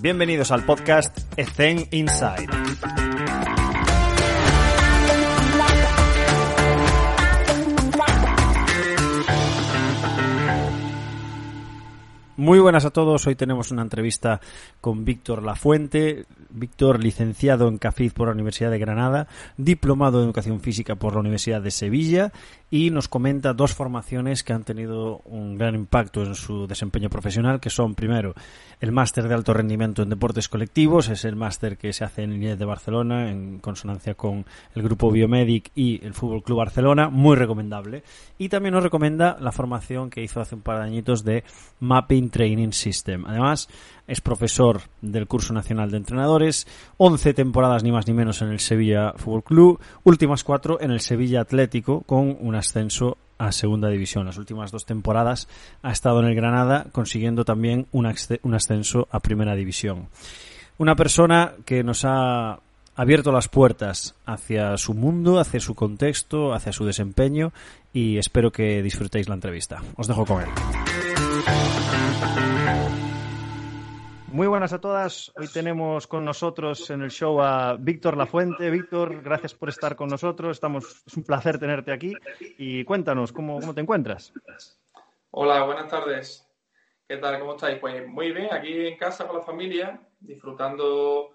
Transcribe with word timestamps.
Bienvenidos 0.00 0.52
al 0.52 0.64
podcast 0.64 1.18
Ethen 1.36 1.88
Inside. 1.90 3.07
Muy 12.38 12.60
buenas 12.60 12.84
a 12.84 12.90
todos. 12.90 13.26
Hoy 13.26 13.34
tenemos 13.34 13.72
una 13.72 13.82
entrevista 13.82 14.40
con 14.80 15.04
Víctor 15.04 15.42
Lafuente. 15.42 16.24
Víctor, 16.50 17.02
licenciado 17.02 17.68
en 17.68 17.78
CAFID 17.78 18.12
por 18.12 18.28
la 18.28 18.34
Universidad 18.34 18.70
de 18.70 18.78
Granada, 18.78 19.26
diplomado 19.56 20.18
en 20.18 20.26
Educación 20.26 20.60
Física 20.60 20.94
por 20.94 21.14
la 21.14 21.20
Universidad 21.20 21.60
de 21.60 21.70
Sevilla 21.70 22.32
y 22.70 22.90
nos 22.90 23.08
comenta 23.08 23.54
dos 23.54 23.74
formaciones 23.74 24.44
que 24.44 24.52
han 24.52 24.64
tenido 24.64 25.20
un 25.24 25.56
gran 25.56 25.74
impacto 25.74 26.22
en 26.22 26.34
su 26.34 26.66
desempeño 26.66 27.10
profesional, 27.10 27.60
que 27.60 27.70
son 27.70 27.94
primero 27.94 28.34
el 28.80 28.92
máster 28.92 29.26
de 29.26 29.34
alto 29.34 29.52
rendimiento 29.52 30.02
en 30.02 30.10
deportes 30.10 30.48
colectivos, 30.48 31.08
es 31.08 31.24
el 31.24 31.36
máster 31.36 31.76
que 31.76 31.92
se 31.92 32.04
hace 32.04 32.22
en 32.22 32.32
INED 32.34 32.58
de 32.58 32.64
Barcelona 32.64 33.30
en 33.30 33.58
consonancia 33.58 34.14
con 34.14 34.46
el 34.74 34.82
grupo 34.82 35.10
Biomedic 35.10 35.70
y 35.74 36.04
el 36.04 36.14
Fútbol 36.14 36.42
Club 36.42 36.58
Barcelona, 36.58 37.08
muy 37.08 37.36
recomendable. 37.36 38.04
Y 38.38 38.48
también 38.48 38.74
nos 38.74 38.82
recomienda 38.82 39.36
la 39.40 39.52
formación 39.52 40.10
que 40.10 40.22
hizo 40.22 40.40
hace 40.40 40.54
un 40.54 40.62
par 40.62 40.78
de 40.78 40.84
añitos 40.84 41.24
de 41.24 41.44
Mapping 41.80 42.27
Training 42.30 42.72
System. 42.72 43.24
Además, 43.26 43.68
es 44.06 44.20
profesor 44.20 44.82
del 45.02 45.26
curso 45.26 45.52
nacional 45.52 45.90
de 45.90 45.98
entrenadores, 45.98 46.66
11 46.96 47.34
temporadas 47.34 47.82
ni 47.82 47.92
más 47.92 48.06
ni 48.06 48.14
menos 48.14 48.42
en 48.42 48.48
el 48.48 48.60
Sevilla 48.60 49.12
Fútbol 49.16 49.44
Club, 49.44 49.80
últimas 50.04 50.44
cuatro 50.44 50.80
en 50.80 50.90
el 50.90 51.00
Sevilla 51.00 51.42
Atlético 51.42 52.02
con 52.02 52.36
un 52.40 52.54
ascenso 52.54 53.18
a 53.38 53.52
segunda 53.52 53.88
división. 53.88 54.26
Las 54.26 54.38
últimas 54.38 54.70
dos 54.70 54.84
temporadas 54.84 55.48
ha 55.82 55.92
estado 55.92 56.20
en 56.20 56.26
el 56.26 56.34
Granada 56.34 56.86
consiguiendo 56.92 57.44
también 57.44 57.86
un, 57.92 58.06
ascenso 58.06 59.08
a 59.10 59.20
primera 59.20 59.54
división. 59.54 60.08
Una 60.76 60.96
persona 60.96 61.52
que 61.64 61.82
nos 61.82 62.04
ha 62.04 62.60
abierto 62.96 63.30
las 63.30 63.48
puertas 63.48 64.14
hacia 64.26 64.76
su 64.76 64.94
mundo, 64.94 65.38
hacia 65.38 65.60
su 65.60 65.74
contexto, 65.74 66.52
hacia 66.52 66.72
su 66.72 66.84
desempeño 66.84 67.52
y 67.92 68.18
espero 68.18 68.50
que 68.50 68.82
disfrutéis 68.82 69.28
la 69.28 69.34
entrevista. 69.34 69.82
Os 69.96 70.08
dejo 70.08 70.26
con 70.26 70.42
él. 70.42 70.48
Muy 74.38 74.46
buenas 74.46 74.72
a 74.72 74.80
todas. 74.80 75.32
Hoy 75.36 75.48
tenemos 75.48 76.06
con 76.06 76.24
nosotros 76.24 76.90
en 76.90 77.02
el 77.02 77.10
show 77.10 77.40
a 77.40 77.76
Víctor 77.76 78.16
Lafuente. 78.16 78.70
Víctor, 78.70 79.20
gracias 79.20 79.54
por 79.54 79.68
estar 79.68 79.96
con 79.96 80.08
nosotros. 80.08 80.56
Estamos, 80.56 81.02
es 81.06 81.16
un 81.16 81.24
placer 81.24 81.58
tenerte 81.58 81.90
aquí. 81.92 82.14
Y 82.56 82.84
cuéntanos, 82.84 83.32
¿cómo, 83.32 83.58
cómo 83.58 83.74
te 83.74 83.80
encuentras? 83.80 84.32
Hola, 85.32 85.64
buenas 85.64 85.88
tardes. 85.88 86.48
¿Qué 87.08 87.16
tal? 87.16 87.40
¿Cómo 87.40 87.54
estáis? 87.54 87.78
Pues 87.78 88.06
muy 88.06 88.32
bien, 88.32 88.48
aquí 88.52 88.86
en 88.86 88.98
casa 88.98 89.26
con 89.26 89.38
la 89.38 89.42
familia, 89.42 89.98
disfrutando, 90.20 91.30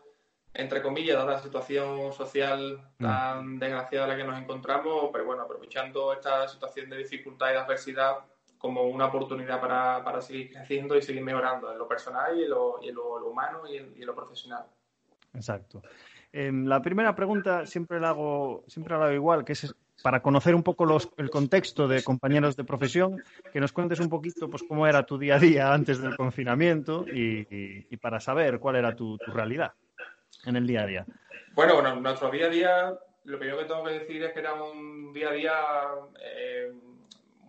entre 0.53 0.81
comillas, 0.81 1.19
de 1.19 1.25
la 1.25 1.41
situación 1.41 2.13
social 2.13 2.91
tan 2.99 3.55
mm. 3.55 3.59
desgraciada 3.59 4.05
en 4.05 4.11
la 4.11 4.17
que 4.17 4.31
nos 4.31 4.39
encontramos, 4.39 5.09
pero 5.11 5.25
bueno, 5.25 5.41
aprovechando 5.41 6.13
esta 6.13 6.47
situación 6.47 6.89
de 6.89 6.97
dificultad 6.99 7.49
y 7.49 7.53
de 7.53 7.57
adversidad 7.57 8.19
como 8.63 8.83
una 8.83 9.07
oportunidad 9.07 9.59
para, 9.59 10.01
para, 10.05 10.21
seguir 10.21 10.53
creciendo 10.53 10.95
y 10.95 11.01
seguir 11.01 11.21
mejorando 11.21 11.69
en 11.69 11.77
lo 11.77 11.85
personal 11.85 12.39
y 12.39 12.43
en 12.43 12.49
lo, 12.49 12.79
y 12.81 12.87
en 12.87 12.95
lo, 12.95 13.27
humano 13.27 13.67
y 13.67 13.75
en, 13.75 14.05
lo 14.05 14.15
profesional. 14.15 14.63
Exacto. 15.33 15.81
Em, 16.31 16.65
la 16.65 16.81
primera 16.81 17.13
pregunta 17.13 17.65
siempre 17.65 17.99
la 17.99 18.11
hago, 18.11 18.63
siempre 18.69 18.97
la 18.97 19.03
hago 19.03 19.13
igual, 19.13 19.43
que 19.43 19.51
es 19.51 19.75
para 20.01 20.21
conocer 20.21 20.55
un 20.55 20.63
poco 20.63 20.85
los, 20.85 21.09
el 21.17 21.29
contexto 21.29 21.89
de 21.89 22.05
compañeros 22.05 22.55
de 22.55 22.63
profesión, 22.63 23.21
que 23.51 23.59
nos 23.59 23.73
cuentes 23.73 23.99
un 23.99 24.07
poquito 24.07 24.49
pues, 24.49 24.63
cómo 24.63 24.87
era 24.87 25.05
tu 25.05 25.17
día 25.17 25.35
a 25.35 25.39
día 25.39 25.73
antes 25.73 25.99
del 25.99 26.15
confinamiento 26.15 27.05
y, 27.05 27.45
y, 27.89 27.97
para 27.97 28.21
saber 28.21 28.59
cuál 28.59 28.77
era 28.77 28.95
tu, 28.95 29.17
tu, 29.17 29.29
realidad 29.31 29.73
en 30.45 30.55
el 30.55 30.65
día 30.65 30.83
a 30.83 30.85
día. 30.85 31.05
Bueno, 31.53 31.73
bueno, 31.73 31.99
nuestro 31.99 32.31
día 32.31 32.45
a 32.45 32.49
día, 32.49 32.99
lo 33.25 33.37
primero 33.37 33.59
que 33.59 33.65
tengo 33.65 33.83
que 33.83 33.99
decir 33.99 34.23
es 34.23 34.31
que 34.31 34.39
era 34.39 34.53
un 34.53 35.11
día 35.11 35.31
a 35.31 35.33
día 35.33 35.53
eh, 36.21 36.71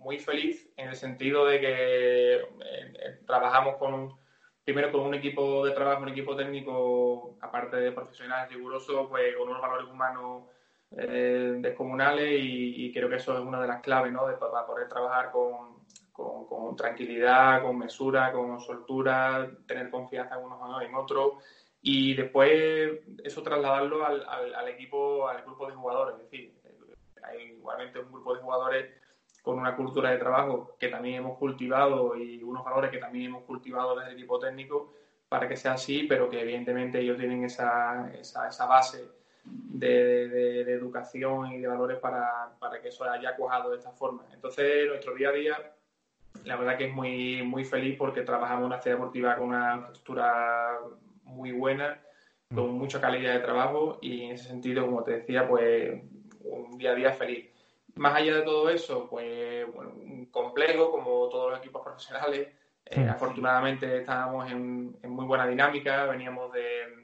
muy 0.04 0.18
feliz 0.18 0.70
en 0.76 0.88
el 0.88 0.96
sentido 0.96 1.46
de 1.46 1.60
que 1.60 2.34
eh, 2.34 2.40
eh, 2.40 3.20
trabajamos 3.26 3.76
con 3.76 4.14
primero 4.62 4.92
con 4.92 5.00
un 5.00 5.14
equipo 5.14 5.64
de 5.66 5.72
trabajo, 5.72 6.02
un 6.02 6.10
equipo 6.10 6.36
técnico, 6.36 7.36
aparte 7.40 7.76
de 7.76 7.92
profesionales 7.92 8.50
rigurosos, 8.52 9.08
pues 9.08 9.34
con 9.36 9.48
unos 9.48 9.60
valores 9.60 9.88
humanos 9.88 10.44
eh, 10.96 11.56
descomunales 11.58 12.38
y, 12.42 12.92
creo 12.92 13.08
que 13.08 13.16
eso 13.16 13.34
es 13.34 13.44
una 13.44 13.60
de 13.60 13.68
las 13.68 13.82
claves, 13.82 14.12
¿no? 14.12 14.26
De, 14.26 14.34
para 14.34 14.64
poder 14.64 14.88
trabajar 14.88 15.32
con, 15.32 15.84
con, 16.12 16.76
tranquilidad, 16.76 17.62
con 17.62 17.78
mesura, 17.78 18.32
con 18.32 18.60
soltura, 18.60 19.50
tener 19.66 19.90
confianza 19.90 20.36
en 20.36 20.44
unos 20.44 20.82
en 20.82 20.94
otros 20.94 21.34
y 21.82 22.14
después 22.14 23.00
eso 23.22 23.42
trasladarlo 23.42 24.06
al, 24.06 24.26
al, 24.26 24.54
al, 24.54 24.68
equipo, 24.68 25.28
al 25.28 25.42
grupo 25.42 25.66
de 25.66 25.74
jugadores. 25.74 26.16
Es 26.16 26.30
decir, 26.30 26.54
hay 27.22 27.42
igualmente 27.52 27.98
un 27.98 28.10
grupo 28.12 28.34
de 28.34 28.40
jugadores 28.40 29.03
con 29.44 29.58
una 29.58 29.76
cultura 29.76 30.10
de 30.10 30.16
trabajo 30.16 30.74
que 30.80 30.88
también 30.88 31.16
hemos 31.16 31.36
cultivado 31.36 32.16
y 32.16 32.42
unos 32.42 32.64
valores 32.64 32.90
que 32.90 32.96
también 32.96 33.26
hemos 33.26 33.42
cultivado 33.42 33.94
desde 33.94 34.12
el 34.12 34.16
equipo 34.16 34.38
técnico 34.38 34.94
para 35.28 35.46
que 35.46 35.54
sea 35.54 35.74
así, 35.74 36.04
pero 36.04 36.30
que 36.30 36.40
evidentemente 36.40 36.98
ellos 36.98 37.18
tienen 37.18 37.44
esa, 37.44 38.10
esa, 38.18 38.48
esa 38.48 38.64
base 38.64 39.04
de, 39.44 40.28
de, 40.64 40.72
educación 40.72 41.52
y 41.52 41.58
de 41.58 41.66
valores 41.66 41.98
para, 41.98 42.54
para, 42.58 42.80
que 42.80 42.88
eso 42.88 43.04
haya 43.04 43.36
cuajado 43.36 43.72
de 43.72 43.76
esta 43.76 43.90
forma. 43.90 44.24
Entonces, 44.32 44.88
nuestro 44.88 45.14
día 45.14 45.28
a 45.28 45.32
día, 45.32 45.72
la 46.44 46.56
verdad 46.56 46.78
que 46.78 46.86
es 46.86 46.94
muy, 46.94 47.42
muy 47.42 47.66
feliz 47.66 47.98
porque 47.98 48.22
trabajamos 48.22 48.64
una 48.64 48.80
ciudad 48.80 48.96
deportiva 48.96 49.36
con 49.36 49.48
una 49.48 49.88
estructura 49.92 50.78
muy 51.24 51.52
buena, 51.52 52.00
con 52.54 52.70
mucha 52.78 52.98
calidad 52.98 53.34
de 53.34 53.40
trabajo 53.40 53.98
y 54.00 54.22
en 54.22 54.32
ese 54.32 54.48
sentido, 54.48 54.86
como 54.86 55.04
te 55.04 55.18
decía, 55.18 55.46
pues 55.46 56.00
un 56.44 56.78
día 56.78 56.92
a 56.92 56.94
día 56.94 57.12
feliz. 57.12 57.53
Más 57.96 58.14
allá 58.16 58.36
de 58.36 58.42
todo 58.42 58.68
eso, 58.70 59.08
pues 59.08 59.72
bueno, 59.72 59.92
un 59.94 60.26
complejo 60.26 60.90
como 60.90 61.28
todos 61.28 61.50
los 61.50 61.58
equipos 61.60 61.82
profesionales. 61.82 62.48
Eh, 62.86 63.08
afortunadamente 63.08 63.98
estábamos 63.98 64.50
en, 64.50 64.96
muy 65.04 65.24
buena 65.24 65.46
dinámica, 65.46 66.04
veníamos 66.06 66.52
de, 66.52 67.02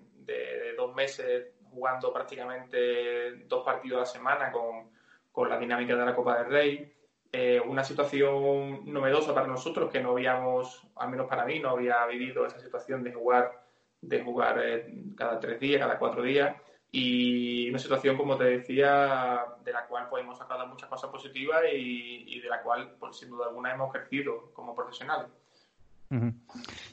dos 0.77 0.95
meses 0.95 1.49
jugando 1.71 2.13
prácticamente 2.13 3.45
dos 3.47 3.65
partidos 3.65 3.97
a 3.97 4.01
la 4.01 4.07
semana 4.07 4.53
con, 4.53 4.91
con 5.31 5.49
la 5.49 5.59
dinámica 5.59 5.95
de 5.95 6.05
la 6.05 6.15
Copa 6.15 6.39
del 6.39 6.51
Rey. 6.51 6.93
Eh, 7.33 7.61
una 7.65 7.85
situación 7.85 8.93
novedosa 8.93 9.33
para 9.33 9.47
nosotros 9.47 9.91
que 9.91 10.01
no 10.01 10.11
habíamos, 10.11 10.83
al 10.97 11.11
menos 11.11 11.29
para 11.29 11.45
mí, 11.45 11.61
no 11.61 11.71
había 11.71 12.05
vivido 12.07 12.45
esa 12.47 12.59
situación 12.59 13.05
de 13.05 13.13
jugar, 13.13 13.65
de 14.01 14.23
jugar 14.23 14.61
eh, 14.65 14.93
cada 15.17 15.39
tres 15.39 15.61
días, 15.61 15.81
cada 15.81 15.99
cuatro 15.99 16.23
días 16.23 16.57
y 16.93 17.71
una 17.71 17.79
situación, 17.79 18.17
como 18.17 18.37
te 18.37 18.45
decía, 18.45 19.45
de 19.65 19.73
la 19.73 19.87
cual 19.87 20.09
pues, 20.09 20.25
hemos 20.25 20.39
sacado 20.39 20.67
muchas 20.67 20.89
cosas 20.89 21.11
positivas 21.11 21.63
y, 21.73 22.41
de 22.41 22.49
la 22.49 22.63
cual, 22.63 22.97
pues, 22.99 23.17
sin 23.17 23.31
duda 23.31 23.47
alguna, 23.47 23.73
hemos 23.73 23.93
crecido 23.93 24.51
como 24.53 24.75
profesionales. 24.75 25.29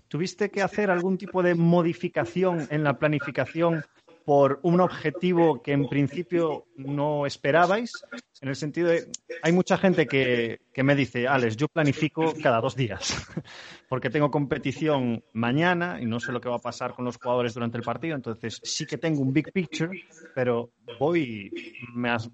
¿Tuviste 0.07 0.51
que 0.51 0.61
hacer 0.61 0.91
algún 0.91 1.17
tipo 1.17 1.41
de 1.41 1.55
modificación 1.55 2.67
en 2.69 2.83
la 2.83 2.99
planificación 2.99 3.83
por 4.27 4.59
un 4.63 4.81
objetivo 4.81 5.61
que 5.61 5.71
en 5.71 5.88
principio 5.88 6.65
no 6.75 7.25
esperabais? 7.25 7.93
En 8.41 8.49
el 8.49 8.57
sentido 8.57 8.89
de, 8.89 9.09
hay 9.41 9.53
mucha 9.53 9.77
gente 9.77 10.05
que, 10.05 10.59
me 10.83 10.95
dice, 10.95 11.29
Alex, 11.29 11.55
yo 11.55 11.69
planifico 11.69 12.33
cada 12.43 12.59
dos 12.59 12.75
días, 12.75 13.15
porque 13.88 14.09
tengo 14.09 14.29
competición 14.29 15.23
mañana 15.31 16.01
y 16.01 16.05
no 16.05 16.19
sé 16.19 16.33
lo 16.33 16.41
que 16.41 16.49
va 16.49 16.57
a 16.57 16.59
pasar 16.59 16.93
con 16.93 17.05
los 17.05 17.15
jugadores 17.15 17.53
durante 17.53 17.77
el 17.77 17.85
partido, 17.85 18.17
entonces 18.17 18.59
sí 18.61 18.85
que 18.85 18.97
tengo 18.97 19.21
un 19.21 19.31
big 19.31 19.49
picture, 19.53 19.97
pero 20.35 20.71
voy 20.99 21.49
más, 21.94 22.29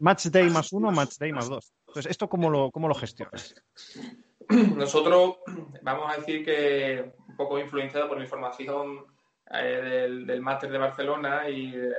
match 0.00 0.26
day 0.26 0.50
más 0.50 0.70
uno, 0.74 0.90
match 0.90 1.16
day 1.18 1.32
más 1.32 1.48
dos. 1.48 1.72
Entonces, 1.86 2.10
¿esto 2.10 2.28
cómo 2.28 2.50
lo, 2.50 2.70
cómo 2.70 2.88
lo 2.88 2.94
gestionas? 2.94 3.54
Nosotros 4.50 5.36
vamos 5.82 6.12
a 6.12 6.18
decir 6.18 6.44
que 6.44 7.10
un 7.26 7.36
poco 7.36 7.58
influenciado 7.58 8.06
por 8.06 8.18
la 8.18 8.24
información 8.24 9.06
eh, 9.50 10.22
del, 10.26 10.42
máster 10.42 10.70
de 10.70 10.76
Barcelona 10.76 11.48
y 11.48 11.70
de, 11.70 11.94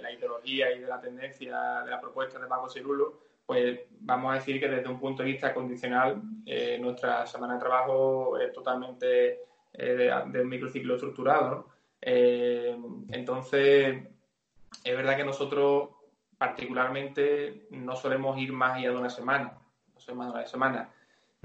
la, 0.00 0.12
ideología 0.12 0.72
y 0.72 0.80
de 0.80 0.86
la 0.86 1.00
tendencia 1.00 1.82
de 1.82 1.90
la 1.90 2.00
propuesta 2.00 2.38
de 2.38 2.46
Paco 2.46 2.68
Cirulo, 2.68 3.18
pues 3.46 3.80
vamos 4.00 4.32
a 4.32 4.34
decir 4.34 4.60
que 4.60 4.68
desde 4.68 4.88
un 4.88 5.00
punto 5.00 5.22
de 5.22 5.30
vista 5.30 5.54
condicional, 5.54 6.20
eh, 6.44 6.78
nuestra 6.78 7.26
semana 7.26 7.54
de 7.54 7.60
trabajo 7.60 8.38
es 8.38 8.52
totalmente 8.52 9.40
eh, 9.72 10.12
de, 10.26 10.40
un 10.40 10.48
microciclo 10.48 10.94
estructurado. 10.94 11.68
entonces, 12.00 14.08
es 14.84 14.96
verdad 14.96 15.16
que 15.16 15.24
nosotros 15.24 15.90
particularmente 16.36 17.68
no 17.70 17.96
solemos 17.96 18.36
ir 18.38 18.52
más 18.52 18.76
allá 18.76 18.90
de 18.90 18.96
una 18.96 19.10
semana, 19.10 19.58
no 19.94 20.00
solemos 20.00 20.26
más 20.26 20.34
de 20.34 20.40
una 20.40 20.48
semana. 20.48 20.90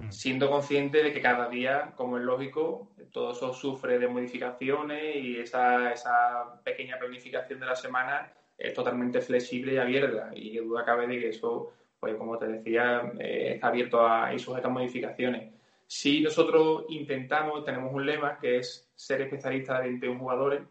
Siendo 0.09 0.49
consciente 0.49 1.03
de 1.03 1.11
que 1.11 1.21
cada 1.21 1.49
día, 1.49 1.93
como 1.95 2.17
es 2.17 2.23
lógico, 2.23 2.91
todo 3.11 3.31
eso 3.31 3.53
sufre 3.53 3.97
de 3.99 4.07
modificaciones 4.07 5.15
y 5.15 5.37
esa, 5.37 5.91
esa 5.91 6.61
pequeña 6.63 6.99
planificación 6.99 7.59
de 7.59 7.65
la 7.65 7.75
semana 7.75 8.31
es 8.57 8.73
totalmente 8.73 9.21
flexible 9.21 9.73
y 9.73 9.77
abierta. 9.77 10.31
Y 10.33 10.57
duda 10.57 10.85
cabe 10.85 11.07
de 11.07 11.19
que 11.19 11.29
eso, 11.29 11.73
pues 11.99 12.15
como 12.15 12.37
te 12.37 12.47
decía, 12.47 13.11
eh, 13.19 13.53
está 13.55 13.67
abierto 13.67 14.05
a, 14.07 14.33
y 14.33 14.39
sujeto 14.39 14.67
a 14.67 14.71
modificaciones. 14.71 15.53
Sí, 15.85 16.21
nosotros 16.21 16.85
intentamos, 16.89 17.63
tenemos 17.63 17.93
un 17.93 18.05
lema 18.05 18.37
que 18.39 18.57
es 18.57 18.91
ser 18.95 19.21
especialista 19.21 19.79
de 19.79 19.89
21 19.89 20.19
jugadores. 20.19 20.61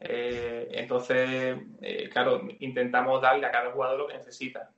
Eh, 0.00 0.68
entonces, 0.72 1.58
eh, 1.80 2.08
claro, 2.10 2.42
intentamos 2.60 3.20
darle 3.20 3.46
a 3.46 3.50
cada 3.50 3.70
jugador 3.70 3.98
lo 3.98 4.06
que 4.08 4.14
necesita. 4.14 4.70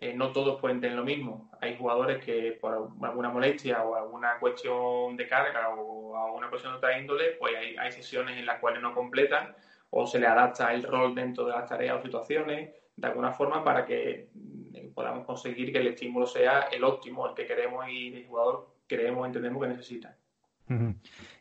Eh, 0.00 0.14
no 0.14 0.30
todos 0.30 0.60
pueden 0.60 0.80
tener 0.80 0.96
lo 0.96 1.04
mismo. 1.04 1.50
Hay 1.60 1.76
jugadores 1.76 2.24
que 2.24 2.56
por 2.60 2.92
alguna 3.02 3.30
molestia 3.30 3.82
o 3.82 3.96
alguna 3.96 4.38
cuestión 4.38 5.16
de 5.16 5.26
carga 5.26 5.70
o 5.70 6.16
alguna 6.16 6.48
cuestión 6.48 6.72
de 6.72 6.78
otra 6.78 6.98
índole, 6.98 7.32
pues 7.38 7.56
hay, 7.56 7.76
hay 7.76 7.90
sesiones 7.90 8.38
en 8.38 8.46
las 8.46 8.60
cuales 8.60 8.80
no 8.80 8.94
completan 8.94 9.54
o 9.90 10.06
se 10.06 10.18
le 10.20 10.26
adapta 10.26 10.72
el 10.72 10.82
rol 10.82 11.14
dentro 11.14 11.44
de 11.46 11.52
las 11.52 11.68
tareas 11.68 11.98
o 11.98 12.02
situaciones 12.02 12.70
de 12.98 13.06
alguna 13.06 13.32
forma 13.32 13.62
para 13.62 13.86
que 13.86 14.28
mm, 14.34 14.92
podamos 14.94 15.24
conseguir 15.24 15.72
que 15.72 15.78
el 15.78 15.88
estímulo 15.88 16.26
sea 16.26 16.62
el 16.72 16.84
óptimo, 16.84 17.28
el 17.28 17.34
que 17.34 17.46
queremos 17.46 17.88
y 17.88 18.14
el 18.14 18.26
jugador 18.26 18.68
creemos, 18.86 19.26
entendemos 19.26 19.62
que 19.62 19.68
necesita. 19.68 20.16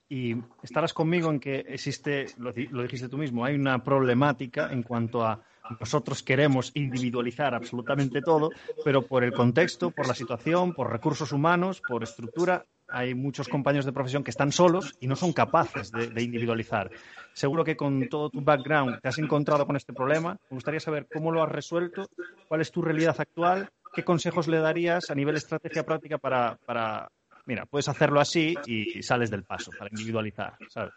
Y 0.09 0.36
estarás 0.63 0.94
conmigo 0.94 1.30
en 1.30 1.39
que 1.39 1.59
existe, 1.68 2.27
lo, 2.38 2.54
dijiste 2.54 3.09
tú 3.09 3.18
mismo, 3.18 3.44
hay 3.44 3.56
una 3.56 3.83
problemática 3.83 4.71
en 4.71 4.83
cuanto 4.83 5.25
a 5.25 5.42
nosotros 5.80 6.24
queremos 6.24 6.72
individualizar 6.74 7.54
absolutamente 7.54 8.22
todo, 8.22 8.50
pero 8.84 9.02
por 9.02 9.24
el 9.24 9.34
contexto, 9.34 9.92
por 9.92 10.08
la 10.08 10.14
situación, 10.14 10.74
por 10.74 10.92
recursos 10.92 11.31
humanos, 11.31 11.81
por 11.88 12.04
estructura, 12.04 12.66
hay 12.90 13.14
muchos 13.14 13.48
compañeros 13.48 13.86
de 13.86 13.92
profesión 13.92 14.24
que 14.24 14.31
están 14.31 14.52
solos 14.52 14.96
y 15.00 15.08
no 15.08 15.16
son 15.16 15.34
capaces 15.34 15.92
de, 15.92 16.22
individualizar. 16.22 16.90
Seguro 17.34 17.64
que 17.64 17.75
con 17.75 18.08
todo 18.08 18.30
tu 18.30 18.42
background 18.42 19.02
te 19.02 19.10
has 19.10 19.18
encontrado 19.18 19.66
con 19.66 19.75
este 19.75 19.94
problema. 19.94 20.38
Me 20.50 20.56
gustaría 20.56 20.80
saber 20.80 21.08
cómo 21.12 21.31
lo 21.31 21.44
has 21.44 21.52
resuelto, 21.52 22.08
cuál 22.48 22.62
es 22.62 22.72
tu 22.72 22.81
realidad 22.81 23.16
actual, 23.19 23.69
qué 23.94 24.04
consejos 24.04 24.48
le 24.48 24.60
darías 24.60 25.10
a 25.10 25.16
nivel 25.16 25.36
estrategia 25.36 25.84
práctica 25.84 26.18
para, 26.18 27.10
mira, 27.46 27.66
puedes 27.66 27.90
hacerlo 27.90 28.22
así 28.22 28.56
y 28.66 29.04
sales 29.04 29.30
del 29.30 29.44
paso 29.44 29.72
para 29.78 29.90
individualizar, 29.90 30.56
¿sabes? 30.69 30.94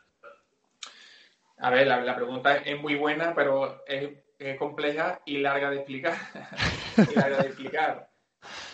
A 1.62 1.70
ver, 1.70 1.87
la, 1.87 2.17
pregunta 2.17 2.56
es 2.56 2.81
muy 2.81 2.94
buena, 2.94 3.34
pero 3.34 3.82
compleja 4.58 5.20
y 5.25 5.38
larga 5.38 5.70
de 5.70 5.76
explicar. 5.76 6.14
y 6.96 7.14
larga 7.14 7.38
de 7.38 7.48
explicar. 7.48 8.10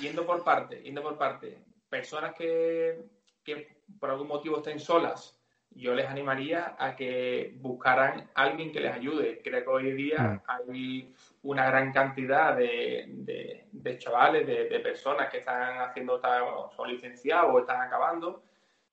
Yendo 0.00 0.24
por 0.24 0.44
parte, 0.44 0.82
yendo 0.82 1.02
por 1.02 1.18
parte. 1.18 1.58
Personas 1.88 2.34
que, 2.34 3.04
que 3.42 3.76
por 3.98 4.10
algún 4.10 4.28
motivo 4.28 4.58
estén 4.58 4.78
solas, 4.78 5.36
yo 5.70 5.94
les 5.94 6.06
animaría 6.06 6.74
a 6.78 6.96
que 6.96 7.54
buscaran 7.58 8.30
a 8.34 8.42
alguien 8.44 8.72
que 8.72 8.80
les 8.80 8.94
ayude. 8.94 9.40
Creo 9.42 9.62
que 9.62 9.70
hoy 9.70 9.92
día 9.92 10.22
mm. 10.22 10.42
hay 10.46 11.14
una 11.42 11.66
gran 11.66 11.92
cantidad 11.92 12.56
de, 12.56 13.04
de, 13.72 13.98
chavales, 13.98 14.46
de, 14.46 14.80
personas 14.80 15.28
que 15.30 15.38
están 15.38 15.78
haciendo, 15.80 16.20
son 16.74 16.88
licenciados 16.88 17.54
o 17.54 17.58
están 17.58 17.82
acabando 17.82 18.42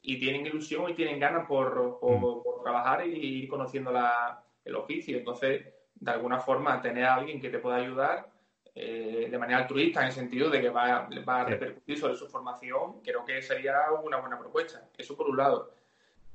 y 0.01 0.19
tienen 0.19 0.45
ilusión 0.45 0.89
y 0.89 0.93
tienen 0.93 1.19
ganas 1.19 1.47
por, 1.47 1.99
por, 1.99 2.19
mm. 2.19 2.63
trabajar 2.63 3.07
y 3.07 3.43
ir 3.43 3.49
conociendo 3.49 3.91
la, 3.91 4.43
el 4.65 4.75
oficio. 4.75 5.17
Entonces, 5.17 5.65
de 5.95 6.11
alguna 6.11 6.39
forma, 6.39 6.81
tener 6.81 7.05
a 7.05 7.15
alguien 7.15 7.39
que 7.39 7.49
te 7.49 7.59
pueda 7.59 7.77
ayudar 7.77 8.27
eh, 8.75 9.27
de 9.29 9.37
manera 9.37 9.59
altruista, 9.59 10.01
en 10.01 10.07
el 10.07 10.11
sentido 10.11 10.49
de 10.49 10.59
que 10.59 10.69
va, 10.69 11.07
va 11.27 11.41
a 11.41 11.45
repercutir 11.45 11.97
sobre 11.97 12.15
su 12.15 12.27
formación, 12.27 13.01
creo 13.03 13.23
que 13.23 13.41
sería 13.41 13.75
una 14.03 14.17
buena 14.17 14.39
propuesta. 14.39 14.89
Eso 14.97 15.15
por 15.15 15.29
un 15.29 15.37
lado. 15.37 15.71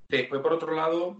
Después, 0.08 0.40
por 0.40 0.52
otro 0.52 0.72
lado, 0.72 1.16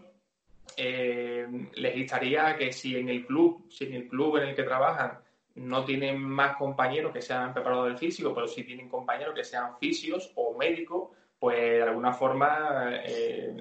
eh, 0.77 1.47
les 1.75 1.97
instaría 1.97 2.57
que 2.57 2.73
si 2.73 2.97
en 2.97 3.09
el 3.09 3.27
club, 3.27 3.67
si 3.71 3.87
en 3.87 3.95
el 3.95 4.09
club 4.09 4.37
en 4.37 4.51
el 4.51 4.55
que 4.55 4.63
trabajan 4.63 5.19
no 5.57 5.85
tienen 5.85 6.21
más 6.21 6.57
compañeros 6.57 7.13
que 7.13 7.21
sean 7.21 7.53
preparadores 7.53 7.99
físicos, 7.99 8.33
pero 8.33 8.47
si 8.47 8.63
tienen 8.63 8.89
compañeros 8.89 9.35
que 9.35 9.43
sean 9.43 9.77
fisios 9.79 10.31
o 10.37 10.57
médicos, 10.57 11.11
pues 11.39 11.59
de 11.59 11.83
alguna 11.83 12.13
forma 12.13 12.93
eh, 13.05 13.57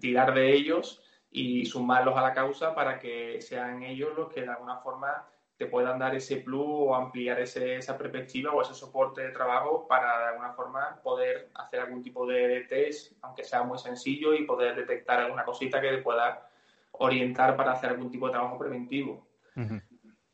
tirar 0.00 0.34
de 0.34 0.52
ellos 0.52 1.00
y 1.30 1.64
sumarlos 1.64 2.16
a 2.16 2.22
la 2.22 2.32
causa 2.32 2.74
para 2.74 2.98
que 2.98 3.40
sean 3.40 3.82
ellos 3.82 4.10
los 4.16 4.32
que 4.32 4.42
de 4.42 4.48
alguna 4.48 4.78
forma 4.78 5.26
te 5.60 5.66
puedan 5.66 5.98
dar 5.98 6.14
ese 6.14 6.38
plus 6.38 6.64
o 6.66 6.94
ampliar 6.94 7.38
ese, 7.38 7.76
esa 7.76 7.98
perspectiva 7.98 8.50
o 8.50 8.62
ese 8.62 8.72
soporte 8.72 9.20
de 9.20 9.28
trabajo 9.28 9.86
para 9.86 10.18
de 10.18 10.24
alguna 10.28 10.52
forma 10.54 10.98
poder 11.02 11.50
hacer 11.54 11.80
algún 11.80 12.02
tipo 12.02 12.26
de, 12.26 12.62
test, 12.62 13.12
aunque 13.20 13.44
sea 13.44 13.62
muy 13.62 13.78
sencillo, 13.78 14.32
y 14.32 14.44
poder 14.44 14.74
detectar 14.74 15.20
alguna 15.20 15.44
cosita 15.44 15.78
que 15.78 15.90
te 15.90 15.98
pueda 15.98 16.48
orientar 16.92 17.56
para 17.56 17.72
hacer 17.72 17.90
algún 17.90 18.10
tipo 18.10 18.26
de 18.26 18.32
trabajo 18.32 18.58
preventivo. 18.58 19.26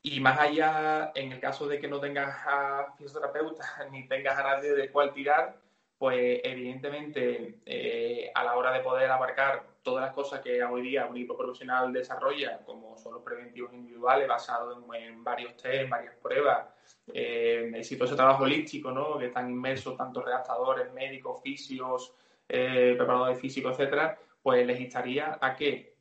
Y 0.00 0.20
más 0.20 0.38
allá, 0.38 1.10
en 1.16 1.32
el 1.32 1.40
caso 1.40 1.66
de 1.66 1.80
que 1.80 1.88
no 1.88 1.98
tengas 1.98 2.32
a 2.46 2.94
fisioterapeuta 2.96 3.64
ni 3.90 4.06
tengas 4.06 4.38
a 4.38 4.44
nadie 4.44 4.74
de 4.74 4.92
cual 4.92 5.12
tirar, 5.12 5.56
pues 5.98 6.40
evidentemente 6.44 7.60
eh, 7.64 8.30
a 8.34 8.44
la 8.44 8.56
hora 8.56 8.72
de 8.72 8.80
poder 8.80 9.10
abarcar 9.10 9.64
todas 9.82 10.04
las 10.04 10.14
cosas 10.14 10.40
que 10.40 10.62
hoy 10.64 10.82
día 10.82 11.06
un 11.06 11.16
equipo 11.16 11.36
profesional 11.36 11.92
desarrolla, 11.92 12.58
como 12.66 12.98
son 12.98 13.14
los 13.14 13.22
preventivos 13.22 13.72
individuales 13.72 14.26
basados 14.28 14.78
en, 14.94 15.22
varios 15.22 15.56
test, 15.56 15.88
varias 15.88 16.14
pruebas, 16.16 16.66
eh, 17.14 17.70
exitoso 17.74 18.16
trabajo 18.16 18.42
holístico, 18.42 18.90
¿no? 18.90 19.16
que 19.16 19.26
están 19.26 19.48
inmersos 19.48 19.96
tanto 19.96 20.22
redactadores, 20.22 20.92
médicos, 20.92 21.40
fisios, 21.40 22.12
eh, 22.48 22.94
preparadores 22.96 23.40
físicos, 23.40 23.72
etcétera, 23.72 24.18
pues 24.42 24.66
les 24.66 24.80
instaría 24.80 25.38
a 25.40 25.56
que, 25.56 25.94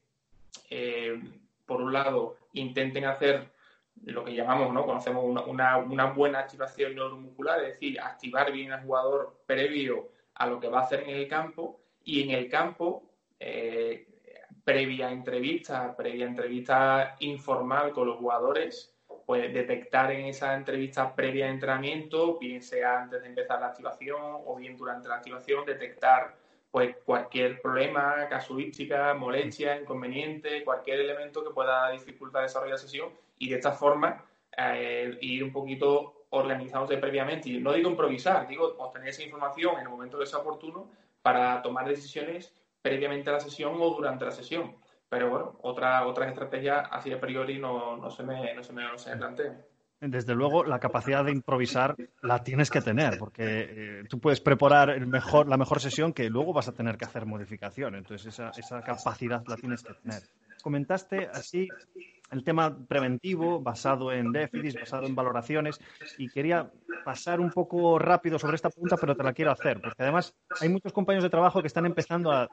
eh, 0.69 1.19
por 1.65 1.81
un 1.81 1.93
lado, 1.93 2.37
intenten 2.53 3.05
hacer 3.05 3.51
lo 4.03 4.23
que 4.23 4.35
llamamos, 4.35 4.73
¿no? 4.73 4.85
Conocemos 4.85 5.23
una, 5.23 5.77
una, 5.77 6.05
buena 6.05 6.39
activación 6.39 6.95
neuromuscular, 6.95 7.61
es 7.61 7.73
decir, 7.73 7.99
activar 7.99 8.51
bien 8.51 8.71
al 8.71 8.83
jugador 8.83 9.41
previo 9.45 10.09
a 10.35 10.47
lo 10.47 10.59
que 10.59 10.67
va 10.67 10.79
a 10.79 10.83
hacer 10.83 11.01
en 11.01 11.15
el 11.15 11.27
campo 11.27 11.79
y 12.03 12.23
en 12.23 12.31
el 12.31 12.49
campo, 12.49 13.03
eh, 13.39 14.07
previa 14.63 15.11
entrevista, 15.11 15.95
previa 15.95 16.25
entrevista 16.25 17.15
informal 17.19 17.91
con 17.91 18.07
los 18.07 18.17
jugadores, 18.17 18.95
pues 19.25 19.53
detectar 19.53 20.11
en 20.11 20.27
esa 20.27 20.53
entrevista 20.55 21.15
previa 21.15 21.45
de 21.45 21.51
entrenamiento, 21.51 22.37
bien 22.37 22.61
sea 22.61 23.01
antes 23.01 23.21
de 23.21 23.27
empezar 23.29 23.59
la 23.59 23.67
activación 23.67 24.21
o 24.21 24.55
bien 24.55 24.77
durante 24.77 25.07
la 25.07 25.15
activación, 25.15 25.65
detectar 25.65 26.35
pues 26.75 26.97
cualquier 27.05 27.61
problema, 27.61 28.27
casuística, 28.27 29.13
molestia, 29.13 29.79
inconveniente, 29.79 30.61
cualquier 30.65 30.99
elemento 30.99 31.41
que 31.41 31.51
pueda 31.51 31.89
dificultar 31.91 32.43
desarrollar 32.43 32.73
la 32.73 32.77
sesión 32.77 33.13
y 33.39 33.47
de 33.47 33.55
esta 33.55 33.71
forma 33.71 34.25
eh, 34.57 35.17
ir 35.21 35.45
un 35.45 35.53
poquito 35.53 36.25
organizándose 36.31 36.97
previamente. 36.97 37.47
Y 37.47 37.61
no 37.61 37.71
digo 37.71 37.89
improvisar, 37.89 38.45
digo 38.45 38.75
obtener 38.77 39.07
esa 39.07 39.23
información 39.23 39.75
en 39.75 39.83
el 39.83 39.89
momento 39.89 40.19
que 40.19 40.25
sea 40.25 40.39
oportuno 40.39 40.91
para 41.21 41.61
tomar 41.61 41.87
decisiones 41.87 42.53
previamente 42.81 43.29
a 43.29 43.33
la 43.33 43.39
sesión 43.39 43.75
o 43.79 43.91
durante 43.91 44.25
la 44.25 44.31
sesión. 44.31 44.75
Pero 45.07 45.29
bueno, 45.29 45.57
otra, 45.61 46.05
otras 46.05 46.27
estrategias 46.27 46.89
así 46.91 47.09
a 47.13 47.21
priori 47.21 47.57
no, 47.57 47.95
no, 47.95 48.11
se 48.11 48.23
me, 48.23 48.53
no, 48.53 48.61
se 48.61 48.73
me, 48.73 48.83
no 48.83 48.97
se 48.97 49.11
me 49.11 49.15
plantean 49.15 49.63
desde 50.07 50.35
luego 50.35 50.63
la 50.63 50.79
capacidad 50.79 51.23
de 51.23 51.31
improvisar 51.31 51.95
la 52.21 52.43
tienes 52.43 52.69
que 52.69 52.81
tener, 52.81 53.17
porque 53.17 53.43
eh, 53.43 54.03
tú 54.09 54.19
puedes 54.19 54.41
preparar 54.41 54.89
la 54.99 55.57
mejor 55.57 55.79
sesión 55.79 56.13
que 56.13 56.29
luego 56.29 56.53
vas 56.53 56.67
a 56.67 56.73
tener 56.73 56.97
que 56.97 57.05
hacer 57.05 57.25
modificación. 57.25 57.95
Entonces 57.95 58.33
esa, 58.33 58.49
esa 58.57 58.81
capacidad 58.81 59.43
la 59.47 59.55
tienes 59.55 59.83
que 59.83 59.93
tener. 59.93 60.21
Comentaste 60.61 61.27
así 61.31 61.69
el 62.31 62.43
tema 62.43 62.75
preventivo 62.87 63.61
basado 63.61 64.11
en 64.11 64.31
déficits, 64.31 64.79
basado 64.79 65.05
en 65.05 65.15
valoraciones, 65.15 65.79
y 66.17 66.29
quería 66.29 66.71
pasar 67.03 67.39
un 67.39 67.51
poco 67.51 67.99
rápido 67.99 68.39
sobre 68.39 68.55
esta 68.55 68.69
pregunta, 68.69 68.97
pero 68.97 69.15
te 69.15 69.23
la 69.23 69.33
quiero 69.33 69.51
hacer, 69.51 69.79
porque 69.79 70.01
además 70.01 70.33
hay 70.59 70.69
muchos 70.69 70.91
compañeros 70.91 71.23
de 71.23 71.29
trabajo 71.29 71.61
que 71.61 71.67
están 71.67 71.85
empezando 71.85 72.31
a 72.31 72.49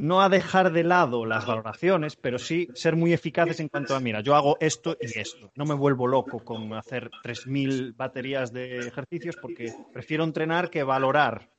no 0.00 0.22
a 0.22 0.30
dejar 0.30 0.72
de 0.72 0.82
lado 0.82 1.26
las 1.26 1.46
valoraciones, 1.46 2.16
pero 2.16 2.38
sí 2.38 2.68
ser 2.74 2.96
muy 2.96 3.12
eficaces 3.12 3.60
en 3.60 3.68
cuanto 3.68 3.94
a, 3.94 4.00
mira, 4.00 4.22
yo 4.22 4.34
hago 4.34 4.56
esto 4.58 4.96
y 4.98 5.18
esto. 5.18 5.52
No 5.54 5.66
me 5.66 5.74
vuelvo 5.74 6.06
loco 6.06 6.42
con 6.42 6.72
hacer 6.72 7.10
3.000 7.22 7.94
baterías 7.94 8.50
de 8.50 8.88
ejercicios 8.88 9.36
porque 9.36 9.74
prefiero 9.92 10.24
entrenar 10.24 10.70
que 10.70 10.82
valorar. 10.84 11.50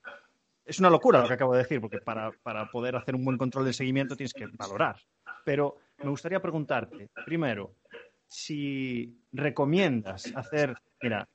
Es 0.65 0.79
una 0.79 0.89
locura 0.89 1.21
lo 1.21 1.27
que 1.27 1.36
acabo 1.36 1.53
de 1.53 1.60
decir, 1.60 1.79
porque 1.79 2.00
para, 2.00 2.31
para 2.41 2.65
poder 2.71 2.95
hacer 2.95 3.13
un 3.13 3.25
buen 3.25 3.38
control 3.38 3.65
de 3.65 3.74
seguimiento 3.74 4.15
tienes 4.15 4.33
que 4.33 4.48
valorar. 4.48 4.95
Pero 5.45 5.77
me 6.00 6.10
gustaría 6.10 6.41
preguntarte, 6.41 7.10
primero, 7.24 7.75
si 8.27 9.19
recomiendas 9.31 10.33
hacer, 10.36 10.74
mira, 11.00 11.29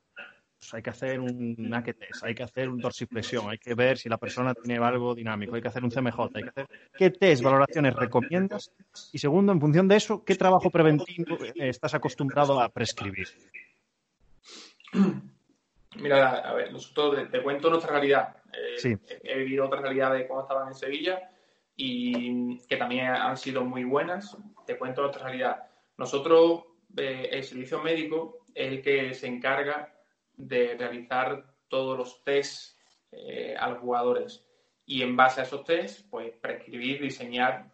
pues 0.58 0.74
hay 0.74 0.82
que 0.82 0.90
hacer 0.90 1.20
un 1.20 1.54
naked 1.58 1.96
test, 1.96 2.24
hay 2.24 2.34
que 2.34 2.42
hacer 2.42 2.68
un 2.68 2.78
dorsiflexión, 2.78 3.48
hay 3.50 3.58
que 3.58 3.74
ver 3.74 3.98
si 3.98 4.08
la 4.08 4.16
persona 4.16 4.54
tiene 4.54 4.82
algo 4.82 5.14
dinámico, 5.14 5.54
hay 5.54 5.62
que 5.62 5.68
hacer 5.68 5.84
un 5.84 5.90
CMJ, 5.90 6.18
hay 6.34 6.42
que 6.42 6.48
hacer 6.48 6.68
qué 6.96 7.10
test, 7.10 7.42
valoraciones 7.42 7.94
recomiendas 7.94 8.72
y 9.12 9.18
segundo, 9.18 9.52
en 9.52 9.60
función 9.60 9.86
de 9.88 9.96
eso, 9.96 10.24
qué 10.24 10.34
trabajo 10.34 10.70
preventivo 10.70 11.36
estás 11.56 11.94
acostumbrado 11.94 12.60
a 12.60 12.68
prescribir. 12.68 13.28
Mira, 15.96 16.38
a 16.38 16.54
ver, 16.54 16.72
nosotros 16.72 17.30
te, 17.30 17.42
cuento 17.42 17.70
nuestra 17.70 17.92
realidad. 17.92 18.36
Eh, 18.84 18.98
he 19.22 19.38
vivido 19.38 19.66
otra 19.66 19.80
realidad 19.80 20.12
de 20.12 20.26
cómo 20.26 20.42
estaban 20.42 20.68
en 20.68 20.74
Sevilla 20.74 21.30
y 21.74 22.58
que 22.66 22.76
también 22.76 23.06
han 23.06 23.36
sido 23.36 23.64
muy 23.64 23.84
buenas. 23.84 24.36
Te 24.66 24.76
cuento 24.76 25.02
nuestra 25.02 25.24
realidad. 25.24 25.64
Nosotros, 25.96 26.64
eh, 26.96 27.28
el 27.32 27.44
servicio 27.44 27.82
médico 27.82 28.46
es 28.54 28.72
el 28.72 28.82
que 28.82 29.14
se 29.14 29.26
encarga 29.26 29.95
de 30.36 30.76
realizar 30.78 31.44
todos 31.68 31.98
los 31.98 32.22
tests 32.24 32.78
eh, 33.12 33.54
a 33.58 33.70
los 33.70 33.78
jugadores. 33.78 34.42
y 34.88 35.02
en 35.02 35.16
base 35.16 35.40
a 35.40 35.44
esos 35.44 35.64
test, 35.64 36.08
pues 36.10 36.32
prescribir, 36.40 37.00
diseñar 37.00 37.72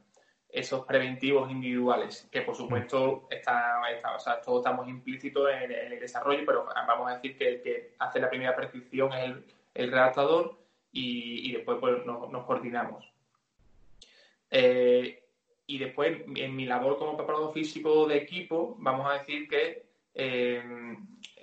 esos 0.52 0.84
preventivos 0.84 1.50
individuales, 1.50 2.28
que 2.30 2.42
por 2.42 2.54
supuesto 2.54 3.26
está, 3.30 3.80
o 4.14 4.18
sea, 4.18 4.40
todos 4.42 4.60
estamos 4.60 4.86
implícitos 4.86 5.48
en, 5.50 5.72
el 5.72 5.98
desarrollo, 5.98 6.42
pero 6.44 6.66
vamos 6.86 7.10
a 7.10 7.14
decir 7.14 7.36
que 7.38 7.48
el 7.48 7.62
que 7.62 7.94
hace 7.98 8.20
la 8.20 8.28
primera 8.28 8.54
prescripción 8.54 9.12
es 9.14 9.34
el, 9.74 9.90
redactador 9.90 10.58
y, 10.92 11.52
después 11.52 11.78
pues, 11.80 12.04
nos, 12.04 12.44
coordinamos. 12.44 13.10
Eh, 14.50 15.22
y 15.66 15.78
después, 15.78 16.18
en 16.36 16.54
mi 16.54 16.66
labor 16.66 16.98
como 16.98 17.16
preparador 17.16 17.54
físico 17.54 18.06
de 18.06 18.18
equipo, 18.18 18.76
vamos 18.78 19.10
a 19.10 19.18
decir 19.18 19.48
que 19.48 19.86
eh, 20.14 20.62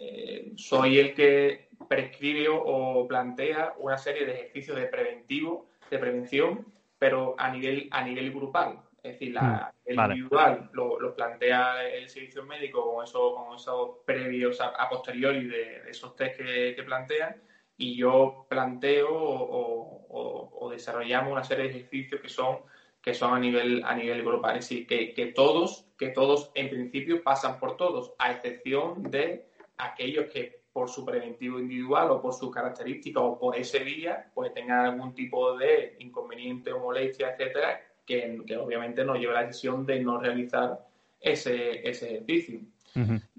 eh, 0.01 0.53
soy 0.56 0.98
el 0.98 1.13
que 1.13 1.68
prescribe 1.89 2.48
o 2.50 3.06
plantea 3.08 3.74
una 3.79 3.98
serie 3.98 4.25
de 4.25 4.34
ejercicios 4.34 4.77
de 4.77 4.86
preventivo, 4.86 5.68
de 5.91 5.98
prevención, 5.98 6.65
pero 6.98 7.36
a 7.38 7.51
nivel, 7.51 7.89
a 7.91 8.03
nivel 8.03 8.32
grupal. 8.32 8.79
Es 9.03 9.13
decir, 9.13 9.34
la, 9.34 9.74
mm, 9.86 9.91
el 9.91 10.00
individual 10.00 10.70
lo, 10.74 11.15
plantea 11.15 11.86
el 11.86 12.10
servicio 12.10 12.46
médico 12.46 12.94
con, 12.94 13.03
eso, 13.03 13.36
con 13.36 13.56
esos 13.56 13.89
previos 14.06 14.62
a, 14.62 14.89
posteriori 14.89 15.48
de, 15.48 15.89
esos 15.89 16.15
test 16.15 16.38
que, 16.38 16.74
que, 16.75 16.84
plantean 16.84 17.36
y 17.77 17.98
yo 17.98 18.46
planteo 18.50 19.10
o, 19.12 20.70
desarrollamos 20.72 21.32
una 21.32 21.44
serie 21.44 21.65
de 21.65 21.70
ejercicios 21.72 22.22
que 22.22 22.29
son 22.29 22.60
que 23.01 23.13
son 23.13 23.34
a 23.34 23.39
nivel 23.39 23.82
a 23.86 23.96
nivel 23.96 24.24
grupal. 24.24 24.58
Es 24.58 24.70
decir, 24.70 24.86
que, 24.86 25.13
que, 25.13 25.27
todos, 25.27 25.86
que 25.98 26.10
todos 26.10 26.51
en 26.53 26.70
principio 26.70 27.24
pasan 27.24 27.58
por 27.60 27.75
todos, 27.75 28.13
a 28.20 28.32
excepción 28.32 29.03
de 29.03 29.49
aquellos 29.79 30.31
que 30.31 30.59
por 30.71 30.89
su 30.89 31.03
preventivo 31.03 31.59
individual 31.59 32.12
o 32.12 32.21
por 32.21 32.33
sus 32.33 32.53
características 32.53 33.24
o 33.24 33.39
por 33.39 33.57
ese 33.57 33.79
día, 33.79 34.29
pues 34.33 34.53
tengan 34.53 34.86
algún 34.86 35.15
tipo 35.15 35.57
de 35.57 35.95
inconveniente 36.00 36.71
o 36.71 36.79
molestia, 36.79 37.31
etcétera, 37.31 37.81
que, 38.05 38.39
obviamente 38.57 39.03
nos 39.03 39.17
lleva 39.17 39.33
a 39.33 39.41
la 39.41 39.48
decisión 39.48 39.86
de 39.86 40.00
no 40.00 40.19
realizar 40.19 40.86
ese, 41.19 41.88
ese 41.88 42.15
ejercicio. 42.15 42.59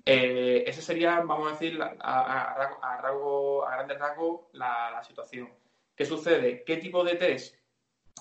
eh, 0.04 0.64
ese 0.66 0.82
sería, 0.82 1.20
vamos 1.20 1.48
a 1.48 1.50
decir, 1.52 1.80
a, 1.80 1.94
a, 2.00 2.98
a, 2.98 3.76
grandes 3.76 3.98
rasgos, 3.98 4.42
la, 4.52 5.02
situación. 5.04 5.48
¿Qué 5.94 6.04
sucede? 6.04 6.64
¿Qué 6.64 6.78
tipo 6.78 7.04
de 7.04 7.16
test? 7.16 7.56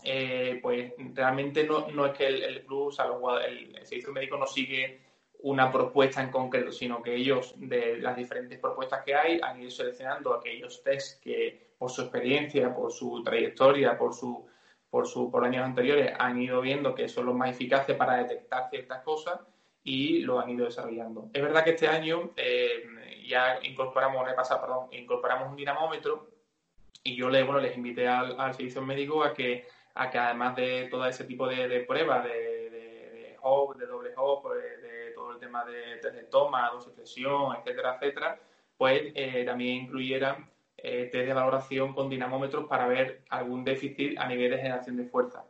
Eh, 0.04 0.60
pues 0.62 0.94
realmente 1.14 1.66
no, 1.66 1.88
no, 1.92 2.06
es 2.06 2.14
que 2.18 2.28
el, 2.28 2.44
el 2.44 2.66
club, 2.66 2.88
o 2.88 2.92
sea, 2.92 3.06
el, 3.46 3.76
el, 3.76 3.86
servicio 3.86 4.14
médico 4.14 4.38
no 4.38 4.48
sigue 4.48 5.09
una 5.40 5.72
propuesta 5.72 6.22
en 6.22 6.32
concreto, 6.32 6.72
sino 6.72 7.02
que 7.02 7.16
ellos, 7.16 7.54
de 7.58 7.98
las 7.98 8.16
diferentes 8.16 8.60
propuestas 8.60 9.04
que 9.04 9.16
hay, 9.16 9.40
han 9.42 9.62
ido 9.62 9.72
seleccionando 9.72 10.34
aquellos 10.34 10.84
test 10.84 11.22
que, 11.24 11.74
por 11.78 11.90
su 11.90 12.02
experiencia, 12.02 12.74
por 12.76 12.92
su 12.92 13.24
trayectoria, 13.24 13.98
por 13.98 14.14
su 14.14 14.50
por, 14.90 15.08
su, 15.08 15.30
por 15.30 15.46
años 15.46 15.64
anteriores 15.64 16.14
han 16.18 16.42
ido 16.42 16.62
viendo 16.62 16.96
que 16.96 17.08
son 17.08 17.26
los 17.28 17.36
más 17.36 17.52
eficaces 17.52 17.96
para 17.96 18.18
detectar 18.18 18.70
ciertas 18.70 19.04
cosas 19.04 19.40
y 19.84 20.20
lo 20.22 20.40
han 20.40 20.50
ido 20.50 20.66
desarrollando. 20.66 21.30
Es 21.34 21.42
verdad 21.42 21.64
que 21.64 21.72
este 21.72 21.88
año 21.88 22.32
eh, 22.36 22.84
ya 23.28 23.60
incorporamos, 23.64 24.26
perdón, 24.26 24.88
incorporamos 24.92 25.50
un 25.50 25.56
dinamómetro 25.56 26.28
y 27.04 27.16
yo 27.16 27.30
le, 27.30 27.44
bueno, 27.44 27.60
les 27.60 27.78
invité 27.78 28.08
al, 28.08 28.54
servicio 28.54 28.82
médico 28.82 29.24
a 29.24 29.34
que, 29.34 29.68
a 29.94 30.10
que 30.10 30.18
además 30.18 30.56
de 30.56 30.88
todo 30.90 31.06
ese 31.06 31.24
tipo 31.24 31.48
de, 31.48 31.80
pruebas, 31.82 32.24
de, 32.26 32.70
de, 32.70 32.70
de 32.70 33.38
hop, 33.42 33.78
de 33.78 33.86
doble 33.86 34.12
hop, 34.18 34.50
de, 34.54 34.80
todo 34.82 34.89
el 35.40 35.48
tema 35.48 35.66
de, 35.66 36.12
de 36.12 36.24
toma, 36.24 36.70
dosificación, 36.70 37.56
etcétera, 37.58 37.96
etcétera, 37.96 38.40
pues 38.78 39.12
eh, 39.16 39.44
también 39.46 39.84
incluyeran 39.84 40.50
eh, 40.78 41.10
test 41.12 41.28
de 41.28 41.34
valoración 41.34 41.94
con 41.94 42.10
dinamómetros 42.10 42.66
para 42.68 42.88
ver 42.88 43.22
algún 43.30 43.64
déficit 43.64 44.18
a 44.18 44.28
nivel 44.28 44.52
de 44.52 44.58
generación 44.58 44.98
de 44.98 45.06
fuerza. 45.06 45.44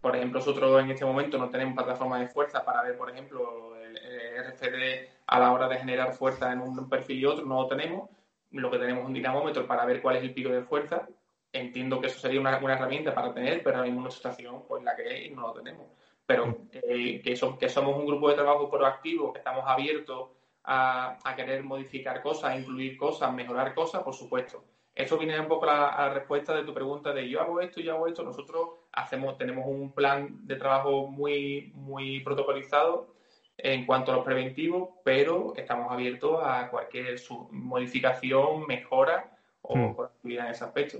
Por 0.00 0.14
ejemplo, 0.14 0.40
nosotros 0.40 0.80
en 0.82 0.90
este 0.90 1.04
momento 1.04 1.38
no 1.38 1.50
tenemos 1.50 1.74
plataforma 1.74 2.18
de 2.20 2.28
fuerza 2.28 2.64
para 2.64 2.82
ver, 2.82 2.96
por 2.96 3.10
ejemplo, 3.10 3.74
el, 3.76 3.96
RFD 3.96 5.08
a 5.26 5.40
la 5.40 5.52
hora 5.52 5.68
de 5.68 5.78
generar 5.78 6.12
fuerza 6.12 6.52
en 6.52 6.60
un 6.60 6.88
perfil 6.88 7.18
y 7.18 7.24
otro, 7.24 7.44
no 7.44 7.62
lo 7.62 7.68
tenemos. 7.68 8.10
Lo 8.52 8.70
que 8.70 8.78
tenemos 8.78 9.02
es 9.02 9.08
un 9.08 9.14
dinamómetro 9.14 9.66
para 9.66 9.84
ver 9.84 10.00
cuál 10.02 10.16
es 10.16 10.22
el 10.22 10.34
pico 10.34 10.50
de 10.50 10.62
fuerza. 10.62 11.08
Entiendo 11.52 12.00
que 12.00 12.08
eso 12.08 12.20
sería 12.20 12.40
una, 12.40 12.56
herramienta 12.56 13.14
para 13.14 13.32
tener, 13.32 13.62
pero 13.62 13.82
en 13.82 13.96
una 13.96 14.10
situación 14.10 14.64
pues 14.68 14.82
la 14.84 14.94
que 14.94 15.26
es 15.26 15.32
no 15.32 15.42
lo 15.42 15.52
tenemos. 15.54 15.86
Pero 16.26 16.58
eh, 16.72 17.20
que, 17.22 17.34
que 17.58 17.68
somos 17.68 17.96
un 17.96 18.06
grupo 18.06 18.28
de 18.28 18.34
trabajo 18.34 18.68
proactivo, 18.70 19.32
que 19.32 19.38
estamos 19.38 19.64
abiertos 19.66 20.30
a, 20.66 21.34
querer 21.36 21.62
modificar 21.62 22.22
cosas, 22.22 22.58
incluir 22.58 22.96
cosas, 22.96 23.32
mejorar 23.32 23.74
cosas, 23.74 24.02
por 24.02 24.14
supuesto. 24.14 24.64
Eso 24.94 25.18
viene 25.18 25.38
un 25.38 25.46
poco 25.46 25.68
a 25.68 25.96
la, 25.96 26.14
respuesta 26.14 26.54
de 26.54 26.64
tu 26.64 26.74
pregunta 26.74 27.12
de 27.12 27.28
yo 27.28 27.40
hago 27.40 27.60
esto, 27.60 27.80
yo 27.80 27.94
hago 27.94 28.06
esto. 28.08 28.22
Nosotros 28.22 28.70
hacemos, 28.92 29.36
tenemos 29.38 29.66
un 29.66 29.92
plan 29.92 30.46
de 30.46 30.56
trabajo 30.56 31.06
muy, 31.06 31.70
muy 31.74 32.20
protocolizado 32.20 33.14
en 33.58 33.86
cuanto 33.86 34.12
a 34.12 34.16
los 34.16 34.24
preventivos, 34.24 34.88
pero 35.04 35.54
estamos 35.56 35.92
abiertos 35.92 36.40
a 36.42 36.68
cualquier 36.70 37.20
modificación, 37.50 38.66
mejora 38.66 39.30
o 39.62 40.02
actividad 40.02 40.46
en 40.46 40.52
ese 40.52 40.64
aspecto. 40.64 40.98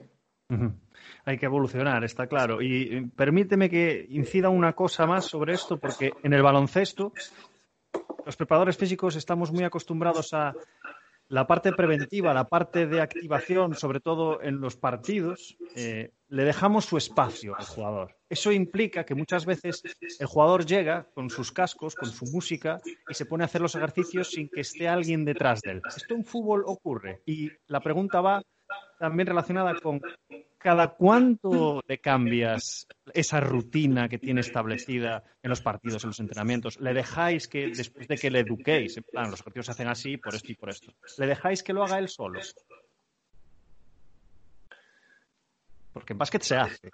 Hay 1.24 1.38
que 1.38 1.46
evolucionar, 1.46 2.04
está 2.04 2.26
claro. 2.26 2.62
Y 2.62 2.82
eh, 2.82 3.08
permíteme 3.14 3.68
que 3.68 4.06
incida 4.10 4.48
una 4.48 4.74
cosa 4.74 5.06
más 5.06 5.24
sobre 5.24 5.54
esto, 5.54 5.78
porque 5.78 6.12
en 6.22 6.32
el 6.32 6.42
baloncesto 6.42 7.12
los 8.24 8.36
preparadores 8.36 8.76
físicos 8.76 9.16
estamos 9.16 9.52
muy 9.52 9.64
acostumbrados 9.64 10.32
a 10.34 10.54
la 11.28 11.46
parte 11.46 11.72
preventiva, 11.72 12.32
la 12.32 12.48
parte 12.48 12.86
de 12.86 13.00
activación, 13.00 13.74
sobre 13.74 14.00
todo 14.00 14.40
en 14.42 14.60
los 14.60 14.76
partidos, 14.76 15.56
eh, 15.74 16.12
le 16.28 16.44
dejamos 16.44 16.84
su 16.84 16.96
espacio 16.96 17.56
al 17.56 17.64
jugador. 17.64 18.16
Eso 18.28 18.52
implica 18.52 19.04
que 19.04 19.14
muchas 19.14 19.44
veces 19.44 19.82
el 20.18 20.26
jugador 20.26 20.64
llega 20.64 21.08
con 21.14 21.30
sus 21.30 21.50
cascos, 21.50 21.94
con 21.94 22.10
su 22.10 22.26
música 22.26 22.80
y 23.08 23.14
se 23.14 23.26
pone 23.26 23.42
a 23.44 23.46
hacer 23.46 23.60
los 23.60 23.74
ejercicios 23.74 24.30
sin 24.30 24.48
que 24.48 24.60
esté 24.60 24.88
alguien 24.88 25.24
detrás 25.24 25.60
de 25.62 25.72
él. 25.72 25.82
Esto 25.96 26.14
en 26.14 26.24
fútbol 26.24 26.62
ocurre 26.66 27.22
y 27.26 27.50
la 27.66 27.80
pregunta 27.80 28.20
va 28.20 28.42
también 28.98 29.26
relacionada 29.26 29.74
con 29.80 30.00
cada 30.58 30.88
cuánto 30.94 31.82
le 31.86 31.98
cambias 31.98 32.86
esa 33.12 33.40
rutina 33.40 34.08
que 34.08 34.18
tiene 34.18 34.40
establecida 34.40 35.22
en 35.42 35.50
los 35.50 35.60
partidos, 35.60 36.02
en 36.04 36.10
los 36.10 36.20
entrenamientos. 36.20 36.80
¿Le 36.80 36.92
dejáis 36.92 37.46
que, 37.48 37.68
después 37.68 38.08
de 38.08 38.16
que 38.16 38.30
le 38.30 38.40
eduquéis, 38.40 38.96
en 38.96 39.04
plan, 39.04 39.30
los 39.30 39.42
partidos 39.42 39.66
se 39.66 39.72
hacen 39.72 39.88
así 39.88 40.16
por 40.16 40.34
esto 40.34 40.52
y 40.52 40.54
por 40.54 40.70
esto, 40.70 40.92
¿le 41.18 41.26
dejáis 41.26 41.62
que 41.62 41.72
lo 41.72 41.84
haga 41.84 41.98
él 41.98 42.08
solo? 42.08 42.40
Porque 45.92 46.12
en 46.12 46.18
básquet 46.18 46.42
se 46.42 46.56
hace. 46.56 46.90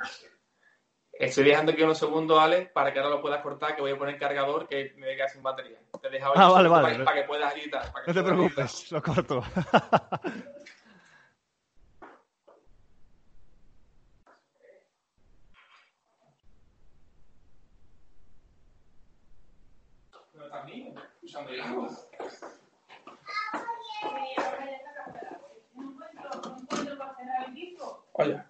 Estoy 1.12 1.44
dejando 1.44 1.72
aquí 1.72 1.82
unos 1.82 1.98
segundos, 1.98 2.38
Alex, 2.38 2.72
para 2.72 2.92
que 2.92 2.98
ahora 2.98 3.10
lo 3.10 3.22
puedas 3.22 3.42
cortar, 3.42 3.76
que 3.76 3.82
voy 3.82 3.92
a 3.92 3.98
poner 3.98 4.18
cargador 4.18 4.66
que 4.66 4.92
me 4.96 5.14
queda 5.14 5.28
sin 5.28 5.42
batería. 5.42 5.78
Te 6.00 6.08
he 6.08 6.10
dejado 6.10 6.34
ah, 6.36 6.48
vale, 6.50 6.68
vale. 6.68 7.04
Para, 7.04 7.20
que 7.20 7.28
puedas 7.28 7.54
editar. 7.54 7.92
no 8.06 8.14
te 8.14 8.22
preocupes, 8.22 8.90
lo 8.90 9.02
corto. 9.02 9.42
Oye. 28.12 28.42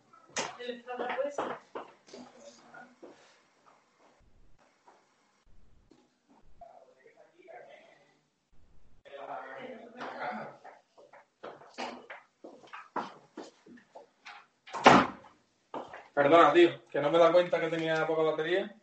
Perdona, 16.14 16.52
tío, 16.52 16.70
que 16.90 17.00
no 17.00 17.10
me 17.10 17.18
da 17.18 17.32
cuenta 17.32 17.60
que 17.60 17.68
tenía 17.68 18.06
poca 18.06 18.22
batería. 18.22 18.74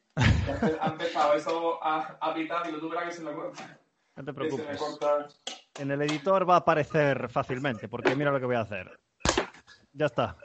Han 0.81 0.91
empezado 0.93 1.33
eso 1.33 1.83
a, 1.83 2.17
a 2.19 2.33
pitar 2.33 2.67
y 2.67 2.71
lo 2.71 2.79
tuve 2.79 2.97
que 3.05 3.11
se 3.11 3.21
me 3.21 3.33
corta. 3.33 3.79
No 4.19 4.25
te 4.25 4.33
preocupes. 4.33 4.81
En 5.77 5.91
el 5.91 6.01
editor 6.01 6.47
va 6.47 6.55
a 6.55 6.57
aparecer 6.57 7.29
fácilmente, 7.29 7.87
porque 7.87 8.13
mira 8.17 8.31
lo 8.31 8.39
que 8.41 8.47
voy 8.47 8.57
a 8.57 8.61
hacer. 8.61 8.99
Ya 9.93 10.07
está. 10.07 10.35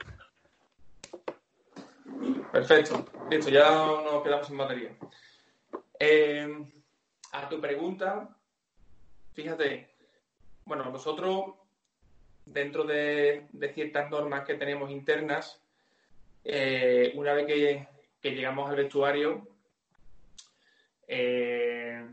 Perfecto. 2.52 3.04
Listo, 3.28 3.50
ya 3.50 3.68
nos 3.68 4.22
quedamos 4.22 4.46
sin 4.46 4.58
batería. 4.58 4.96
Eh, 5.98 6.48
a 7.32 7.48
tu 7.48 7.60
pregunta, 7.60 8.28
fíjate, 9.32 9.90
bueno, 10.66 10.88
nosotros, 10.92 11.56
dentro 12.46 12.84
de, 12.84 13.48
ciertas 13.74 14.08
normas 14.08 14.46
que 14.46 14.54
tenemos 14.54 14.88
internas, 14.92 15.60
eh, 16.44 17.12
una 17.16 17.32
vez 17.32 17.46
que, 18.22 18.30
llegamos 18.30 18.70
al 18.70 18.76
vestuario, 18.76 19.48
eh, 21.08 22.06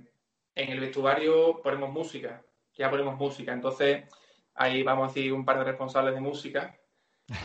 en 0.55 0.69
el 0.69 0.79
vestuario 0.79 1.61
ponemos 1.61 1.91
música, 1.91 2.43
ya 2.73 2.89
ponemos 2.89 3.17
música. 3.17 3.53
Entonces, 3.53 4.05
ahí 4.55 4.83
vamos 4.83 5.05
a 5.05 5.13
decir 5.13 5.33
un 5.33 5.45
par 5.45 5.57
de 5.59 5.65
responsables 5.65 6.13
de 6.13 6.21
música. 6.21 6.77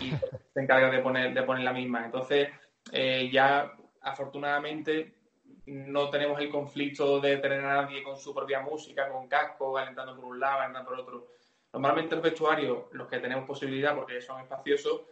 Y 0.01 0.11
se 0.55 0.61
encarga 0.61 0.91
de 0.91 1.01
poner, 1.01 1.35
de 1.35 1.43
poner 1.43 1.65
la 1.65 1.73
misma. 1.73 2.05
Entonces, 2.05 2.49
eh, 2.93 3.29
ya 3.33 3.73
afortunadamente 4.01 5.15
no 5.67 6.11
tenemos 6.11 6.39
el 6.41 6.49
conflicto 6.49 7.21
de 7.21 7.39
tener 7.39 7.61
a 7.65 7.83
nadie 7.83 8.03
con 8.03 8.17
su 8.17 8.35
propia 8.35 8.61
música, 8.61 9.09
con 9.09 9.29
casco, 9.29 9.77
alentando 9.77 10.15
por 10.15 10.25
un 10.25 10.39
lado, 10.39 10.61
alentando 10.61 10.89
por 10.89 11.01
otro. 11.01 11.27
Normalmente 11.73 12.15
los 12.15 12.25
vestuarios, 12.25 12.85
los 12.93 13.09
que 13.09 13.19
tenemos 13.19 13.45
posibilidad, 13.45 13.95
porque 13.95 14.21
son 14.21 14.41
espaciosos, 14.41 15.03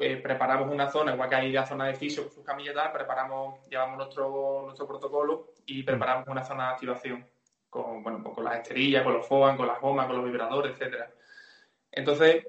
eh, 0.00 0.16
preparamos 0.16 0.70
una 0.70 0.88
zona, 0.90 1.14
igual 1.14 1.28
que 1.28 1.34
hay 1.36 1.52
la 1.52 1.66
zona 1.66 1.86
de 1.86 1.94
fisio 1.94 2.24
con 2.24 2.32
sus 2.32 2.44
camilletas, 2.44 2.90
preparamos, 2.90 3.66
llevamos 3.68 3.96
nuestro, 3.96 4.62
nuestro 4.64 4.86
protocolo 4.86 5.48
y 5.66 5.82
preparamos 5.82 6.28
una 6.28 6.44
zona 6.44 6.68
de 6.68 6.72
activación 6.74 7.26
con, 7.68 8.02
bueno, 8.02 8.20
pues 8.22 8.34
con 8.34 8.44
las 8.44 8.56
esterillas, 8.56 9.02
con 9.02 9.14
los 9.14 9.26
FOAN, 9.26 9.56
con 9.56 9.66
las 9.66 9.80
gomas, 9.80 10.06
con 10.06 10.16
los 10.16 10.24
vibradores, 10.24 10.72
etcétera. 10.72 11.10
Entonces, 11.92 12.46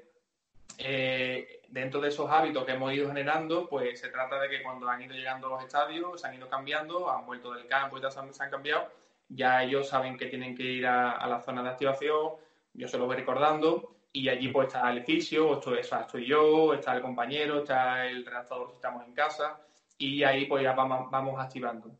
eh, 0.78 1.62
dentro 1.68 2.00
de 2.00 2.08
esos 2.08 2.30
hábitos 2.30 2.64
que 2.64 2.72
hemos 2.72 2.92
ido 2.92 3.08
generando, 3.08 3.68
pues 3.68 4.00
se 4.00 4.08
trata 4.08 4.38
de 4.40 4.48
que 4.48 4.62
cuando 4.62 4.88
han 4.88 5.02
ido 5.02 5.14
llegando 5.14 5.48
los 5.48 5.62
estadios, 5.62 6.20
se 6.20 6.26
han 6.26 6.34
ido 6.34 6.48
cambiando, 6.48 7.10
han 7.10 7.24
vuelto 7.24 7.52
del 7.52 7.66
campo 7.66 7.98
y 7.98 8.02
ya 8.02 8.10
se 8.10 8.20
han, 8.20 8.50
cambiado, 8.50 8.88
ya 9.28 9.62
ellos 9.62 9.88
saben 9.88 10.16
que 10.16 10.26
tienen 10.26 10.56
que 10.56 10.64
ir 10.64 10.86
a, 10.86 11.26
la 11.26 11.40
zona 11.40 11.62
de 11.62 11.70
activación, 11.70 12.32
yo 12.74 12.88
se 12.88 12.98
lo 12.98 13.06
voy 13.06 13.16
recordando, 13.16 13.94
y 14.12 14.28
allí 14.28 14.48
pues 14.48 14.68
está 14.68 14.90
el 14.90 15.02
fisio, 15.04 15.54
estoy, 15.54 15.78
estoy 15.78 16.26
yo, 16.26 16.74
está 16.74 16.94
el 16.94 17.02
compañero, 17.02 17.58
está 17.60 18.06
el 18.06 18.26
redactador 18.26 18.68
si 18.68 18.74
estamos 18.74 19.06
en 19.06 19.14
casa, 19.14 19.60
y 19.96 20.22
ahí 20.22 20.46
pues 20.46 20.62
ya 20.62 20.72
vamos, 20.72 21.10
vamos 21.10 21.40
activando. 21.40 21.90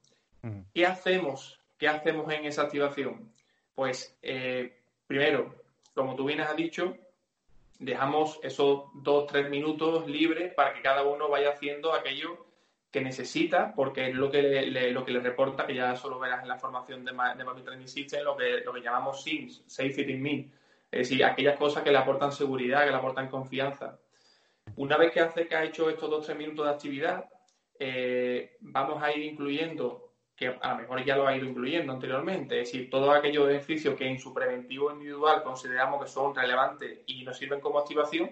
¿Qué 0.75 0.87
hacemos? 0.87 1.61
¿Qué 1.79 1.89
hacemos 1.89 2.31
en 2.33 2.45
esa 2.45 2.63
activación? 2.63 3.33
Pues 3.75 4.17
eh, 4.23 4.81
primero, 5.07 5.55
como 5.95 6.15
tú 6.17 6.27
bien 6.27 6.41
has 6.41 6.55
dicho, 6.57 6.97
dejamos 7.79 8.39
esos 8.43 8.85
dos, 8.95 9.27
tres 9.27 9.49
minutos 9.49 10.07
libres 10.07 10.53
para 10.55 10.75
que 10.75 10.83
cada 10.83 11.05
uno 11.05 11.29
vaya 11.29 11.51
haciendo 11.51 11.93
aquello 11.93 12.47
que 12.91 13.01
necesita, 13.01 13.73
porque 13.75 14.09
es 14.09 14.15
lo 14.15 14.31
que 14.31 14.43
le, 14.43 14.91
lo 14.91 15.05
que 15.05 15.13
le 15.13 15.21
reporta, 15.21 15.67
que 15.67 15.75
ya 15.75 15.97
solo 15.97 16.19
verás 16.19 16.43
en 16.43 16.49
la 16.49 16.59
formación 16.59 17.05
de, 17.05 17.13
de 17.13 17.45
Mami 17.45 17.63
Training 17.63 17.87
System, 17.87 18.23
lo 18.23 18.37
que, 18.37 18.61
lo 18.61 18.73
que 18.73 18.83
llamamos 18.83 19.23
SIMS, 19.23 19.63
Safe 19.67 20.03
in 20.03 20.23
Me. 20.23 20.51
Es 20.93 21.09
decir, 21.09 21.25
aquellas 21.25 21.57
cosas 21.57 21.83
que 21.83 21.91
le 21.91 21.97
aportan 21.97 22.33
seguridad, 22.33 22.85
que 22.85 22.91
le 22.91 22.97
aportan 22.97 23.29
confianza. 23.29 23.99
Una 24.77 24.99
vez 24.99 25.11
que 25.11 25.21
hace 25.21 25.49
que 25.49 25.57
ha 25.57 25.65
hecho 25.65 25.89
estos 25.89 26.11
dos, 26.11 26.27
tres 26.27 26.37
minutos 26.37 26.67
de 26.67 26.71
actividad, 26.71 27.25
eh, 27.79 28.57
vamos 28.61 29.03
a 29.03 29.11
ir 29.11 29.25
incluyendo 29.25 30.13
que 30.37 30.49
a 30.49 30.73
lo 30.73 30.77
mejor 30.77 31.03
ya 31.03 31.17
lo 31.17 31.27
ha 31.27 31.37
ido 31.37 31.47
incluyendo 31.47 31.93
anteriormente, 31.93 32.61
es 32.61 32.71
decir, 32.71 32.91
todos 32.91 33.15
aquellos 33.15 33.49
ejercicios 33.49 33.95
que 33.97 34.07
en 34.07 34.19
su 34.19 34.35
preventivo 34.35 34.91
individual 34.93 35.43
consideramos 35.43 36.03
que 36.03 36.11
son 36.11 36.35
relevantes 36.35 37.01
y 37.07 37.25
nos 37.25 37.39
sirven 37.39 37.61
como 37.61 37.79
activación. 37.79 38.31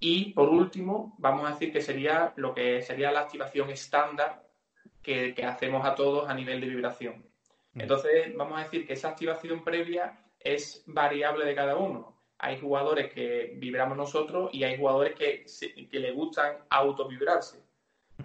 Y 0.00 0.32
por 0.32 0.48
último, 0.48 1.14
vamos 1.18 1.46
a 1.46 1.52
decir 1.52 1.72
que 1.72 1.82
sería 1.82 2.32
lo 2.36 2.54
que 2.54 2.82
sería 2.82 3.12
la 3.12 3.20
activación 3.20 3.68
estándar 3.70 4.42
que, 5.02 5.34
hacemos 5.44 5.84
a 5.86 5.94
todos 5.94 6.28
a 6.28 6.34
nivel 6.34 6.60
de 6.60 6.68
vibración. 6.68 7.24
Mm. 7.74 7.80
Entonces, 7.82 8.34
vamos 8.34 8.58
a 8.58 8.64
decir 8.64 8.86
que 8.86 8.94
esa 8.94 9.10
activación 9.10 9.62
previa 9.62 10.18
es 10.54 10.84
variable 10.86 11.44
de 11.44 11.54
cada 11.54 11.76
uno. 11.76 12.16
Hay 12.38 12.60
jugadores 12.60 13.12
que 13.12 13.54
vibramos 13.56 13.96
nosotros 13.96 14.50
y 14.52 14.62
hay 14.64 14.76
jugadores 14.76 15.14
que, 15.14 15.46
que 15.90 15.98
le 15.98 16.12
gustan 16.12 16.58
autovibrarse. 16.70 17.64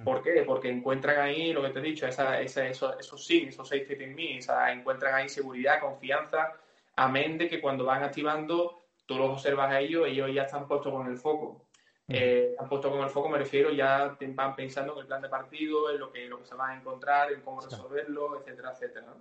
¿Por 0.04 0.22
qué? 0.22 0.44
Porque 0.46 0.70
encuentran 0.70 1.20
ahí, 1.20 1.52
lo 1.52 1.62
que 1.62 1.70
te 1.70 1.80
he 1.80 1.82
dicho, 1.82 2.08
esa, 2.08 2.40
esa, 2.40 2.68
esos, 2.68 2.96
esos 3.00 3.26
sí, 3.26 3.46
esos 3.50 3.68
seis 3.68 3.90
in 3.90 4.16
me, 4.16 4.40
encuentran 4.72 5.16
ahí 5.16 5.28
seguridad, 5.28 5.82
confianza, 5.82 6.54
amén 6.96 7.38
de 7.38 7.50
que 7.50 7.60
cuando 7.60 7.86
van 7.86 8.04
activando, 8.04 8.84
tú 9.06 9.18
los 9.18 9.32
observas 9.32 9.72
a 9.72 9.80
ellos, 9.80 10.08
ellos 10.08 10.30
ya 10.34 10.44
están 10.44 10.68
puestos 10.68 10.94
con 10.94 11.08
el 11.08 11.18
foco. 11.18 11.66
Eh, 12.08 12.50
están 12.52 12.70
puestos 12.70 12.92
con 12.92 13.02
el 13.02 13.10
foco, 13.10 13.30
me 13.30 13.38
refiero, 13.38 13.72
ya 13.72 14.18
van 14.20 14.56
pensando 14.56 14.94
en 14.94 15.00
el 15.00 15.08
plan 15.08 15.22
de 15.22 15.30
partido, 15.30 15.92
en 15.92 16.00
lo 16.00 16.12
que, 16.12 16.26
lo 16.26 16.40
que 16.40 16.46
se 16.46 16.56
van 16.56 16.72
a 16.72 16.80
encontrar, 16.80 17.32
en 17.32 17.42
cómo 17.42 17.62
resolverlo, 17.62 18.40
etcétera, 18.40 18.72
etcétera. 18.72 19.14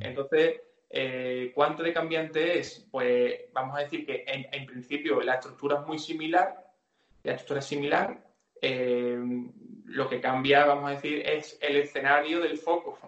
Entonces, 0.00 0.60
eh, 0.90 1.52
¿cuánto 1.54 1.82
de 1.82 1.92
cambiante 1.92 2.58
es? 2.58 2.86
Pues 2.90 3.52
vamos 3.52 3.76
a 3.76 3.82
decir 3.82 4.06
que 4.06 4.24
en, 4.26 4.46
en 4.52 4.66
principio 4.66 5.20
la 5.20 5.34
estructura 5.34 5.80
es 5.80 5.86
muy 5.86 5.98
similar, 5.98 6.64
la 7.22 7.32
estructura 7.32 7.60
es 7.60 7.66
similar, 7.66 8.28
eh, 8.60 9.18
lo 9.84 10.08
que 10.08 10.20
cambia, 10.20 10.66
vamos 10.66 10.90
a 10.90 10.94
decir, 10.94 11.22
es 11.26 11.58
el 11.60 11.76
escenario 11.76 12.40
del 12.40 12.58
foco. 12.58 12.98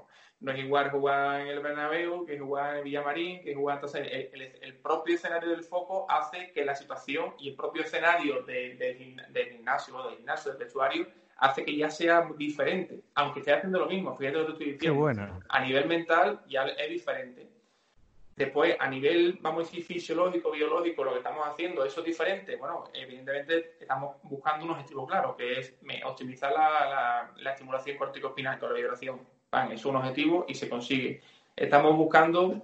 No 0.41 0.53
es 0.53 0.59
igual 0.59 0.91
jugar 0.91 1.43
en 1.43 1.49
el 1.49 1.61
Bernabéu 1.61 2.25
que 2.25 2.39
jugar 2.39 2.79
en 2.79 2.85
Villamarín, 2.85 3.43
que 3.43 3.55
jugar... 3.55 3.77
Entonces, 3.77 4.09
el, 4.33 4.79
propio 4.79 5.15
escenario 5.15 5.51
del 5.51 5.63
foco 5.63 6.07
hace 6.09 6.51
que 6.53 6.65
la 6.65 6.75
situación 6.75 7.35
y 7.39 7.51
el 7.51 7.57
propio 7.57 7.83
escenario 7.83 8.43
del 8.43 8.97
gimnasio, 8.97 10.03
del 10.03 10.17
gimnasio, 10.17 10.53
del 10.53 10.59
vestuario, 10.59 11.07
hace 11.37 11.63
que 11.63 11.77
ya 11.77 11.91
sea 11.91 12.27
diferente. 12.39 13.03
Aunque 13.15 13.41
esté 13.41 13.53
haciendo 13.53 13.81
lo 13.81 13.87
mismo, 13.87 14.17
fíjate 14.17 14.39
lo 14.39 14.47
que 14.47 14.53
estoy 14.53 14.73
diciendo. 14.73 14.99
bueno. 14.99 15.41
A 15.51 15.61
nivel 15.61 15.87
mental 15.87 16.41
ya 16.49 16.65
es 16.65 16.89
diferente. 16.89 17.47
Después, 18.37 18.75
a 18.79 18.89
nivel, 18.89 19.39
vamos 19.43 19.65
a 19.65 19.67
decir, 19.67 19.85
fisiológico, 19.85 20.51
biológico, 20.51 21.05
lo 21.05 21.13
que 21.13 21.19
estamos 21.19 21.47
haciendo, 21.47 21.85
¿eso 21.85 22.01
es 22.01 22.07
diferente? 22.07 22.57
Bueno, 22.57 22.85
evidentemente 22.95 23.77
estamos 23.79 24.17
buscando 24.23 24.65
un 24.65 24.71
objetivo 24.73 25.07
claro, 25.07 25.37
que 25.37 25.59
es 25.59 25.75
optimizar 26.05 26.53
la, 26.53 27.53
estimulación 27.53 27.99
corticospinal 27.99 28.59
con 28.59 28.71
la 28.71 28.77
vibración. 28.77 29.21
es 29.71 29.85
un 29.85 29.97
objetivo 29.97 30.47
y 30.49 30.55
se 30.55 30.71
consigue. 30.71 31.21
Estamos 31.55 31.95
buscando 31.97 32.63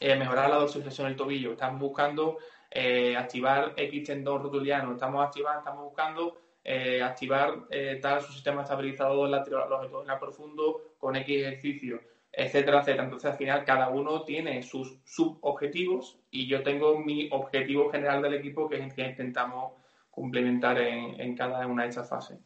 eh, 0.00 0.16
mejorar 0.16 0.50
la 0.50 0.56
dorsiflexión 0.56 1.06
del 1.06 1.16
tobillo, 1.16 1.52
estamos 1.52 1.80
buscando 1.80 2.36
eh, 2.70 3.16
activar 3.16 3.72
X 3.76 4.04
tendón 4.04 4.42
rotuliano, 4.42 4.92
estamos, 4.92 5.24
activando, 5.24 5.60
estamos 5.60 5.84
buscando 5.84 6.36
eh, 6.62 7.00
activar 7.00 7.66
tal 8.02 8.20
su 8.20 8.32
sistema 8.32 8.62
estabilizador 8.62 9.30
lateral, 9.30 9.70
los 9.70 10.18
profundo 10.18 10.94
con 10.98 11.16
X 11.16 11.46
ejercicio 11.46 12.15
etcétera, 12.36 12.80
etcétera. 12.80 13.04
Entonces, 13.04 13.30
al 13.30 13.38
final, 13.38 13.64
cada 13.64 13.88
uno 13.88 14.22
tiene 14.22 14.62
sus 14.62 14.98
subobjetivos 15.04 16.20
y 16.30 16.46
yo 16.46 16.62
tengo 16.62 17.00
mi 17.00 17.28
objetivo 17.32 17.90
general 17.90 18.20
del 18.20 18.34
equipo, 18.34 18.68
que 18.68 18.76
es 18.76 18.82
el 18.82 18.94
que 18.94 19.08
intentamos 19.08 19.72
complementar 20.10 20.78
en, 20.78 21.34
cada 21.34 21.66
una 21.66 21.84
de 21.84 21.88
estas 21.88 22.08
fases. 22.08 22.38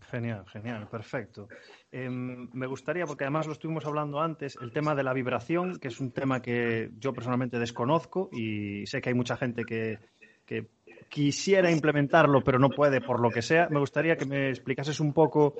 Genial, 0.00 0.46
genial, 0.46 0.88
perfecto. 0.88 1.48
Em, 1.92 2.48
me 2.52 2.66
gustaría, 2.66 3.04
porque 3.04 3.24
además 3.24 3.46
lo 3.46 3.52
estuvimos 3.52 3.84
hablando 3.86 4.20
antes, 4.20 4.56
el 4.60 4.72
tema 4.72 4.94
de 4.94 5.02
la 5.02 5.12
vibración, 5.12 5.78
que 5.78 5.88
es 5.88 6.00
un 6.00 6.12
tema 6.12 6.40
que 6.40 6.90
yo 6.98 7.12
personalmente 7.12 7.58
desconozco 7.58 8.30
y 8.32 8.86
sé 8.86 9.00
que 9.00 9.10
hay 9.10 9.14
mucha 9.14 9.36
gente 9.36 9.64
que, 9.64 9.98
que 10.46 10.68
quisiera 11.08 11.70
implementarlo, 11.70 12.42
pero 12.42 12.58
no 12.58 12.70
puede 12.70 13.00
por 13.00 13.20
lo 13.20 13.30
que 13.30 13.42
sea. 13.42 13.68
Me 13.70 13.80
gustaría 13.80 14.16
que 14.16 14.26
me 14.26 14.48
explicases 14.48 15.00
un 15.00 15.12
poco 15.12 15.54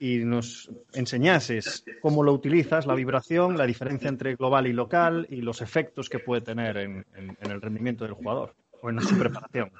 y 0.00 0.24
nos 0.24 0.70
enseñases 0.94 1.84
cómo 2.00 2.22
lo 2.22 2.32
utilizas, 2.32 2.86
la 2.86 2.94
vibración, 2.94 3.58
la 3.58 3.66
diferencia 3.66 4.08
entre 4.08 4.34
global 4.34 4.66
y 4.66 4.72
local 4.72 5.26
y 5.28 5.42
los 5.42 5.60
efectos 5.60 6.08
que 6.08 6.18
puede 6.18 6.40
tener 6.40 6.78
en, 6.78 7.04
el 7.40 7.60
rendimiento 7.60 8.04
del 8.04 8.14
jugador 8.14 8.54
o 8.80 8.88
en 8.88 8.98
su 9.02 9.18
preparación. 9.18 9.70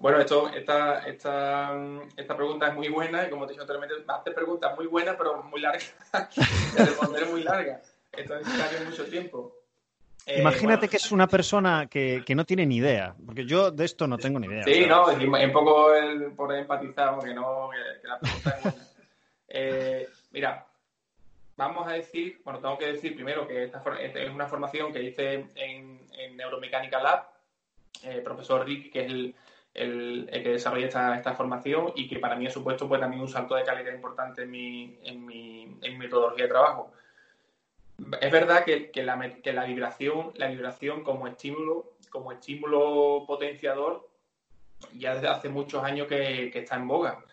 Bueno, 0.00 0.18
esto, 0.18 0.48
esta, 0.48 1.06
esta, 1.06 1.80
esta 2.16 2.36
pregunta 2.36 2.68
es 2.68 2.74
muy 2.74 2.88
buena 2.88 3.24
y 3.24 3.30
como 3.30 3.46
te 3.46 3.52
he 3.52 3.54
dicho 3.54 3.62
anteriormente, 3.62 4.04
me 4.04 4.12
hace 4.12 4.32
preguntas 4.32 4.74
muy 4.76 4.88
buenas 4.88 5.14
pero 5.16 5.44
muy 5.44 5.60
largas. 5.60 5.94
responder 6.76 7.28
muy 7.28 7.44
larga. 7.44 7.80
Esto 8.12 8.36
necesita 8.36 8.84
mucho 8.84 9.04
tiempo. 9.04 9.54
Eh, 10.26 10.40
Imagínate 10.40 10.88
que 10.88 10.96
es 10.96 11.10
una 11.10 11.26
persona 11.26 11.86
que, 11.86 12.22
que, 12.26 12.34
no 12.34 12.44
tiene 12.44 12.66
ni 12.66 12.76
idea, 12.76 13.14
porque 13.24 13.46
yo 13.46 13.70
de 13.70 13.86
esto 13.86 14.06
no 14.06 14.18
tengo 14.18 14.38
ni 14.38 14.46
idea. 14.46 14.62
Sí, 14.62 14.84
no, 14.86 15.06
un 15.06 15.52
poco 15.52 15.94
el, 15.94 16.32
por 16.32 16.54
empatizar, 16.54 17.14
porque 17.14 17.32
no, 17.32 17.70
que, 17.70 18.06
la 18.06 18.18
pregunta 18.18 18.50
es 18.50 18.62
buena. 18.62 18.87
Eh, 19.48 20.08
mira, 20.30 20.66
vamos 21.56 21.88
a 21.88 21.92
decir, 21.92 22.40
bueno, 22.44 22.60
tengo 22.60 22.78
que 22.78 22.92
decir 22.92 23.14
primero 23.14 23.46
que 23.46 23.64
esta, 23.64 23.82
es 24.00 24.30
una 24.30 24.46
formación 24.46 24.92
que 24.92 25.02
hice 25.02 25.46
en, 25.54 26.06
en 26.12 26.36
Neuromecánica 26.36 27.00
Lab, 27.00 27.28
el 28.02 28.22
profesor 28.22 28.64
Rick, 28.64 28.92
que 28.92 29.00
es 29.00 29.06
el, 29.06 29.34
el, 29.74 30.28
que 30.30 30.50
desarrolla 30.50 30.86
esta, 30.86 31.16
esta, 31.16 31.34
formación 31.34 31.92
y 31.94 32.08
que 32.08 32.18
para 32.18 32.36
mí 32.36 32.46
ha 32.46 32.50
supuesto 32.50 32.88
pues, 32.88 33.00
también 33.00 33.22
un 33.22 33.28
salto 33.28 33.54
de 33.54 33.64
calidad 33.64 33.92
importante 33.92 34.42
en 34.42 34.50
mi, 34.50 34.98
en 35.02 35.24
mi, 35.24 35.62
en 35.82 35.92
mi 35.92 35.98
metodología 35.98 36.44
de 36.44 36.50
trabajo. 36.50 36.92
Es 38.20 38.30
verdad 38.30 38.64
que, 38.64 38.90
que, 38.90 39.02
la, 39.02 39.18
que, 39.42 39.52
la, 39.52 39.64
vibración, 39.64 40.32
la 40.36 40.48
vibración 40.48 41.02
como 41.02 41.26
estímulo, 41.26 41.94
como 42.10 42.32
estímulo 42.32 43.24
potenciador, 43.26 44.08
ya 44.94 45.14
desde 45.14 45.28
hace 45.28 45.48
muchos 45.48 45.82
años 45.82 46.06
que, 46.06 46.50
que 46.52 46.60
está 46.60 46.76
en 46.76 46.86
boga. 46.86 47.24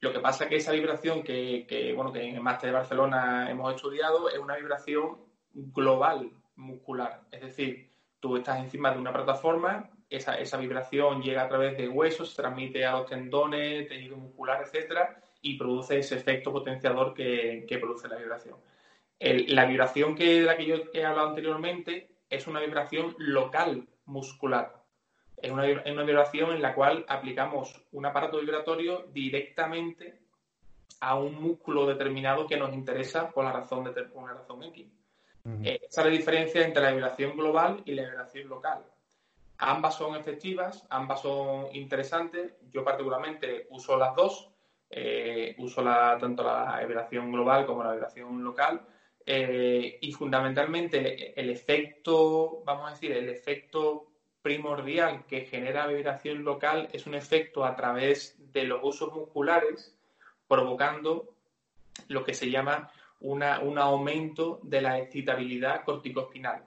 Lo 0.00 0.12
que 0.12 0.20
pasa 0.20 0.44
es 0.44 0.50
que 0.50 0.56
esa 0.56 0.72
vibración 0.72 1.22
que, 1.22 1.92
bueno, 1.94 2.12
que 2.12 2.22
en 2.22 2.36
el 2.36 2.40
máster 2.40 2.70
de 2.70 2.76
Barcelona 2.76 3.50
hemos 3.50 3.74
estudiado 3.74 4.28
es 4.30 4.38
una 4.38 4.56
vibración 4.56 5.18
global 5.52 6.30
muscular. 6.54 7.22
Es 7.32 7.40
decir, 7.40 7.90
tú 8.20 8.36
estás 8.36 8.60
encima 8.60 8.92
de 8.92 8.98
una 8.98 9.12
plataforma, 9.12 9.90
esa, 10.08 10.56
vibración 10.56 11.22
llega 11.22 11.42
a 11.42 11.48
través 11.48 11.76
de 11.76 11.88
huesos, 11.88 12.30
se 12.30 12.36
transmite 12.36 12.86
a 12.86 12.92
los 12.92 13.06
tendones, 13.06 13.88
tejido 13.88 14.16
muscular, 14.16 14.62
etcétera, 14.62 15.20
y 15.42 15.58
produce 15.58 15.98
ese 15.98 16.16
efecto 16.16 16.52
potenciador 16.52 17.12
que, 17.12 17.66
produce 17.80 18.08
la 18.08 18.16
vibración. 18.16 18.56
la 19.18 19.66
vibración 19.66 20.14
que, 20.14 20.40
de 20.40 20.46
la 20.46 20.56
que 20.56 20.64
yo 20.64 20.76
he 20.94 21.04
hablado 21.04 21.28
anteriormente 21.28 22.08
es 22.30 22.46
una 22.46 22.60
vibración 22.60 23.14
local 23.18 23.88
muscular. 24.06 24.77
Es 25.42 25.50
una, 25.50 25.64
una 25.64 26.02
vibración 26.04 26.52
en 26.52 26.62
la 26.62 26.74
cual 26.74 27.04
aplicamos 27.08 27.80
un 27.92 28.06
aparato 28.06 28.40
vibratorio 28.40 29.06
directamente 29.12 30.20
a 31.00 31.16
un 31.16 31.40
músculo 31.40 31.86
determinado 31.86 32.46
que 32.46 32.56
nos 32.56 32.72
interesa 32.74 33.30
por 33.30 33.44
la 33.44 33.52
razón 33.52 33.84
de 33.84 33.92
por 34.04 34.22
una 34.24 34.34
razón 34.34 34.62
X. 34.64 34.86
Eh, 35.64 35.80
esa 35.88 36.02
es 36.02 36.06
la 36.06 36.12
diferencia 36.12 36.64
entre 36.64 36.82
la 36.82 36.90
vibración 36.90 37.36
global 37.36 37.82
y 37.84 37.94
la 37.94 38.02
vibración 38.02 38.48
local. 38.48 38.84
Ambas 39.58 39.96
son 39.96 40.14
efectivas, 40.14 40.86
ambas 40.90 41.22
son 41.22 41.74
interesantes. 41.74 42.58
Yo 42.70 42.84
particularmente 42.84 43.66
uso 43.70 43.96
las 43.96 44.14
dos. 44.14 44.50
Eh, 44.90 45.54
uso 45.58 45.82
la, 45.82 46.16
tanto 46.18 46.42
la 46.42 46.82
vibración 46.86 47.30
global 47.32 47.66
como 47.66 47.82
la 47.82 47.92
vibración 47.92 48.42
local. 48.44 48.82
Eh, 49.24 49.98
y 50.00 50.12
fundamentalmente 50.12 51.38
el 51.38 51.50
efecto, 51.50 52.62
vamos 52.64 52.88
a 52.88 52.90
decir, 52.92 53.12
el 53.12 53.28
efecto 53.28 54.06
primordial 54.42 55.26
que 55.26 55.46
genera 55.46 55.86
vibración 55.86 56.44
local 56.44 56.88
es 56.92 57.06
un 57.06 57.14
efecto 57.14 57.64
a 57.64 57.74
través 57.76 58.36
de 58.52 58.64
los 58.64 58.80
usos 58.82 59.12
musculares, 59.12 59.96
provocando 60.46 61.34
lo 62.08 62.24
que 62.24 62.34
se 62.34 62.50
llama 62.50 62.90
un 63.20 63.42
aumento 63.42 64.60
de 64.62 64.80
la 64.80 64.98
excitabilidad 64.98 65.84
corticospinal. 65.84 66.64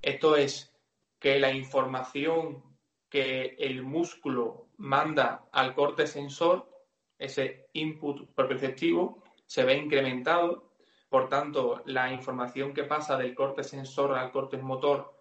Esto 0.00 0.36
es 0.36 0.74
que 1.18 1.38
la 1.38 1.52
información 1.52 2.62
que 3.10 3.56
el 3.58 3.82
músculo 3.82 4.68
manda 4.78 5.44
al 5.52 5.74
corte 5.74 6.06
sensor, 6.06 6.70
ese 7.18 7.68
input 7.74 8.30
perceptivo, 8.34 9.22
se 9.44 9.64
ve 9.64 9.76
incrementado. 9.76 10.70
Por 11.10 11.28
tanto, 11.28 11.82
la 11.84 12.12
información 12.12 12.72
que 12.72 12.84
pasa 12.84 13.18
del 13.18 13.34
corte 13.34 13.62
sensor 13.62 14.16
al 14.16 14.30
corte 14.30 14.56
motor, 14.56 15.19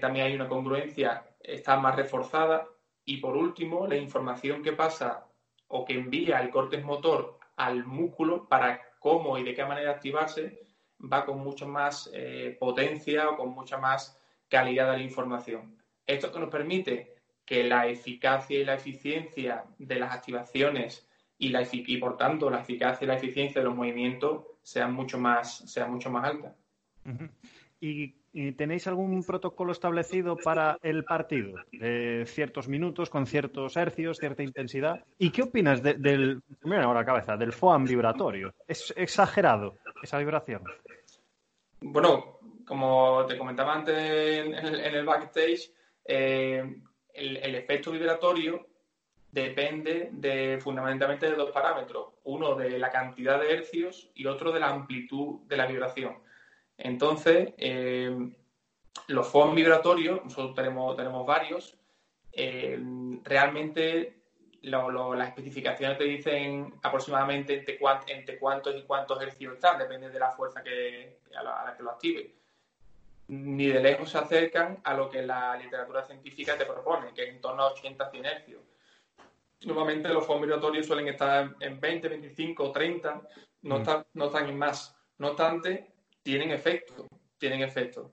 también 0.00 0.26
hay 0.26 0.34
una 0.34 0.48
congruencia, 0.48 1.24
está 1.40 1.78
más 1.78 1.96
reforzada. 1.96 2.66
Y 3.04 3.18
por 3.18 3.36
último, 3.36 3.86
la 3.86 3.96
información 3.96 4.62
que 4.62 4.72
pasa 4.72 5.26
o 5.68 5.84
que 5.84 5.94
envía 5.94 6.40
el 6.40 6.50
corte 6.50 6.78
motor 6.78 7.38
al 7.56 7.84
músculo 7.84 8.48
para 8.48 8.80
cómo 8.98 9.36
y 9.38 9.44
de 9.44 9.54
qué 9.54 9.64
manera 9.64 9.90
activarse, 9.90 10.60
va 11.00 11.24
con 11.24 11.38
mucha 11.40 11.66
más 11.66 12.10
eh, 12.14 12.56
potencia 12.58 13.28
o 13.28 13.36
con 13.36 13.50
mucha 13.50 13.76
más 13.78 14.18
calidad 14.48 14.90
de 14.92 14.98
la 14.98 15.04
información. 15.04 15.76
Esto 16.06 16.32
que 16.32 16.38
nos 16.38 16.50
permite 16.50 17.14
que 17.44 17.64
la 17.64 17.86
eficacia 17.86 18.58
y 18.58 18.64
la 18.64 18.74
eficiencia 18.74 19.64
de 19.78 19.96
las 19.96 20.12
activaciones 20.12 21.06
y, 21.36 21.48
la, 21.50 21.66
y 21.70 21.96
por 21.98 22.16
tanto 22.16 22.48
la 22.48 22.60
eficacia 22.60 23.04
y 23.04 23.08
la 23.08 23.16
eficiencia 23.16 23.60
de 23.60 23.66
los 23.66 23.76
movimientos 23.76 24.44
sean 24.62 24.94
mucho 24.94 25.18
más, 25.18 25.58
sean 25.70 25.92
mucho 25.92 26.10
más 26.10 26.24
altas. 26.24 26.54
¿Y, 27.86 28.52
tenéis 28.52 28.86
algún 28.86 29.22
protocolo 29.22 29.72
establecido 29.72 30.36
para 30.36 30.78
el 30.82 31.04
partido? 31.04 31.56
De 31.70 32.24
ciertos 32.26 32.66
minutos, 32.66 33.10
con 33.10 33.26
ciertos 33.26 33.76
hercios, 33.76 34.16
cierta 34.16 34.42
intensidad. 34.42 35.04
¿Y 35.18 35.30
qué 35.30 35.42
opinas 35.42 35.82
del, 35.82 36.42
mira 36.62 36.84
ahora 36.84 37.04
cabeza, 37.04 37.36
del 37.36 37.52
foam 37.52 37.84
vibratorio? 37.84 38.54
¿Es 38.66 38.92
exagerado 38.96 39.76
esa 40.02 40.18
vibración? 40.18 40.62
Bueno, 41.82 42.38
como 42.66 43.26
te 43.26 43.36
comentaba 43.36 43.74
antes 43.74 43.94
en, 43.94 44.54
el 44.54 45.04
backstage, 45.04 45.70
eh, 46.06 46.80
el, 47.12 47.54
efecto 47.54 47.92
vibratorio 47.92 48.66
depende 49.30 50.08
de, 50.10 50.58
fundamentalmente 50.58 51.30
de 51.30 51.36
dos 51.36 51.50
parámetros. 51.50 52.14
Uno 52.24 52.54
de 52.54 52.78
la 52.78 52.90
cantidad 52.90 53.38
de 53.38 53.52
hercios 53.52 54.10
y 54.14 54.24
otro 54.24 54.52
de 54.52 54.60
la 54.60 54.70
amplitud 54.70 55.40
de 55.46 55.56
la 55.58 55.66
vibración. 55.66 56.23
Entonces, 56.76 57.54
eh, 57.58 58.32
los 59.08 59.28
foam 59.28 59.54
vibratorios, 59.54 60.24
nosotros 60.24 60.54
tenemos, 60.54 60.96
tenemos 60.96 61.26
varios, 61.26 61.76
eh, 62.32 62.78
realmente 63.22 64.24
las 64.62 65.28
especificaciones 65.28 65.98
te 65.98 66.04
dicen 66.04 66.74
aproximadamente 66.82 67.54
entre, 67.54 67.78
cuántos 68.38 68.74
y 68.76 68.82
cuántos 68.82 69.20
hercios 69.22 69.54
están, 69.54 69.78
depende 69.78 70.08
de 70.08 70.18
la 70.18 70.30
fuerza 70.30 70.62
que, 70.62 71.18
a, 71.36 71.42
la, 71.42 71.74
que 71.76 71.82
lo 71.82 71.90
active. 71.90 72.34
Ni 73.28 73.66
de 73.66 73.80
lejos 73.80 74.10
se 74.10 74.18
acercan 74.18 74.80
a 74.84 74.94
lo 74.94 75.10
que 75.10 75.22
la 75.22 75.56
literatura 75.56 76.02
científica 76.04 76.56
te 76.56 76.66
propone, 76.66 77.12
que 77.14 77.24
es 77.24 77.28
en 77.30 77.40
torno 77.40 77.62
a 77.62 77.74
80-100 77.74 78.26
hercios. 78.26 78.62
Normalmente 79.66 80.08
los 80.08 80.26
foam 80.26 80.42
vibratorios 80.42 80.86
suelen 80.86 81.08
estar 81.08 81.54
en 81.60 81.80
20, 81.80 82.08
25, 82.08 82.72
30, 82.72 83.22
no, 83.62 83.76
mm. 83.76 83.80
están, 83.80 84.06
no 84.14 84.26
están 84.26 84.48
en 84.48 84.58
más. 84.58 84.96
No 85.18 85.28
obstante, 85.28 85.93
tienen 86.24 86.50
efecto, 86.50 87.06
tienen 87.38 87.62
efecto. 87.62 88.12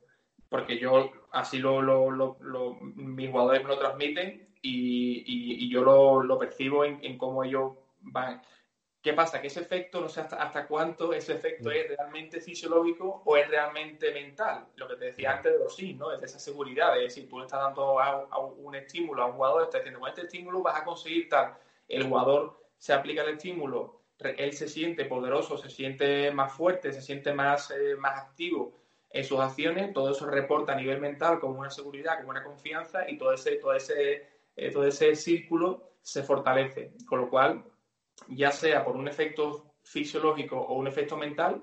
Porque 0.50 0.78
yo 0.78 1.12
así 1.32 1.58
lo, 1.58 1.82
lo, 1.82 2.78
mis 2.82 3.32
jugadores 3.32 3.64
me 3.64 3.70
lo 3.70 3.80
transmiten 3.80 4.50
y, 4.62 5.70
yo 5.72 5.82
lo, 6.22 6.38
percibo 6.38 6.86
en, 6.86 7.18
cómo 7.18 7.44
ellos 7.44 7.74
van. 8.02 8.42
¿Qué 9.02 9.14
pasa? 9.14 9.42
Que 9.42 9.48
ese 9.48 9.62
efecto, 9.62 10.00
no 10.00 10.10
sé 10.10 10.22
hasta, 10.22 10.36
hasta 10.36 10.68
cuánto 10.68 11.12
ese 11.12 11.34
efecto 11.34 11.70
mm. 11.70 11.72
es 11.72 11.88
realmente 11.88 12.42
fisiológico 12.42 13.24
o 13.26 13.38
es 13.38 13.48
realmente 13.48 14.12
mental. 14.12 14.68
Lo 14.76 14.88
que 14.88 14.96
te 14.96 15.06
decía 15.06 15.32
antes 15.32 15.54
de 15.54 15.58
los 15.58 15.76
sí, 15.76 15.94
¿no? 15.94 16.12
Es 16.12 16.20
de 16.20 16.28
esa 16.28 16.38
seguridad, 16.38 16.94
de 16.94 17.04
decir, 17.04 17.28
tú 17.28 17.40
le 17.40 17.46
estás 17.46 17.62
dando 17.62 18.00
a, 18.00 18.38
un 18.40 18.76
estímulo 18.76 19.24
a 19.24 19.28
un 19.28 19.34
jugador, 19.34 19.64
estás 19.64 19.82
diciendo, 19.82 20.02
con 20.02 20.10
este 20.10 20.22
estímulo 20.24 20.62
vas 20.62 20.82
a 20.82 20.84
conseguir 20.84 21.30
tal. 21.30 21.56
El 21.88 22.08
jugador 22.08 22.62
se 22.78 22.94
aplica 22.94 23.24
el 23.24 23.30
estímulo 23.30 24.01
él 24.24 24.54
se 24.54 24.68
siente 24.68 25.06
poderoso, 25.06 25.58
se 25.58 25.70
siente 25.70 26.32
más 26.32 26.54
fuerte, 26.54 26.94
se 26.94 27.02
siente 27.02 27.34
más, 27.34 27.72
eh, 27.72 27.96
más 27.98 28.20
activo 28.20 28.82
en 29.10 29.24
sus 29.24 29.40
acciones, 29.40 29.94
todo 29.94 30.12
eso 30.12 30.26
reporta 30.26 30.74
a 30.74 30.76
nivel 30.76 31.00
mental 31.00 31.40
como 31.40 31.60
una 31.60 31.70
seguridad, 31.70 32.18
como 32.18 32.30
una 32.30 32.44
confianza 32.44 33.10
y 33.10 33.18
todo 33.18 33.34
ese, 33.34 33.58
todo 33.58 33.74
ese, 33.74 34.28
eh, 34.56 34.72
todo 34.72 34.86
ese 34.86 35.16
círculo 35.16 35.92
se 36.02 36.24
fortalece. 36.24 36.94
Con 37.06 37.22
lo 37.22 37.30
cual, 37.30 37.64
ya 38.30 38.52
sea 38.52 38.86
por 38.86 38.96
un 38.96 39.08
efecto 39.08 39.74
fisiológico 39.84 40.60
o 40.60 40.76
un 40.76 40.88
efecto 40.88 41.18
mental, 41.18 41.62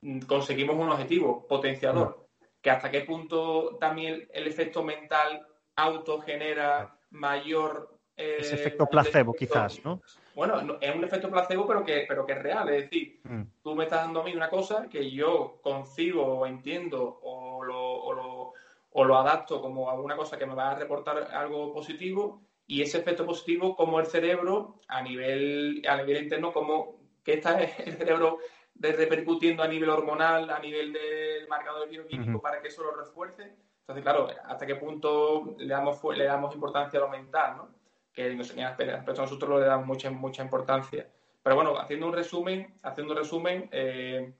mm, 0.00 0.20
conseguimos 0.20 0.76
un 0.76 0.90
objetivo 0.90 1.46
potenciador. 1.46 2.26
Que 2.60 2.70
hasta 2.70 2.90
qué 2.90 3.02
punto 3.02 3.76
también 3.78 4.26
el 4.32 4.46
efecto 4.46 4.82
mental 4.82 5.46
auto 5.76 6.20
genera 6.20 6.98
mayor... 7.10 7.90
Ese 8.16 8.54
efecto 8.54 8.86
placebo, 8.86 9.34
quizás, 9.34 9.84
¿no? 9.84 10.00
Bueno, 10.34 10.78
es 10.80 10.94
un 10.94 11.04
efecto 11.04 11.30
placebo, 11.30 11.66
pero 11.66 11.84
que, 11.84 12.04
pero 12.08 12.26
que 12.26 12.32
es 12.32 12.42
real. 12.42 12.68
Es 12.68 12.82
decir, 12.82 13.20
mm. 13.24 13.42
tú 13.62 13.74
me 13.74 13.84
estás 13.84 14.04
dando 14.04 14.20
a 14.20 14.24
mí 14.24 14.34
una 14.34 14.50
cosa 14.50 14.88
que 14.88 15.10
yo 15.10 15.60
concibo 15.62 16.24
o 16.24 16.46
entiendo 16.46 17.20
o 17.22 17.62
lo, 17.62 18.52
o 18.90 19.04
lo, 19.04 19.16
adapto 19.16 19.60
como 19.60 19.90
a 19.90 19.94
una 19.94 20.16
cosa 20.16 20.38
que 20.38 20.46
me 20.46 20.54
va 20.54 20.72
a 20.72 20.74
reportar 20.74 21.28
algo 21.32 21.72
positivo 21.72 22.42
y 22.66 22.82
ese 22.82 22.98
efecto 22.98 23.26
positivo, 23.26 23.76
como 23.76 24.00
el 24.00 24.06
cerebro 24.06 24.80
a 24.88 25.02
nivel, 25.02 25.82
a 25.88 25.96
nivel 25.96 26.24
interno, 26.24 26.52
como 26.52 26.96
que 27.22 27.34
está 27.34 27.60
el 27.62 27.92
cerebro 27.92 28.38
repercutiendo 28.74 29.62
a 29.62 29.68
nivel 29.68 29.90
hormonal, 29.90 30.50
a 30.50 30.58
nivel 30.58 30.92
del 30.92 31.46
marcador 31.48 31.88
bioquímico 31.88 32.40
para 32.40 32.60
que 32.60 32.68
eso 32.68 32.82
lo 32.82 32.92
refuerce. 32.92 33.54
Entonces, 33.80 34.02
claro, 34.02 34.28
hasta 34.46 34.66
qué 34.66 34.76
punto 34.76 35.54
le 35.58 35.68
damos, 35.68 36.00
le 36.16 36.24
damos 36.24 36.54
importancia 36.54 36.98
a 36.98 37.02
lo 37.02 37.08
mental, 37.10 37.56
¿no? 37.56 37.83
Que 38.14 38.30
en 38.30 38.40
aspecto 38.40 39.22
nosotros 39.22 39.60
le 39.60 39.66
damos 39.66 39.86
mucha, 39.86 40.10
mucha 40.10 40.42
importancia. 40.42 41.08
Pero 41.42 41.56
bueno, 41.56 41.78
haciendo 41.78 42.06
un 42.06 42.14
resumen, 42.14 42.78
haciendo 42.82 43.12
un 43.12 43.18
resumen, 43.18 43.68
eh, 43.72 44.32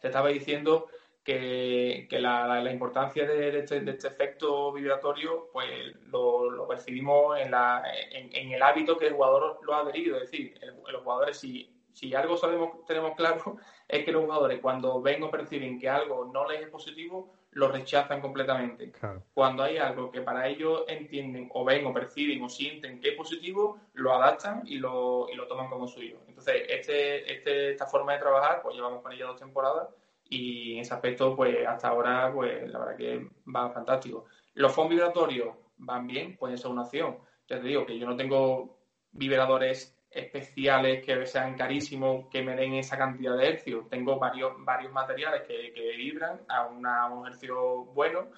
te 0.00 0.08
estaba 0.08 0.30
diciendo 0.30 0.88
que, 1.22 2.08
la, 2.10 2.70
importancia 2.72 3.24
este, 3.24 3.80
de, 3.80 3.90
este, 3.90 4.08
efecto 4.08 4.72
vibratorio, 4.72 5.48
pues 5.52 5.68
lo, 6.06 6.66
percibimos 6.68 7.38
en, 7.38 7.50
la, 7.50 7.82
en, 8.10 8.52
el 8.52 8.62
hábito 8.62 8.98
que 8.98 9.06
el 9.06 9.14
jugador 9.14 9.60
lo 9.62 9.74
ha 9.74 9.80
adherido. 9.80 10.16
Es 10.16 10.30
decir, 10.30 10.58
los 10.90 11.02
jugadores, 11.02 11.38
si, 11.38 11.74
si 11.92 12.14
algo 12.14 12.36
sabemos, 12.36 12.84
tenemos 12.86 13.14
claro, 13.16 13.56
es 13.88 14.04
que 14.04 14.12
los 14.12 14.24
jugadores 14.24 14.60
cuando 14.60 15.00
ven 15.00 15.22
o 15.22 15.30
perciben 15.30 15.78
que 15.78 15.88
algo 15.88 16.24
no 16.26 16.48
les 16.48 16.62
es 16.62 16.68
positivo, 16.68 17.32
lo 17.54 17.68
rechazan 17.68 18.20
completamente. 18.20 18.92
Cuando 19.32 19.62
hay 19.62 19.78
algo 19.78 20.10
que 20.10 20.20
para 20.20 20.48
ellos 20.48 20.84
entienden 20.88 21.48
o 21.52 21.64
ven 21.64 21.86
o 21.86 21.92
perciben 21.92 22.42
o 22.42 22.48
sienten 22.48 23.00
que 23.00 23.10
es 23.10 23.16
positivo, 23.16 23.78
lo 23.94 24.12
adaptan 24.12 24.62
y 24.66 24.78
lo, 24.78 25.28
y 25.32 25.36
lo 25.36 25.46
toman 25.46 25.70
como 25.70 25.86
suyo. 25.86 26.18
Entonces, 26.28 26.62
este, 26.68 27.32
este, 27.32 27.70
esta 27.70 27.86
forma 27.86 28.12
de 28.12 28.18
trabajar, 28.18 28.60
pues 28.62 28.74
llevamos 28.74 29.02
con 29.02 29.12
ella 29.12 29.26
dos 29.26 29.38
temporadas 29.38 29.88
y 30.28 30.74
en 30.74 30.80
ese 30.80 30.94
aspecto, 30.94 31.36
pues 31.36 31.66
hasta 31.66 31.88
ahora, 31.88 32.32
pues 32.32 32.68
la 32.68 32.78
verdad 32.78 32.96
que 32.96 33.28
va 33.54 33.70
fantástico. 33.70 34.26
Los 34.54 34.72
fondos 34.72 34.90
vibratorios 34.90 35.54
van 35.76 36.06
bien, 36.06 36.36
pueden 36.36 36.58
ser 36.58 36.70
una 36.70 36.82
opción. 36.82 37.18
Ya 37.48 37.60
te 37.60 37.68
digo 37.68 37.86
que 37.86 37.98
yo 37.98 38.06
no 38.06 38.16
tengo 38.16 38.78
vibradores 39.12 39.93
especiales 40.14 41.04
que 41.04 41.26
sean 41.26 41.56
carísimos, 41.56 42.26
que 42.30 42.42
me 42.42 42.54
den 42.54 42.74
esa 42.74 42.96
cantidad 42.96 43.36
de 43.36 43.48
hercios. 43.48 43.88
Tengo 43.88 44.18
varios, 44.18 44.52
varios 44.58 44.92
materiales 44.92 45.42
que, 45.42 45.72
vibran 45.96 46.40
a, 46.48 46.66
un 46.66 47.26
hercio 47.26 47.84
bueno, 47.86 48.28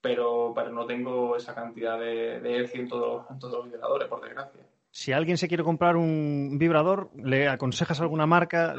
pero, 0.00 0.52
pero 0.54 0.70
no 0.70 0.86
tengo 0.86 1.36
esa 1.36 1.54
cantidad 1.54 1.98
de, 1.98 2.40
de 2.40 2.56
hercios 2.56 2.82
en, 2.82 2.88
todos 2.88 3.26
los 3.52 3.70
vibradores, 3.70 4.08
por 4.08 4.22
desgracia. 4.22 4.60
Si 4.90 5.12
alguien 5.12 5.36
se 5.36 5.46
quiere 5.46 5.62
comprar 5.62 5.96
un 5.96 6.58
vibrador, 6.58 7.10
¿le 7.14 7.48
aconsejas 7.48 8.00
alguna 8.00 8.26
marca 8.26 8.74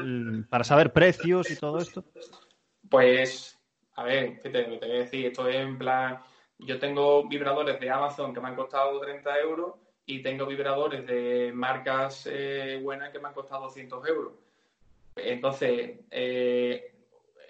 para 0.50 0.64
saber 0.64 0.92
precios 0.92 1.50
y 1.50 1.56
todo 1.56 1.78
esto? 1.78 2.04
Pues, 2.90 3.58
a 3.94 4.04
ver, 4.04 4.38
¿qué 4.40 4.50
te, 4.50 4.64
te 4.64 4.86
voy 4.86 4.96
a 4.96 5.00
decir? 5.00 5.26
Esto 5.26 5.48
es 5.48 5.56
en 5.56 5.78
plan 5.78 6.20
Yo 6.58 6.78
tengo 6.78 7.26
vibradores 7.26 7.80
de 7.80 7.90
Amazon 7.90 8.34
que 8.34 8.40
me 8.42 8.48
han 8.48 8.56
costado 8.56 9.00
30 9.00 9.38
euros 9.40 9.81
y 10.06 10.22
tengo 10.22 10.46
vibradores 10.46 11.06
de 11.06 11.52
marcas 11.54 12.28
eh, 12.30 12.80
buenas 12.82 13.10
que 13.10 13.18
me 13.18 13.28
han 13.28 13.34
costado 13.34 13.62
200 13.64 14.08
euros. 14.08 14.32
Entonces, 15.16 16.00
eh, 16.10 16.94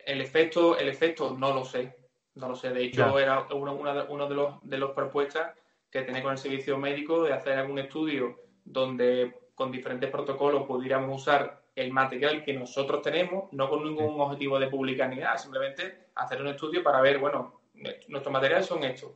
el 0.04 0.20
efecto, 0.20 0.78
el 0.78 0.88
efecto 0.88 1.36
no 1.38 1.54
lo 1.54 1.64
sé, 1.64 1.96
no 2.34 2.48
lo 2.48 2.56
sé. 2.56 2.70
De 2.70 2.84
hecho, 2.84 3.18
era 3.18 3.46
uno, 3.52 3.74
uno 3.74 4.28
de, 4.28 4.34
los, 4.34 4.54
de 4.62 4.78
los 4.78 4.90
propuestas 4.92 5.56
que 5.90 6.02
tenía 6.02 6.22
con 6.22 6.32
el 6.32 6.38
servicio 6.38 6.78
médico 6.78 7.22
de 7.24 7.32
hacer 7.32 7.58
algún 7.58 7.78
estudio 7.78 8.38
donde 8.64 9.34
con 9.54 9.70
diferentes 9.70 10.10
protocolos 10.10 10.66
pudiéramos 10.66 11.20
usar 11.22 11.62
el 11.74 11.92
material 11.92 12.44
que 12.44 12.52
nosotros 12.52 13.02
tenemos, 13.02 13.52
no 13.52 13.68
con 13.68 13.84
ningún 13.84 14.20
objetivo 14.20 14.58
de 14.58 14.68
publicar 14.68 15.08
ni 15.08 15.16
nada, 15.16 15.38
simplemente 15.38 16.08
hacer 16.14 16.40
un 16.40 16.48
estudio 16.48 16.82
para 16.82 17.00
ver, 17.00 17.18
bueno, 17.18 17.60
nuestros 18.08 18.32
materiales 18.32 18.66
son 18.66 18.84
estos. 18.84 19.12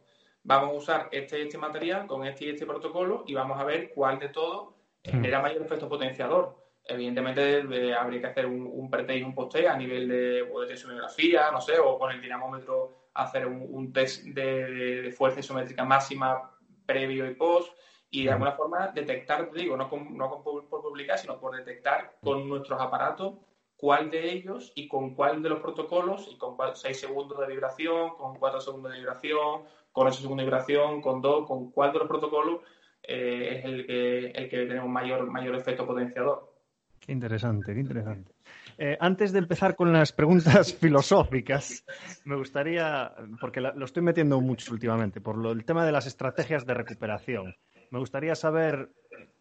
Vamos 0.49 0.71
a 0.71 0.75
usar 0.75 1.09
este 1.11 1.43
este 1.43 1.59
material 1.59 2.07
con 2.07 2.25
este 2.25 2.45
y 2.45 2.51
este 2.51 2.67
protocolo 2.67 3.25
y 3.27 3.35
vamos 3.35 3.59
a 3.59 3.65
ver 3.65 3.93
cuál 3.93 4.21
de 4.21 4.29
todos 4.29 4.75
genera 5.03 5.43
mayor 5.43 5.63
efecto 5.63 5.89
potenciador. 5.89 6.57
Evidentemente 6.85 7.59
eh, 7.59 7.93
habría 7.93 8.21
que 8.21 8.27
hacer 8.29 8.47
un, 8.47 8.65
un 8.65 8.89
pre 8.89 9.17
y 9.17 9.23
un 9.25 9.35
post 9.35 9.57
a 9.57 9.77
nivel 9.77 10.07
de, 10.07 10.45
de 10.45 10.67
tensiografía, 10.69 11.51
no 11.51 11.61
sé, 11.61 11.81
o 11.81 11.99
con 11.99 12.13
el 12.13 12.21
dinamómetro 12.21 13.09
hacer 13.15 13.45
un, 13.49 13.93
test 13.93 14.23
de, 14.23 15.13
fuerza 15.17 15.41
isométrica 15.41 15.85
máxima 15.85 16.57
previo 16.87 17.29
y 17.29 17.35
post 17.35 17.77
y 18.09 18.27
de 18.27 18.31
alguna 18.31 18.53
forma 18.53 18.87
detectar, 18.95 19.51
digo, 19.51 19.77
no, 19.77 19.91
no 20.11 20.43
por 20.45 20.83
publicar, 20.83 21.19
sino 21.19 21.41
por 21.41 21.57
detectar 21.57 22.19
con 22.23 22.49
nuestros 22.49 22.81
aparatos 22.81 23.35
cuál 23.77 24.11
de 24.11 24.33
ellos 24.33 24.73
y 24.75 24.89
con 24.89 25.15
cuál 25.15 25.43
de 25.43 25.51
los 25.51 25.61
protocolos, 25.61 26.29
y 26.31 26.39
con 26.39 26.57
6 26.75 26.99
segundos 26.99 27.39
de 27.39 27.47
vibración, 27.47 28.17
con 28.17 28.37
4 28.37 28.61
segundos 28.61 28.93
de 28.93 28.99
vibración, 28.99 29.65
con 29.97 30.07
8 30.07 30.21
segundos 30.21 30.45
de 30.45 30.51
vibración, 30.51 31.01
con 31.01 31.23
2, 31.23 31.47
con 31.47 31.71
cuál 31.71 31.91
de 31.91 32.01
los 32.01 32.07
protocolos 32.07 32.61
eh, 33.03 33.57
es 33.57 33.65
el 33.65 33.87
que, 33.87 34.27
el 34.27 34.51
que 34.51 34.67
tenemos 34.67 34.91
mayor, 34.91 35.27
mayor 35.31 35.57
efecto 35.57 35.87
potenciador. 35.87 36.53
Qué 37.01 37.13
interesante, 37.13 37.73
qué 37.73 37.81
interesante. 37.81 38.31
Eh, 38.77 38.99
antes 39.01 39.33
de 39.33 39.39
empezar 39.39 39.75
con 39.75 39.95
las 39.95 40.13
preguntas 40.13 40.75
filosóficas, 40.81 41.83
me 42.27 42.37
gustaría, 42.37 43.11
porque 43.41 43.63
lo 43.63 43.87
estoy 43.87 44.03
metiendo 44.03 44.39
mucho 44.43 44.75
últimamente, 44.75 45.23
por 45.23 45.39
lo, 45.39 45.53
el 45.53 45.65
tema 45.65 45.87
de 45.87 45.93
las 45.93 46.07
estrategias 46.07 46.67
de 46.67 46.75
recuperación. 46.75 47.57
Me 47.91 47.99
gustaría 47.99 48.35
saber 48.35 48.91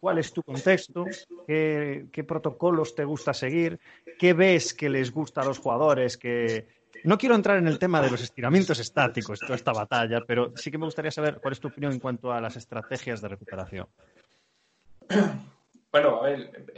cuál 0.00 0.16
es 0.16 0.32
tu 0.32 0.42
contexto, 0.42 1.04
qué, 1.46 2.24
protocolos 2.26 2.94
te 2.94 3.04
gusta 3.04 3.34
seguir, 3.34 3.78
qué 4.18 4.32
ves 4.32 4.72
que 4.72 4.88
les 4.88 5.12
gusta 5.12 5.42
a 5.42 5.44
los 5.44 5.58
jugadores, 5.58 6.16
que 6.16 6.66
no 7.04 7.18
quiero 7.18 7.34
entrar 7.34 7.58
en 7.58 7.68
el 7.68 7.78
tema 7.78 8.00
de 8.00 8.10
los 8.10 8.22
estiramientos 8.22 8.78
estáticos, 8.78 9.40
toda 9.40 9.54
esta 9.54 9.72
batalla, 9.72 10.20
pero 10.26 10.52
sí 10.56 10.70
que 10.70 10.78
me 10.78 10.86
gustaría 10.86 11.10
saber 11.10 11.38
cuál 11.40 11.52
es 11.52 11.60
tu 11.60 11.68
opinión 11.68 11.92
en 11.92 12.00
cuanto 12.00 12.32
a 12.32 12.40
las 12.40 12.56
estrategias 12.56 13.20
de 13.20 13.28
recuperación. 13.28 13.86
Bueno, 15.92 16.20
a 16.20 16.24
ver, 16.24 16.68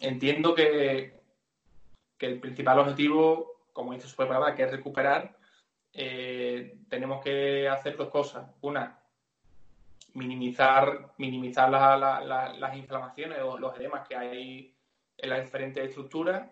entiendo 0.00 0.54
que, 0.54 1.14
el 2.18 2.40
principal 2.40 2.78
objetivo, 2.78 3.68
como 3.72 3.92
dice 3.92 4.08
su 4.08 4.16
palabra, 4.16 4.54
que 4.54 4.62
es 4.64 4.70
recuperar, 4.70 5.36
eh, 5.92 6.78
tenemos 6.88 7.22
que 7.22 7.68
hacer 7.68 7.96
dos 7.96 8.08
cosas. 8.08 8.50
Una, 8.62 8.98
minimizar, 10.14 11.12
minimizar 11.18 11.70
las 11.70 12.76
inflamaciones 12.76 13.38
o 13.42 13.58
los 13.58 13.76
edemas 13.78 14.06
que 14.08 14.16
hay 14.16 14.74
en 15.18 15.30
las 15.30 15.42
diferentes 15.42 15.88
estructuras. 15.88 16.48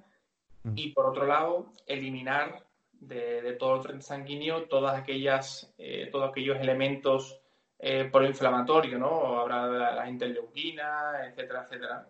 Y 0.74 0.90
por 0.92 1.06
otro 1.06 1.26
lado 1.26 1.72
eliminar 1.86 2.64
de, 2.92 3.56
todo 3.58 3.76
el 3.76 3.82
tren 3.82 4.02
sanguíneo 4.02 4.64
todas 4.68 4.96
aquellas 4.98 5.72
eh, 5.76 6.08
todos 6.12 6.30
aquellos 6.30 6.60
elementos 6.60 7.42
eh, 7.84 8.08
proinflamatorios, 8.12 9.00
¿no? 9.00 9.40
Habrá 9.40 9.66
las 9.66 10.08
interleuquinas, 10.08 11.26
etcétera, 11.26 11.64
etcétera. 11.64 12.06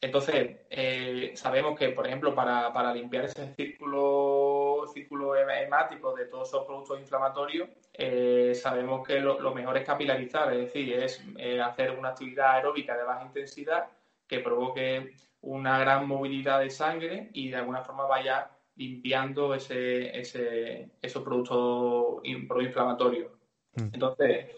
Entonces, 0.00 0.56
eh, 0.70 1.30
sabemos 1.36 1.78
que, 1.78 1.90
por 1.90 2.04
ejemplo, 2.04 2.34
para, 2.34 2.92
limpiar 2.92 3.26
ese 3.26 3.54
círculo, 3.54 4.86
círculo 4.92 5.36
hemático 5.36 6.12
de 6.16 6.24
todos 6.24 6.48
esos 6.48 6.66
productos 6.66 6.98
inflamatorios, 6.98 7.68
eh, 7.92 8.56
sabemos 8.56 9.06
que 9.06 9.20
lo, 9.20 9.54
mejor 9.54 9.76
es 9.76 9.84
capilarizar, 9.84 10.52
es 10.52 10.58
decir, 10.58 10.94
es 10.94 11.24
hacer 11.64 11.92
una 11.92 12.08
actividad 12.08 12.56
aeróbica 12.56 12.96
de 12.96 13.04
baja 13.04 13.24
intensidad 13.24 13.86
que 14.26 14.40
provoque 14.40 15.14
una 15.42 15.78
gran 15.78 16.06
movilidad 16.06 16.60
de 16.60 16.70
sangre 16.70 17.30
y 17.32 17.50
de 17.50 17.56
alguna 17.56 17.82
forma 17.82 18.06
vaya 18.06 18.50
limpiando 18.76 19.54
ese, 19.54 20.18
ese, 20.18 20.90
esos 21.02 21.22
productos 21.22 22.22
proinflamatorios. 22.48 23.32
Mm. 23.74 23.90
Entonces, 23.92 24.56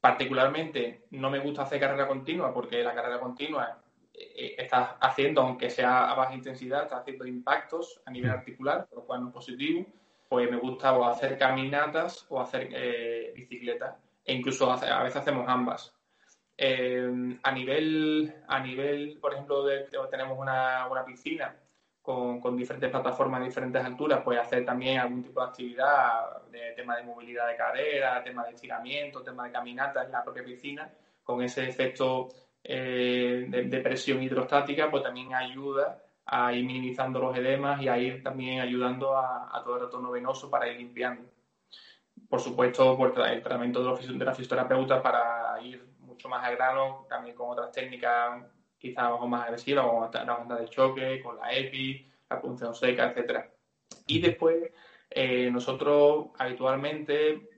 particularmente 0.00 1.06
no 1.10 1.30
me 1.30 1.38
gusta 1.38 1.62
hacer 1.62 1.80
carrera 1.80 2.08
continua 2.08 2.52
porque 2.52 2.82
la 2.82 2.94
carrera 2.94 3.20
continua 3.20 3.80
eh, 4.12 4.56
estás 4.58 4.96
haciendo, 5.00 5.42
aunque 5.42 5.70
sea 5.70 6.10
a 6.10 6.14
baja 6.14 6.34
intensidad, 6.34 6.84
estás 6.84 7.00
haciendo 7.00 7.26
impactos 7.26 8.00
a 8.04 8.10
nivel 8.10 8.30
mm. 8.30 8.34
articular, 8.34 8.86
por 8.86 8.98
lo 8.98 9.04
cual 9.04 9.22
no 9.22 9.28
es 9.28 9.34
positivo, 9.34 9.86
pues 10.28 10.50
me 10.50 10.56
gusta 10.56 10.96
o 10.96 11.04
hacer 11.04 11.36
caminatas 11.38 12.26
o 12.28 12.40
hacer 12.40 12.68
eh, 12.72 13.32
bicicletas, 13.34 13.96
e 14.24 14.34
incluso 14.34 14.70
a 14.70 15.02
veces 15.02 15.16
hacemos 15.16 15.44
ambas. 15.48 15.92
Eh, 16.62 17.38
a, 17.42 17.52
nivel, 17.52 18.34
a 18.46 18.60
nivel, 18.60 19.16
por 19.18 19.32
ejemplo, 19.32 19.64
tenemos 20.10 20.38
una, 20.38 20.86
una 20.90 21.06
piscina 21.06 21.56
con, 22.02 22.38
con, 22.38 22.54
diferentes 22.54 22.90
plataformas 22.90 23.40
a 23.40 23.44
diferentes 23.44 23.82
alturas, 23.82 24.20
pues 24.22 24.38
hacer 24.38 24.66
también 24.66 24.98
algún 24.98 25.22
tipo 25.22 25.40
de 25.40 25.46
actividad 25.46 26.42
de 26.50 26.72
tema 26.72 26.98
de 26.98 27.04
movilidad 27.04 27.48
de 27.48 27.56
cadera, 27.56 28.22
tema 28.22 28.44
de 28.44 28.50
estiramiento, 28.50 29.22
tema 29.22 29.44
de 29.44 29.52
caminatas 29.52 30.04
en 30.04 30.12
la 30.12 30.22
propia 30.22 30.44
piscina, 30.44 30.92
con 31.24 31.42
ese 31.42 31.66
efecto 31.66 32.28
eh, 32.62 33.46
de, 33.48 33.80
presión 33.80 34.22
hidrostática, 34.22 34.90
pues 34.90 35.02
también 35.02 35.34
ayuda 35.34 36.02
a 36.26 36.52
ir 36.52 36.66
minimizando 36.66 37.20
los 37.20 37.38
edemas 37.38 37.80
y 37.80 37.88
a 37.88 37.96
ir 37.96 38.22
también 38.22 38.60
ayudando 38.60 39.16
a, 39.16 39.62
todo 39.64 39.76
el 39.76 39.84
retorno 39.84 40.10
venoso 40.10 40.50
para 40.50 40.68
ir 40.68 40.76
limpiando. 40.76 41.22
Por 42.28 42.38
supuesto, 42.38 42.98
por 42.98 43.18
el 43.26 43.40
tratamiento 43.40 43.96
de, 43.96 44.24
la 44.26 44.34
fisioterapeuta 44.34 45.02
para 45.02 45.58
ir 45.62 45.89
mucho 46.20 46.28
más 46.28 46.44
al 46.44 46.56
grano, 46.56 47.06
también 47.08 47.34
con 47.34 47.50
otras 47.50 47.72
técnicas 47.72 48.44
quizás 48.78 49.10
más 49.26 49.44
agresivas, 49.44 49.86
como 49.86 50.10
la 50.12 50.36
onda 50.36 50.56
de 50.56 50.68
choque, 50.68 51.22
con 51.22 51.36
la 51.36 51.50
EPI, 51.50 52.06
la 52.28 52.40
punción 52.40 52.74
seca, 52.74 53.10
etcétera. 53.10 53.48
Y 54.06 54.20
después, 54.20 54.70
eh, 55.08 55.50
nosotros 55.50 56.26
habitualmente 56.38 57.48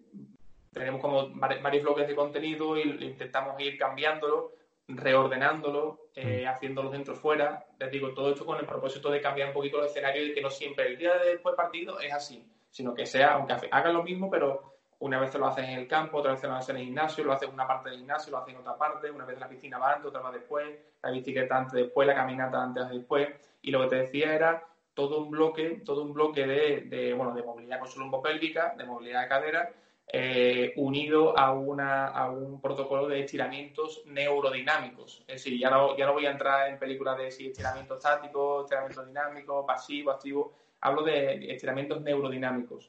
tenemos 0.72 1.00
como 1.00 1.28
varios 1.30 1.82
bloques 1.82 2.06
de 2.06 2.14
contenido 2.14 2.76
y 2.76 2.82
intentamos 3.04 3.60
ir 3.60 3.76
cambiándolo 3.76 4.52
reordenándolo, 4.88 6.08
eh, 6.14 6.44
mm. 6.44 6.48
haciéndolo 6.48 6.90
dentro 6.90 7.14
fuera. 7.16 7.66
Les 7.78 7.90
digo, 7.90 8.14
todo 8.14 8.30
esto 8.30 8.46
con 8.46 8.58
el 8.58 8.66
propósito 8.66 9.10
de 9.10 9.20
cambiar 9.20 9.48
un 9.48 9.54
poquito 9.54 9.80
el 9.80 9.86
escenario 9.86 10.24
y 10.24 10.34
que 10.34 10.40
no 10.40 10.50
siempre 10.50 10.86
el 10.86 10.98
día 10.98 11.14
después 11.18 11.56
partido 11.56 11.98
es 12.00 12.12
así, 12.12 12.46
sino 12.70 12.94
que 12.94 13.06
sea, 13.06 13.34
aunque 13.34 13.54
hagan 13.70 13.94
lo 13.94 14.02
mismo, 14.02 14.30
pero 14.30 14.71
una 15.02 15.18
vez 15.18 15.34
lo 15.34 15.46
haces 15.48 15.64
en 15.64 15.80
el 15.80 15.88
campo, 15.88 16.18
otra 16.18 16.32
vez 16.32 16.42
lo 16.44 16.54
haces 16.54 16.70
en 16.70 16.76
el 16.76 16.84
gimnasio, 16.84 17.24
lo 17.24 17.32
haces 17.32 17.48
en 17.48 17.54
una 17.54 17.66
parte 17.66 17.90
del 17.90 17.98
gimnasio, 17.98 18.30
lo 18.30 18.38
haces 18.38 18.54
en 18.54 18.60
otra 18.60 18.78
parte, 18.78 19.10
una 19.10 19.24
vez 19.24 19.38
la 19.40 19.48
piscina 19.48 19.76
va 19.76 19.94
antes, 19.94 20.06
otra 20.06 20.22
vez 20.22 20.40
después, 20.40 20.78
la 21.02 21.10
bicicleta 21.10 21.58
antes 21.58 21.72
después, 21.72 22.06
la 22.06 22.14
caminata 22.14 22.62
antes 22.62 22.88
después. 22.88 23.28
Y 23.62 23.72
lo 23.72 23.80
que 23.82 23.88
te 23.88 23.96
decía 23.96 24.32
era 24.32 24.64
todo 24.94 25.18
un 25.18 25.30
bloque, 25.32 25.82
todo 25.84 26.04
un 26.04 26.12
bloque 26.12 26.46
de, 26.46 26.82
de 26.82 27.14
bueno, 27.14 27.34
de 27.34 27.42
movilidad 27.42 27.80
pélvica, 28.22 28.74
de 28.78 28.84
movilidad 28.84 29.22
de 29.22 29.28
cadera, 29.28 29.72
eh, 30.06 30.72
unido 30.76 31.36
a, 31.36 31.52
una, 31.52 32.06
a 32.06 32.30
un 32.30 32.60
protocolo 32.60 33.08
de 33.08 33.24
estiramientos 33.24 34.02
neurodinámicos. 34.06 35.24
Es 35.26 35.42
decir, 35.42 35.58
ya 35.58 35.68
no, 35.68 35.96
ya 35.96 36.06
no 36.06 36.12
voy 36.12 36.26
a 36.26 36.30
entrar 36.30 36.68
en 36.68 36.78
películas 36.78 37.18
de 37.18 37.32
si 37.32 37.48
estiramiento 37.48 37.96
estático, 37.96 38.60
estiramiento 38.60 39.04
dinámico, 39.04 39.66
pasivo, 39.66 40.12
activo. 40.12 40.52
Hablo 40.80 41.02
de 41.02 41.52
estiramientos 41.52 42.00
neurodinámicos. 42.02 42.88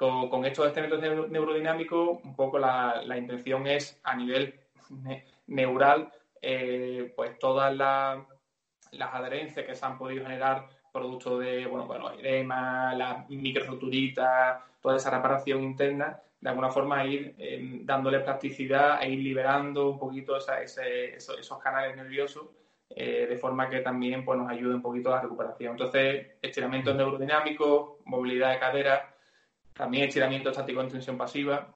Con, 0.00 0.46
estos 0.46 0.66
estiramientos 0.66 1.28
neurodinámicos, 1.28 2.24
un 2.24 2.34
poco 2.34 2.58
la, 2.58 3.02
la 3.04 3.18
intención 3.18 3.66
es 3.66 4.00
a 4.02 4.16
nivel 4.16 4.58
neural, 5.46 6.10
eh, 6.40 7.12
pues 7.14 7.38
todas 7.38 7.76
las 7.76 9.14
adherencias 9.14 9.66
que 9.66 9.74
se 9.74 9.84
han 9.84 9.98
podido 9.98 10.24
generar 10.24 10.68
producto 10.90 11.38
de, 11.38 11.66
bueno, 11.66 11.86
bueno, 11.86 12.12
edema, 12.12 12.94
las 12.94 13.28
microroturitas, 13.28 14.62
toda 14.80 14.96
esa 14.96 15.10
reparación 15.10 15.62
interna, 15.62 16.18
de 16.40 16.48
alguna 16.48 16.70
forma 16.70 17.04
ir 17.04 17.34
em, 17.36 17.84
dándole 17.84 18.20
plasticidad 18.20 19.02
e 19.02 19.10
ir 19.10 19.18
liberando 19.18 19.90
un 19.90 19.98
poquito 19.98 20.38
esos, 20.38 21.58
canales 21.62 21.94
nerviosos 21.94 22.46
eh, 22.88 23.26
de 23.28 23.36
forma 23.36 23.68
que 23.68 23.80
también 23.80 24.24
pues, 24.24 24.38
nos 24.38 24.50
ayude 24.50 24.76
un 24.76 24.82
poquito 24.82 25.12
a 25.12 25.16
la 25.16 25.22
recuperación. 25.24 25.72
Entonces, 25.72 26.38
estiramientos 26.40 26.96
neurodinámicos, 26.96 27.98
movilidad 28.06 28.52
de 28.52 28.58
cadera, 28.58 29.14
también 29.72 30.08
estiramiento 30.08 30.50
estático 30.50 30.80
en 30.80 30.88
tensión 30.88 31.16
pasiva, 31.16 31.74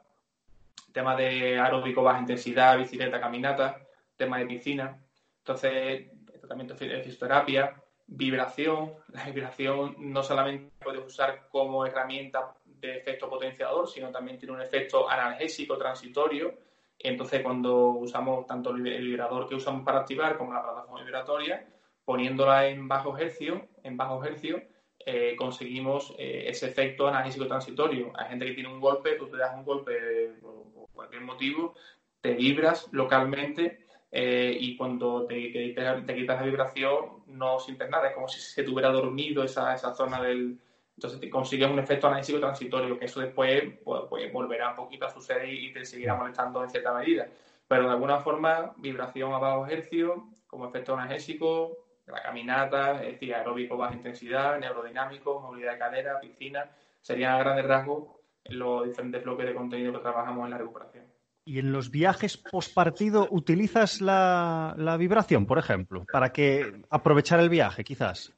tema 0.93 1.17
de 1.17 1.59
aeróbico 1.59 2.03
baja 2.03 2.21
intensidad, 2.21 2.79
bicicleta, 2.79 3.21
caminata, 3.21 3.81
tema 4.17 4.39
de 4.39 4.47
piscina. 4.47 4.99
Entonces, 5.39 6.11
tratamiento 6.41 6.75
de 6.75 7.03
fisioterapia, 7.03 7.75
vibración. 8.07 8.95
La 9.09 9.25
vibración 9.25 9.97
no 9.99 10.23
solamente 10.23 10.73
puedes 10.83 11.05
usar 11.05 11.49
como 11.49 11.85
herramienta 11.87 12.55
de 12.65 12.97
efecto 12.99 13.29
potenciador, 13.29 13.89
sino 13.89 14.11
también 14.11 14.39
tiene 14.39 14.55
un 14.55 14.61
efecto 14.61 15.09
analgésico 15.09 15.77
transitorio. 15.77 16.55
Entonces, 16.99 17.43
cuando 17.43 17.89
usamos 17.89 18.47
tanto 18.47 18.71
el 18.71 18.83
vibrador 18.83 19.49
que 19.49 19.55
usamos 19.55 19.83
para 19.85 20.01
activar 20.01 20.37
como 20.37 20.53
la 20.53 20.63
plataforma 20.63 21.03
vibratoria, 21.03 21.67
poniéndola 22.05 22.69
en 22.69 22.87
bajo 22.87 23.17
hercio, 23.17 23.69
en 23.83 23.97
bajo 23.97 24.23
hercio, 24.25 24.63
eh, 25.07 25.37
conseguimos 25.37 26.15
eh, 26.19 26.45
ese 26.47 26.67
efecto 26.67 27.07
analgésico 27.07 27.47
transitorio. 27.47 28.13
Hay 28.17 28.31
gente 28.31 28.47
que 28.47 28.53
tiene 28.53 28.73
un 28.73 28.81
golpe, 28.81 29.17
tú 29.17 29.29
te 29.29 29.37
das 29.37 29.55
un 29.55 29.65
golpe 29.65 30.33
por, 30.41 30.65
cualquier 30.93 31.23
motivo, 31.23 31.75
te 32.21 32.33
vibras 32.35 32.89
localmente 32.93 33.87
eh, 34.11 34.57
y 34.59 34.77
cuando 34.77 35.27
te, 35.27 35.35
te, 35.75 36.15
quitas 36.15 36.41
la 36.41 36.47
vibración 36.47 37.25
no 37.27 37.59
sientes 37.59 37.91
nada, 37.91 38.09
es 38.09 38.15
como 38.15 38.29
si 38.29 38.41
se 38.41 38.63
te 38.63 38.71
hubiera 38.71 38.91
dormido 38.91 39.43
esa, 39.43 39.75
esa 39.75 39.95
zona 39.95 40.23
del... 40.23 40.59
Entonces 40.97 41.19
te 41.19 41.29
consigues 41.29 41.69
un 41.69 41.81
efecto 41.81 42.07
analgésico 42.07 42.39
transitorio, 42.39 42.97
que 42.97 43.07
eso 43.07 43.21
después 43.21 43.65
pues, 43.83 44.03
pues 44.09 44.33
volverá 44.33 44.71
un 44.71 44.77
poquito 44.77 45.07
a 45.07 45.11
suceder 45.11 45.53
y 45.53 45.73
te 45.73 45.85
seguirá 45.85 46.15
molestando 46.15 46.63
en 46.63 46.71
cierta 46.71 46.95
medida. 46.95 47.29
Pero 47.67 47.85
de 47.85 47.91
alguna 47.91 48.21
forma, 48.21 48.73
vibración 48.77 49.35
a 49.35 49.39
bajo 49.39 49.67
hercio, 49.67 50.29
como 50.47 50.69
efecto 50.69 50.95
analgésico, 50.95 51.84
la 52.07 52.23
caminata, 52.23 53.03
es 53.03 53.13
decir, 53.13 53.35
aeróbico 53.35 53.77
baja 53.77 53.95
intensidad, 53.95 54.59
neurodinámico, 54.59 55.41
movilidad 55.41 55.73
de 55.73 55.79
cadera, 55.79 56.21
piscina, 56.21 56.69
serían 57.01 57.35
a 57.35 57.39
grandes 57.39 57.67
rasgos 57.67 58.05
los 58.47 58.87
diferentes 58.87 59.25
bloques 59.25 59.47
de 59.47 59.55
contenido 59.55 59.93
que 59.93 60.01
trabajamos 60.01 60.45
en 60.45 60.51
la 60.51 60.59
recuperación. 60.59 61.05
¿Y 61.47 61.59
en 61.59 61.73
los 61.73 61.91
viajes 61.91 62.37
post 62.37 62.73
partido 62.75 63.29
utilizas 63.31 64.01
la, 64.01 64.97
vibración, 64.99 65.47
por 65.47 65.59
ejemplo, 65.59 66.05
para 66.11 66.33
que 66.33 66.83
aprovechar 66.91 67.41
el 67.41 67.51
viaje, 67.51 67.85
quizás? 67.85 68.33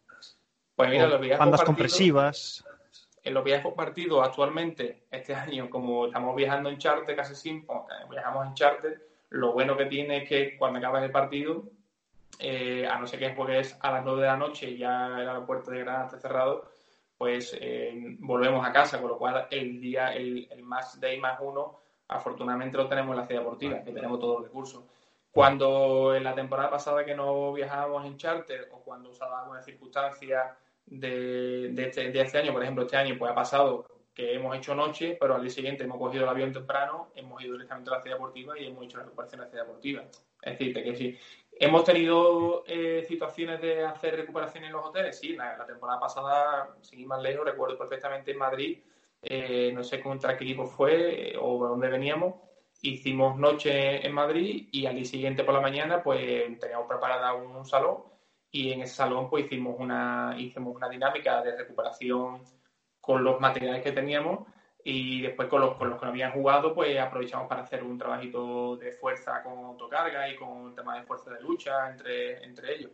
Pues 0.75 0.91
mira, 0.91 1.07
los 1.07 1.21
viajes 1.21 1.39
bandas 1.39 1.63
compresivas. 1.63 2.65
En 3.23 3.35
los 3.35 3.45
viajes 3.45 3.65
post 3.65 3.77
partido, 3.77 4.23
actualmente, 4.23 5.07
este 5.11 5.35
año, 5.35 5.71
como 5.71 6.07
estamos 6.07 6.35
viajando 6.35 6.69
en 6.69 6.79
charter 6.79 7.15
casi 7.15 7.35
siempre, 7.35 7.77
viajamos 8.11 8.47
en 8.47 8.55
charter, 8.55 9.09
lo 9.31 9.53
bueno 9.53 9.77
que 9.77 9.87
tiene 9.87 10.19
es 10.19 10.29
que 10.29 10.57
cuando 10.57 10.79
acabas 10.79 11.05
el 11.05 11.11
partido 11.11 11.65
eh, 12.39 12.87
a 12.87 12.99
no 12.99 13.07
ser 13.07 13.19
que 13.19 13.35
juegues 13.35 13.79
a 13.81 13.91
las 13.93 14.05
9 14.05 14.21
de 14.21 14.27
la 14.27 14.37
noche 14.37 14.71
y 14.71 14.79
ya 14.79 15.07
el 15.07 15.29
aeropuerto 15.29 15.71
de 15.71 15.81
Granada 15.81 16.07
esté 16.07 16.19
cerrado, 16.19 16.69
pues 17.17 17.57
eh, 17.61 18.17
volvemos 18.19 18.67
a 18.67 18.73
casa, 18.73 19.01
con 19.01 19.11
lo 19.11 19.19
cual 19.19 19.47
el 19.51 19.81
día, 19.81 20.15
el, 20.15 20.49
el 20.51 20.63
más 20.63 21.01
day 21.01 21.19
más 21.19 21.39
uno, 21.41 21.81
afortunadamente 22.09 22.77
lo 22.77 22.89
tenemos 22.89 23.13
en 23.13 23.21
la 23.21 23.27
ciudad 23.27 23.41
deportiva, 23.41 23.83
que 23.83 23.93
tenemos 23.93 24.19
todos 24.21 24.41
los 24.41 24.49
recursos. 24.49 24.85
Cuando 25.31 26.15
en 26.15 26.25
la 26.25 26.35
temporada 26.35 26.71
pasada 26.71 27.05
que 27.05 27.15
no 27.15 27.53
viajábamos 27.53 28.07
en 28.07 28.17
charter 28.17 28.71
o 28.73 28.81
cuando 28.81 29.11
usaba 29.11 29.43
alguna 29.43 29.63
circunstancia 29.63 30.57
de, 30.87 31.71
de, 31.73 31.85
este, 31.85 32.11
de 32.11 32.21
este 32.21 32.39
año, 32.39 32.53
por 32.53 32.63
ejemplo, 32.63 32.85
este 32.85 32.97
año 32.97 33.17
pues 33.19 33.31
ha 33.31 33.35
pasado 33.35 33.87
que 34.15 34.35
hemos 34.35 34.57
hecho 34.57 34.75
noche, 34.75 35.19
pero 35.21 35.35
al 35.35 35.43
día 35.43 35.51
siguiente 35.51 35.85
hemos 35.85 35.99
cogido 35.99 36.25
el 36.25 36.31
avión 36.31 36.51
temprano, 36.51 37.11
hemos 37.15 37.43
ido 37.43 37.53
directamente 37.53 37.91
a 37.91 37.97
la 37.97 38.01
ciudad 38.01 38.17
deportiva 38.17 38.59
y 38.59 38.67
hemos 38.67 38.85
hecho 38.85 38.97
la 38.97 39.05
recuperación 39.05 39.41
en 39.41 39.45
la 39.45 39.51
ciudad 39.51 39.65
deportiva. 39.67 40.05
Es 40.41 40.59
decir, 40.59 40.75
que 40.75 40.97
sí, 40.97 41.19
¿Hemos 41.59 41.85
tenido 41.85 42.65
eh, 42.67 43.03
situaciones 43.09 43.63
de 43.63 43.83
hacer 43.83 44.15
recuperación 44.15 44.65
en 44.65 44.73
los 44.73 44.85
hoteles? 44.85 45.19
Sí, 45.19 45.35
la, 45.35 45.65
temporada 45.65 45.99
pasada, 45.99 46.77
sin 46.83 47.07
más 47.07 47.23
lejos, 47.23 47.47
recuerdo 47.47 47.79
perfectamente 47.79 48.33
en 48.33 48.39
Madrid, 48.39 48.79
eh, 49.23 49.73
no 49.73 49.83
sé 49.83 50.03
contra 50.03 50.37
qué 50.37 50.45
equipo 50.45 50.67
fue 50.67 51.31
eh, 51.31 51.37
o 51.41 51.63
de 51.63 51.69
dónde 51.71 51.89
veníamos, 51.89 52.35
hicimos 52.83 53.39
noche 53.39 54.07
en 54.07 54.13
Madrid 54.13 54.69
y 54.71 54.85
al 54.85 54.97
día 54.97 55.07
siguiente 55.07 55.45
por 55.45 55.55
la 55.55 55.63
mañana 55.63 56.03
pues 56.03 56.21
teníamos 56.61 56.87
preparada 56.87 57.33
un, 57.33 57.65
salón 57.65 58.05
y 58.51 58.73
en 58.73 58.83
ese 58.83 58.97
salón 58.97 59.31
pues 59.31 59.47
hicimos 59.47 59.77
una, 59.79 60.37
hicimos 60.39 60.77
una 60.77 60.91
dinámica 60.91 61.43
de 61.43 61.57
recuperación 61.57 62.43
con 63.01 63.25
los 63.25 63.41
materiales 63.41 63.83
que 63.83 63.93
teníamos 63.93 64.47
y 64.89 65.21
después 65.21 65.49
con 65.49 65.61
los, 65.61 65.75
con 65.75 65.91
los 65.91 65.99
que 65.99 66.07
no 66.07 66.13
habían 66.13 66.31
jugado, 66.31 66.73
pues 66.73 66.97
aprovechamos 66.97 67.49
para 67.49 67.63
hacer 67.63 67.83
un 67.83 67.99
trabajito 67.99 68.77
de 68.77 68.93
fuerza 68.93 69.43
con 69.43 69.65
autocarga 69.65 70.29
y 70.29 70.37
con 70.37 70.69
el 70.69 70.75
tema 70.77 70.97
de 70.97 71.03
fuerza 71.03 71.33
de 71.33 71.41
lucha 71.41 71.91
entre, 71.91 72.45
entre 72.45 72.73
ellos. 72.73 72.93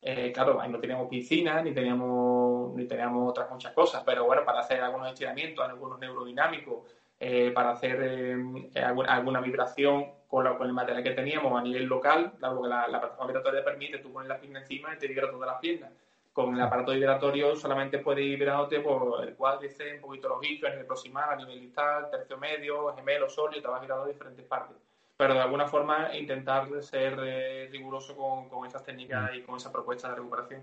Eh, 0.00 0.32
claro, 0.32 0.58
ahí 0.58 0.70
no 0.70 0.80
teníamos 0.80 1.06
piscina, 1.06 1.60
ni 1.60 1.72
teníamos, 1.72 2.74
ni 2.74 2.86
teníamos 2.86 3.28
otras 3.28 3.50
muchas 3.50 3.74
cosas, 3.74 4.02
pero 4.06 4.24
bueno, 4.24 4.42
para 4.42 4.60
hacer 4.60 4.80
algunos 4.80 5.08
estiramientos, 5.08 5.68
algunos 5.68 5.98
neurodinámicos, 5.98 6.90
eh, 7.20 7.50
para 7.50 7.72
hacer 7.72 7.98
eh, 8.00 8.82
alguna, 8.82 9.42
vibración 9.42 10.12
con, 10.26 10.46
con, 10.56 10.66
el 10.66 10.72
material 10.72 11.02
que 11.02 11.10
teníamos 11.10 11.60
a 11.60 11.62
nivel 11.62 11.84
local, 11.84 12.32
claro, 12.38 12.54
porque 12.54 12.70
la, 12.70 12.88
la 12.88 13.00
plataforma 13.00 13.26
vibratoria 13.26 13.62
permite, 13.62 13.98
tú 13.98 14.10
pones 14.10 14.30
la 14.30 14.40
pierna 14.40 14.60
encima 14.60 14.94
y 14.94 14.98
te 14.98 15.08
vibra 15.08 15.30
todas 15.30 15.46
las 15.46 15.60
piernas 15.60 15.90
con 16.34 16.52
el 16.56 16.60
aparato 16.60 16.90
vibratorio 16.90 17.54
solamente 17.54 18.00
puede 18.00 18.22
ir 18.22 18.38
vibrándote 18.40 18.80
por 18.80 19.22
el 19.22 19.36
cuádriceps, 19.36 19.94
un 19.94 20.00
poquito 20.00 20.28
los 20.28 20.42
isquios, 20.42 20.68
a 20.68 20.70
nivel 20.72 20.86
proximal, 20.86 21.30
a 21.30 21.36
nivel 21.36 21.60
distal, 21.60 22.10
tercio 22.10 22.36
medio, 22.36 22.92
gemelo, 22.96 23.30
sólido, 23.30 23.62
te 23.62 23.68
vas 23.68 23.80
vibrando 23.80 24.06
diferentes 24.06 24.44
partes. 24.44 24.76
Pero 25.16 25.34
de 25.34 25.40
alguna 25.40 25.68
forma 25.68 26.12
intentar 26.16 26.68
ser 26.82 27.16
eh, 27.22 27.68
riguroso 27.70 28.16
con, 28.16 28.48
con 28.48 28.66
esas 28.66 28.82
técnicas 28.82 29.30
y 29.36 29.42
con 29.42 29.58
esa 29.58 29.70
propuesta 29.70 30.08
de 30.08 30.16
recuperación. 30.16 30.62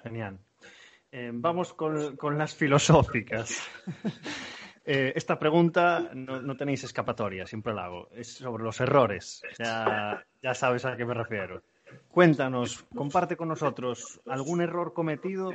Genial. 0.00 0.38
Eh, 1.10 1.32
vamos 1.34 1.74
con, 1.74 2.16
con, 2.16 2.38
las 2.38 2.54
filosóficas. 2.54 3.68
Eh, 4.84 5.12
esta 5.14 5.38
pregunta 5.38 6.10
no, 6.12 6.42
no, 6.42 6.56
tenéis 6.56 6.82
escapatoria, 6.82 7.46
siempre 7.46 7.72
la 7.72 7.84
hago. 7.84 8.08
Es 8.10 8.34
sobre 8.34 8.64
los 8.64 8.80
errores. 8.80 9.40
Ya, 9.56 10.26
ya 10.42 10.54
sabes 10.54 10.84
a 10.84 10.96
qué 10.96 11.04
me 11.04 11.14
refiero. 11.14 11.62
Cuéntanos, 12.08 12.84
comparte 12.94 13.36
con 13.36 13.48
nosotros 13.48 14.20
algún 14.26 14.60
error 14.60 14.92
cometido 14.92 15.52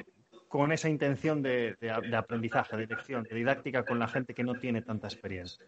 con 0.47 0.71
esa 0.71 0.89
intención 0.89 1.41
de, 1.41 1.76
aprendizaje, 2.15 2.78
de 2.78 2.88
lección, 2.88 3.23
de 3.23 3.36
didáctica 3.36 3.86
con 3.86 4.00
la 4.00 4.08
gente 4.08 4.34
que 4.34 4.43
no 4.43 4.56
tiene 4.56 4.82
tanta 4.82 5.08
experiencia. 5.08 5.65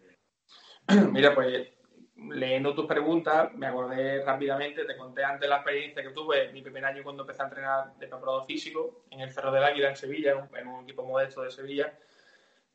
Mira, 1.12 1.34
pues 1.34 1.68
leyendo 2.16 2.74
tus 2.74 2.86
preguntas, 2.86 3.52
me 3.54 3.66
acordé 3.66 4.22
rápidamente, 4.24 4.84
te 4.84 4.96
conté 4.96 5.24
antes 5.24 5.48
la 5.48 5.56
experiencia 5.56 6.02
que 6.02 6.10
tuve 6.10 6.52
mi 6.52 6.62
primer 6.62 6.84
año 6.84 7.02
cuando 7.02 7.22
empecé 7.22 7.42
a 7.42 7.46
entrenar 7.46 7.94
de 7.98 8.08
preparado 8.08 8.44
físico 8.44 9.04
en 9.10 9.20
el 9.20 9.30
Cerro 9.30 9.52
del 9.52 9.64
Águila 9.64 9.90
en 9.90 9.96
Sevilla, 9.96 10.48
en 10.54 10.66
un, 10.66 10.84
equipo 10.84 11.04
modesto 11.04 11.42
de 11.42 11.50
Sevilla. 11.50 11.94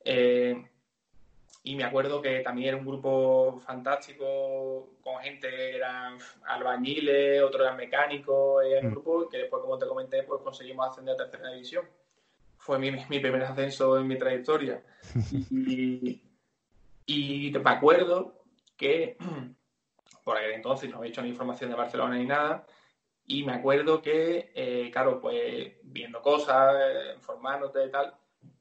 Eh, 0.04 0.64
y 1.67 1.75
me 1.75 1.84
acuerdo 1.84 2.21
que 2.21 2.41
también 2.41 2.67
era 2.69 2.78
un 2.78 2.86
grupo 2.86 3.60
fantástico 3.65 4.91
con 5.01 5.17
gente 5.17 5.49
que 5.49 5.75
eran 5.78 6.15
albañiles, 6.45 7.41
otros 7.41 7.63
eran 7.63 7.75
mecánicos, 7.75 8.63
era 8.63 8.82
un 8.82 8.88
mm. 8.89 8.91
grupo 8.91 9.28
que 9.28 9.39
después, 9.39 9.63
como 9.63 9.80
te 9.80 9.88
comenté, 9.88 10.21
pues 10.21 10.43
conseguimos 10.43 10.88
ascender 10.88 11.15
a 11.15 11.17
tercera 11.17 11.51
división. 11.51 11.84
Fue 12.60 12.78
mi, 12.78 12.91
mi 12.91 13.19
primer 13.19 13.41
ascenso 13.41 13.97
en 13.97 14.08
mi 14.08 14.15
trayectoria. 14.15 14.84
y, 15.49 16.21
y 17.08 17.51
me 17.51 17.71
acuerdo 17.71 18.43
que 18.78 19.17
por 20.23 20.38
aquel 20.38 20.51
entonces 20.51 20.91
no 20.91 20.97
había 20.97 21.10
hecho 21.10 21.23
ni 21.23 21.30
información 21.30 21.71
de 21.71 21.78
Barcelona 21.78 22.15
ni 22.15 22.28
nada. 22.28 22.67
Y 23.25 23.43
me 23.43 23.54
acuerdo 23.54 24.04
que, 24.04 24.51
eh, 24.54 24.91
claro, 24.91 25.19
pues 25.19 25.73
viendo 25.82 26.21
cosas, 26.21 26.75
informándote 27.15 27.88
y 27.88 27.89
tal, 27.89 28.13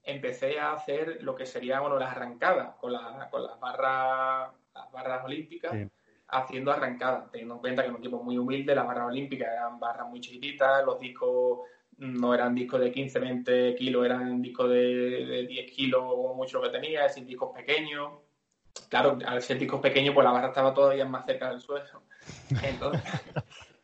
empecé 0.05 0.59
a 0.59 0.73
hacer 0.73 1.19
lo 1.23 1.35
que 1.35 1.47
sería 1.47 1.81
bueno, 1.81 1.99
las 1.99 2.13
arrancadas 2.13 2.75
con, 2.77 2.93
la, 2.93 3.29
con 3.31 3.43
las, 3.43 3.59
barras, 3.59 4.53
las 4.75 4.93
barras 4.93 5.25
olímpicas, 5.25 5.73
haciendo 6.29 6.73
arrancadas, 6.73 7.31
teniendo 7.31 7.55
en 7.55 7.61
cuenta 7.61 7.83
que 7.83 7.89
en 7.89 7.95
un 7.95 8.01
equipo 8.01 8.23
muy 8.23 8.37
humilde, 8.37 8.75
las 8.75 8.87
barras 8.87 9.07
olímpicas 9.07 9.49
eran 9.51 9.81
barras 9.81 10.09
muy 10.09 10.21
chiquititas, 10.21 10.85
los 10.85 11.01
discos 11.01 11.61
no 11.97 12.35
eran 12.35 12.55
discos 12.55 12.81
de 12.81 12.93
15, 12.93 13.19
20 13.19 13.75
kilos, 13.77 14.05
eran 14.05 14.43
discos 14.43 14.69
de, 14.69 15.47
10 15.49 15.73
kilos 15.73 16.03
o 16.05 16.35
mucho 16.35 16.59
lo 16.59 16.65
que 16.65 16.79
tenía, 16.79 17.07
es 17.07 17.25
discos 17.27 17.51
pequeños. 17.55 18.13
Claro, 18.89 19.19
al 19.25 19.41
ser 19.41 19.59
discos 19.59 19.81
pequeños, 19.81 20.15
pues 20.15 20.25
la 20.25 20.33
barra 20.33 20.49
estaba 20.49 20.75
todavía 20.75 21.05
más 21.05 21.25
cerca 21.25 21.51
del 21.51 21.61
suelo. 21.61 22.03
Entonces, 22.63 23.03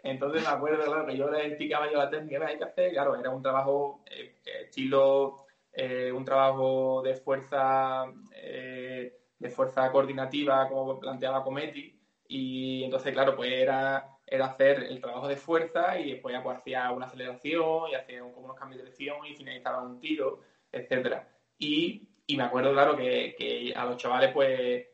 entonces 0.03 0.43
me 0.43 0.49
acuerdo, 0.49 0.83
claro, 0.85 1.07
que 1.07 1.17
yo 1.17 1.31
le 1.31 1.47
explicaba 1.47 1.91
yo 1.91 1.99
la 1.99 2.09
técnica 2.09 2.39
que 2.39 2.45
hay 2.47 2.59
que 2.59 2.65
hacer, 2.65 2.93
claro, 2.93 3.17
era 3.17 3.29
un 3.29 3.43
trabajo 3.43 4.03
eh, 4.11 4.35
estilo 4.63 5.45
eh, 5.73 6.11
un 6.13 6.25
trabajo 6.25 7.03
de 7.03 7.15
fuerza, 7.15 8.05
eh, 8.35 9.17
de 9.39 9.51
fuerza 9.51 9.91
coordinativa, 9.91 10.69
como 10.69 10.99
planteaba 10.99 11.45
Cometi, 11.45 11.99
y 12.29 12.85
entonces, 12.85 13.13
claro, 13.13 13.35
pues 13.35 13.51
era, 13.53 14.19
era 14.27 14.47
hacer 14.47 14.85
el 14.85 15.01
trabajo 15.01 15.27
de 15.27 15.37
fuerza 15.37 15.99
y 15.99 16.13
después 16.13 16.39
pues, 16.43 16.59
hacía 16.59 16.91
una 16.93 17.07
aceleración 17.07 17.91
y 17.91 17.95
hacía 17.95 18.21
como 18.21 18.47
unos 18.47 18.57
cambios 18.57 18.79
de 18.79 18.85
dirección 18.85 19.27
y 19.27 19.35
finalizaba 19.35 19.83
un 19.83 19.99
tiro, 19.99 20.41
etcétera. 20.71 21.29
Y, 21.59 22.09
y 22.27 22.37
me 22.37 22.45
acuerdo, 22.45 22.73
claro, 22.73 22.97
que, 22.97 23.35
que, 23.37 23.73
a 23.75 23.85
los 23.85 23.97
chavales, 23.97 24.33
pues, 24.33 24.87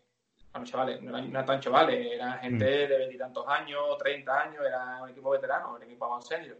a 0.54 0.58
los 0.58 0.70
chavales, 0.70 1.02
no 1.02 1.10
eran, 1.18 1.44
tan 1.44 1.60
chavales, 1.60 2.14
eran 2.14 2.38
gente 2.38 2.64
mm. 2.64 2.88
de 2.88 2.98
veintitantos 2.98 3.46
años, 3.46 3.98
treinta 3.98 4.42
años, 4.42 4.64
era 4.66 5.02
un 5.02 5.10
equipo 5.10 5.30
veterano, 5.30 5.74
un 5.74 5.82
equipo 5.82 6.20
senior. 6.22 6.56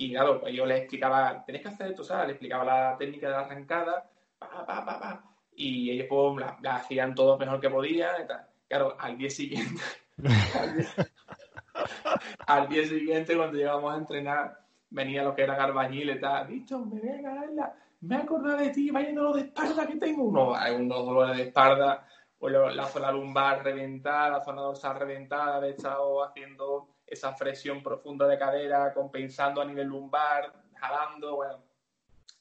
Y 0.00 0.12
claro, 0.12 0.40
pues 0.40 0.54
yo 0.54 0.64
les 0.64 0.78
explicaba, 0.78 1.44
tenéis 1.44 1.62
que 1.62 1.68
hacer 1.70 1.88
esto, 1.88 2.04
¿sabes? 2.04 2.28
Les 2.28 2.34
explicaba 2.34 2.64
la 2.64 2.96
técnica 2.96 3.26
de 3.26 3.32
la 3.32 3.40
arrancada, 3.40 4.08
pa, 4.38 4.64
pa, 4.64 4.84
pa, 4.84 5.00
pa, 5.00 5.24
y 5.56 5.90
ellos 5.90 6.06
pues 6.08 6.46
la, 6.62 6.76
hacían 6.76 7.16
todo 7.16 7.36
mejor 7.36 7.60
que 7.60 7.68
podían 7.68 8.22
y 8.22 8.26
tal. 8.28 8.46
Claro, 8.68 8.96
al 8.98 9.18
día 9.18 9.28
siguiente, 9.28 9.82
al, 12.46 12.68
día, 12.68 12.86
siguiente 12.86 13.36
cuando 13.36 13.58
llegamos 13.58 13.92
a 13.92 13.96
entrenar, 13.96 14.60
venía 14.90 15.24
lo 15.24 15.34
que 15.34 15.42
era 15.42 15.62
albañil 15.62 16.10
y 16.10 16.20
tal, 16.20 16.46
visto, 16.46 16.78
me 16.78 17.00
voy 17.00 17.08
a 17.08 17.74
me 18.00 18.14
he 18.14 18.18
acordado 18.20 18.58
de 18.58 18.70
ti, 18.70 18.92
vaya 18.92 19.12
dolor 19.12 19.34
de 19.34 19.42
espalda 19.42 19.84
que 19.84 19.96
tengo. 19.96 20.22
Uno, 20.22 20.54
hay 20.54 20.76
unos 20.76 21.04
dolores 21.04 21.36
de 21.36 21.42
espalda, 21.44 22.06
pues 22.38 22.54
la 22.54 22.86
zona 22.86 23.10
lumbar 23.10 23.64
reventada, 23.64 24.30
la 24.30 24.44
zona 24.44 24.62
dorsal 24.62 24.96
reventada, 24.96 25.56
haber 25.56 25.70
estado 25.70 26.22
haciendo 26.22 26.88
esa 27.10 27.34
flexión 27.34 27.82
profunda 27.82 28.26
de 28.26 28.38
cadera, 28.38 28.92
compensando 28.92 29.60
a 29.60 29.64
nivel 29.64 29.88
lumbar, 29.88 30.52
jalando, 30.76 31.36
bueno. 31.36 31.62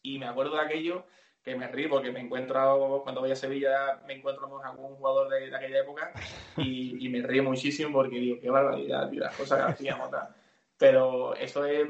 Y 0.01 0.19
me 0.19 0.27
acuerdo 0.27 0.55
de 0.55 0.61
aquello 0.61 1.05
que 1.47 1.55
me 1.55 1.67
río 1.69 1.89
porque 1.89 2.11
me 2.11 2.19
encuentro, 2.19 3.01
cuando 3.03 3.21
voy 3.21 3.31
a 3.31 3.35
Sevilla, 3.35 4.01
me 4.05 4.15
encuentro 4.15 4.49
con 4.49 4.65
algún 4.65 4.97
jugador 4.97 5.29
de, 5.29 5.55
aquella 5.55 5.79
época 5.79 6.11
y, 6.57 7.07
me 7.07 7.21
río 7.21 7.41
muchísimo 7.43 7.93
porque 7.93 8.17
digo, 8.17 8.37
qué 8.41 8.49
barbaridad, 8.49 9.09
tío, 9.09 9.21
las 9.21 9.35
cosas 9.35 9.65
que 9.65 9.71
hacíamos. 9.71 10.09
Pero 10.77 11.33
eso 11.35 11.63
es, 11.65 11.87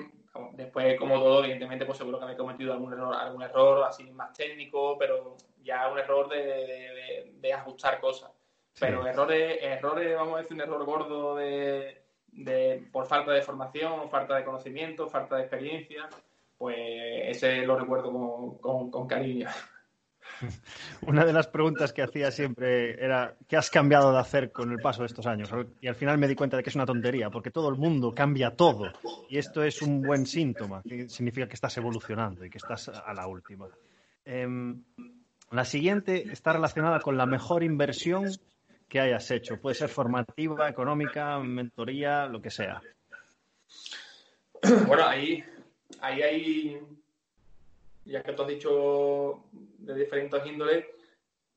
después, 0.53 0.97
como 0.99 1.15
todo, 1.15 1.39
evidentemente, 1.39 1.85
pues 1.85 1.97
seguro 1.97 2.19
que 2.19 2.27
me 2.27 2.33
he 2.33 2.37
cometido 2.37 2.71
algún 2.71 2.93
error, 2.93 3.15
algún 3.15 3.41
error 3.41 3.83
así 3.83 4.03
más 4.11 4.31
técnico, 4.33 4.95
pero 4.97 5.35
ya 5.63 5.89
un 5.89 5.97
error 5.97 6.29
de, 6.29 7.33
de, 7.33 7.53
ajustar 7.53 7.99
cosas. 7.99 8.31
Pero 8.79 9.07
errores, 9.07 9.57
errores, 9.59 10.15
vamos 10.15 10.35
a 10.35 10.41
decir, 10.43 10.53
un 10.53 10.61
error 10.61 10.85
gordo 10.85 11.35
de, 11.35 12.06
por 12.91 13.05
falta 13.07 13.31
de 13.31 13.41
formación, 13.41 14.09
falta 14.09 14.35
de 14.35 14.43
conocimiento, 14.43 15.07
falta 15.07 15.35
de 15.35 15.41
experiencia, 15.43 16.07
pues 16.57 16.77
ese 16.77 17.65
lo 17.65 17.77
recuerdo 17.77 18.59
con, 18.59 18.91
con, 18.91 19.07
cariño. 19.07 19.47
Una 21.07 21.25
de 21.25 21.33
las 21.33 21.47
preguntas 21.47 21.93
que 21.93 22.03
hacía 22.03 22.31
siempre 22.31 23.03
era 23.03 23.35
¿qué 23.47 23.57
has 23.57 23.69
cambiado 23.69 24.11
de 24.11 24.19
hacer 24.19 24.51
con 24.51 24.71
el 24.71 24.79
paso 24.79 25.01
de 25.01 25.07
estos 25.07 25.25
años? 25.25 25.49
Y 25.81 25.87
al 25.87 25.95
final 25.95 26.17
me 26.17 26.27
di 26.27 26.35
cuenta 26.35 26.57
de 26.57 26.63
que 26.63 26.69
es 26.69 26.75
una 26.75 26.85
tontería, 26.85 27.29
porque 27.29 27.51
todo 27.51 27.69
el 27.69 27.75
mundo 27.75 28.13
cambia 28.13 28.55
todo. 28.55 28.91
Y 29.29 29.37
esto 29.37 29.63
es 29.63 29.81
un 29.81 30.01
buen 30.01 30.25
síntoma, 30.25 30.81
que 30.83 31.09
significa 31.09 31.47
que 31.47 31.55
estás 31.55 31.77
evolucionando 31.77 32.45
y 32.45 32.49
que 32.49 32.57
estás 32.57 32.89
a 32.89 33.13
la 33.13 33.27
última. 33.27 33.67
Em, 34.25 34.83
la 35.51 35.63
siguiente 35.63 36.31
está 36.31 36.53
relacionada 36.53 36.99
con 36.99 37.17
la 37.17 37.25
mejor 37.25 37.63
inversión 37.63 38.29
que 38.87 38.99
hayas 38.99 39.29
hecho. 39.31 39.59
Puede 39.59 39.75
ser 39.75 39.89
formativa, 39.89 40.69
económica, 40.69 41.39
mentoría, 41.39 42.25
lo 42.27 42.41
que 42.41 42.49
sea. 42.49 42.81
Bueno, 44.87 45.05
ahí, 45.05 45.43
ahí 46.01 46.21
hay, 46.21 46.81
ya 48.05 48.23
que 48.23 48.33
tú 48.33 48.41
has 48.41 48.47
dicho 48.47 49.43
de 49.51 49.93
diferentes 49.95 50.45
índoles, 50.45 50.85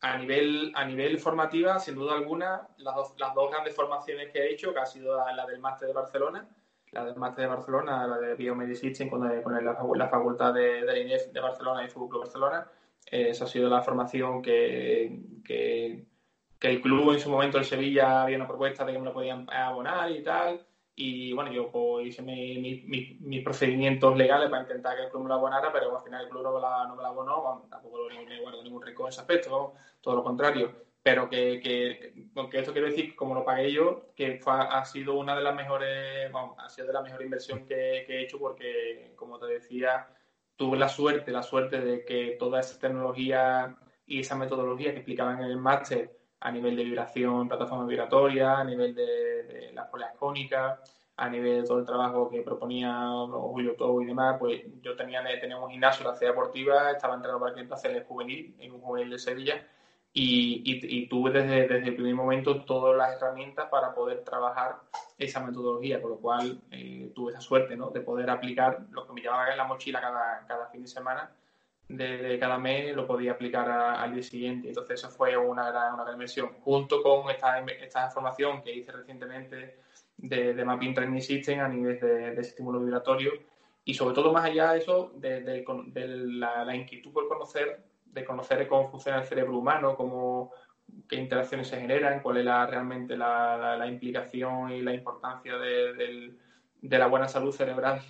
a 0.03 0.19
nivel, 0.19 0.73
a 0.75 0.85
nivel 0.85 1.19
formativa, 1.19 1.79
sin 1.79 1.95
duda 1.95 2.15
alguna, 2.15 2.69
las 2.79 2.95
dos, 2.95 3.15
las 3.19 3.35
dos 3.35 3.51
grandes 3.51 3.75
formaciones 3.75 4.31
que 4.33 4.41
he 4.41 4.53
hecho, 4.53 4.73
que 4.73 4.81
ha 4.81 4.87
sido 4.87 5.17
la, 5.17 5.47
del 5.47 5.61
máster 5.61 5.89
de 5.89 5.95
Barcelona, 5.95 6.49
la 6.93 7.05
del 7.05 7.17
máster 7.17 7.45
de 7.45 7.51
Barcelona, 7.51 8.07
la 8.07 8.19
de 8.19 8.35
Biomedicine 8.35 9.09
con, 9.09 9.43
con 9.43 9.99
la, 9.99 10.09
facultad 10.09 10.55
de, 10.55 10.85
de, 10.85 11.01
INEF 11.01 11.33
de 11.33 11.41
Barcelona 11.41 11.85
y 11.85 11.89
Fútbol 11.89 12.21
Barcelona, 12.21 12.67
eh, 13.11 13.31
esa 13.31 13.45
ha 13.45 13.49
sido 13.49 13.69
la 13.69 13.83
formación 13.83 14.43
que, 14.43 15.21
que 15.45 16.07
que 16.61 16.69
el 16.69 16.83
club 16.83 17.13
en 17.13 17.21
su 17.21 17.31
momento, 17.31 17.59
el 17.59 17.65
Sevilla, 17.65 18.23
había 18.23 18.37
una 18.37 18.47
propuesta 18.47 18.85
de 18.85 18.93
que 18.93 18.99
me 18.99 19.07
lo 19.07 19.15
podían 19.15 19.51
abonar 19.51 20.11
y 20.13 20.23
tal. 20.23 20.65
Y 20.95 21.33
bueno, 21.33 21.51
yo 21.51 21.71
pues, 21.71 22.09
hice 22.09 22.21
mis 22.23 23.43
procedimientos 23.43 24.15
legales 24.17 24.51
para 24.51 24.63
intentar 24.63 24.95
que 24.95 25.05
el 25.05 25.09
club 25.09 25.23
me 25.23 25.29
lo 25.31 25.37
abonara, 25.37 25.73
pero 25.73 25.97
al 25.97 26.05
final 26.05 26.25
el 26.25 26.29
club 26.29 26.43
no 26.43 26.55
me 26.55 26.61
la, 26.61 26.87
no 26.87 26.97
me 26.97 27.03
la 27.03 27.09
abonó, 27.09 27.67
tampoco 27.71 28.01
me 28.11 28.41
guardo 28.41 28.63
ningún 28.63 28.83
rico 28.83 29.05
en 29.05 29.09
ese 29.09 29.23
aspecto, 29.23 29.73
todo 30.03 30.17
lo 30.17 30.23
contrario. 30.23 30.71
Pero 31.03 31.31
que, 31.31 31.61
que, 31.61 32.13
esto 32.59 32.73
quiero 32.73 32.89
decir, 32.89 33.17
como 33.17 33.35
lo 33.35 33.43
pagué 33.43 33.73
yo, 33.73 34.13
que 34.15 34.39
ha 34.45 34.85
sido 34.85 35.15
una 35.15 35.35
de 35.35 35.43
las 35.43 35.55
mejores, 35.55 36.31
ha 36.59 36.69
sido 36.69 36.89
de 36.89 36.93
la 36.93 37.01
mejor 37.01 37.23
inversión 37.23 37.61
que, 37.61 38.05
que 38.07 38.19
he 38.19 38.23
hecho 38.25 38.39
porque, 38.39 39.15
como 39.17 39.39
te 39.39 39.47
decía, 39.47 40.09
tuve 40.57 40.77
la 40.77 40.91
suerte, 40.91 41.31
la 41.33 41.43
suerte 41.43 41.81
de 41.81 42.05
que 42.05 42.37
toda 42.39 42.61
esa 42.61 42.79
tecnología 42.79 43.79
y 44.05 44.21
esa 44.21 44.37
metodología 44.37 44.91
que 44.91 44.99
explicaban 44.99 45.39
en 45.39 45.47
el 45.47 45.57
máster 45.57 46.20
a 46.41 46.51
nivel 46.51 46.77
de 46.77 46.85
vibración, 46.85 47.49
plataforma 47.49 47.87
vibratoria, 47.87 48.59
a 48.59 48.65
nivel 48.65 48.95
de, 48.95 49.43
de 49.45 49.73
las 49.73 49.89
poleas 49.89 50.17
cónicas, 50.17 50.81
a 51.21 51.29
nivel 51.29 51.61
de 51.61 51.69
todo 51.69 51.81
el 51.81 51.85
trabajo 51.87 52.31
que 52.31 52.41
proponía 52.41 53.09
Julio 53.29 53.77
Todo 53.77 54.01
y 54.01 54.07
demás, 54.07 54.37
pues 54.39 54.63
yo 54.81 54.97
tenía, 54.97 55.23
tenía 55.39 55.59
un 55.59 55.71
gimnasio, 55.71 56.07
la 56.07 56.15
ciudad 56.15 56.33
deportiva, 56.33 56.91
estaba 56.93 57.15
entrenando 57.15 57.45
para 57.45 57.55
que 57.55 57.73
hacer 57.73 57.91
el 57.95 58.05
juvenil, 58.05 58.57
en 58.59 58.73
un 58.73 58.81
juvenil 58.81 59.11
de 59.11 59.19
Sevilla, 59.19 59.67
y, 60.13 60.63
y, 60.65 61.07
tuve 61.09 61.31
desde, 61.31 61.69
desde, 61.69 61.89
el 61.91 61.95
primer 61.95 62.15
momento 62.15 62.65
todas 62.65 62.97
las 62.97 63.17
herramientas 63.17 63.69
para 63.71 63.95
poder 63.95 64.25
trabajar 64.25 64.81
esa 65.19 65.41
metodología, 65.41 66.01
con 66.03 66.13
lo 66.13 66.17
cual 66.17 66.63
eh, 66.73 67.13
tuve 67.15 67.31
esa 67.31 67.41
suerte 67.41 67.77
¿no? 67.77 67.91
de 67.91 68.01
poder 68.01 68.29
aplicar 68.29 68.87
lo 68.91 69.07
que 69.07 69.13
me 69.13 69.21
llevaba 69.21 69.51
en 69.51 69.59
la 69.59 69.65
mochila 69.65 70.01
cada, 70.01 70.45
cada 70.49 70.67
fin 70.71 70.83
de 70.83 70.89
semana 70.89 71.31
de, 71.97 72.39
cada 72.39 72.59
mes 72.59 72.95
lo 72.95 73.07
podía 73.07 73.33
aplicar 73.33 73.69
al 73.69 74.15
día 74.15 74.23
siguiente. 74.23 74.69
Entonces, 74.69 75.01
eso 75.01 75.11
fue 75.11 75.37
una 75.37 75.71
gran, 75.71 75.95
una 75.95 76.05
gran 76.05 76.15
inversión. 76.15 76.51
Junto 76.61 77.03
con 77.03 77.31
esta, 77.31 77.59
esta 77.61 78.11
formación 78.11 78.63
que 78.63 78.75
hice 78.75 78.93
recientemente 78.93 79.81
de, 80.17 80.55
de 80.55 80.65
Mapping 80.65 80.95
Training 80.95 81.21
System 81.21 81.61
a 81.61 81.69
nivel 81.69 81.99
de, 81.99 82.35
de 82.35 82.41
estímulo 82.41 82.81
vibratorio 82.81 83.33
y 83.85 83.95
sobre 83.95 84.15
todo 84.15 84.33
más 84.33 84.45
allá 84.45 84.73
de 84.73 84.79
eso, 84.79 85.13
de, 85.17 85.41
la, 85.43 86.77
inquietud 86.77 87.13
por 87.13 87.27
conocer, 87.29 87.85
de 88.05 88.25
conocer 88.25 88.69
cómo 88.69 88.89
funciona 88.89 89.19
el 89.19 89.25
cerebro 89.25 89.59
humano, 89.59 89.97
cómo, 89.97 90.53
qué 91.09 91.17
interacciones 91.17 91.69
se 91.69 91.81
generan, 91.81 92.21
cuál 92.21 92.37
es 92.37 92.45
la, 92.45 92.67
realmente 92.67 93.17
la, 93.17 93.85
implicación 93.89 94.71
y 94.73 94.83
la 94.83 94.95
importancia 94.95 95.57
de, 95.57 96.37
la 96.83 97.07
buena 97.07 97.27
salud 97.27 97.53
cerebral 97.53 98.01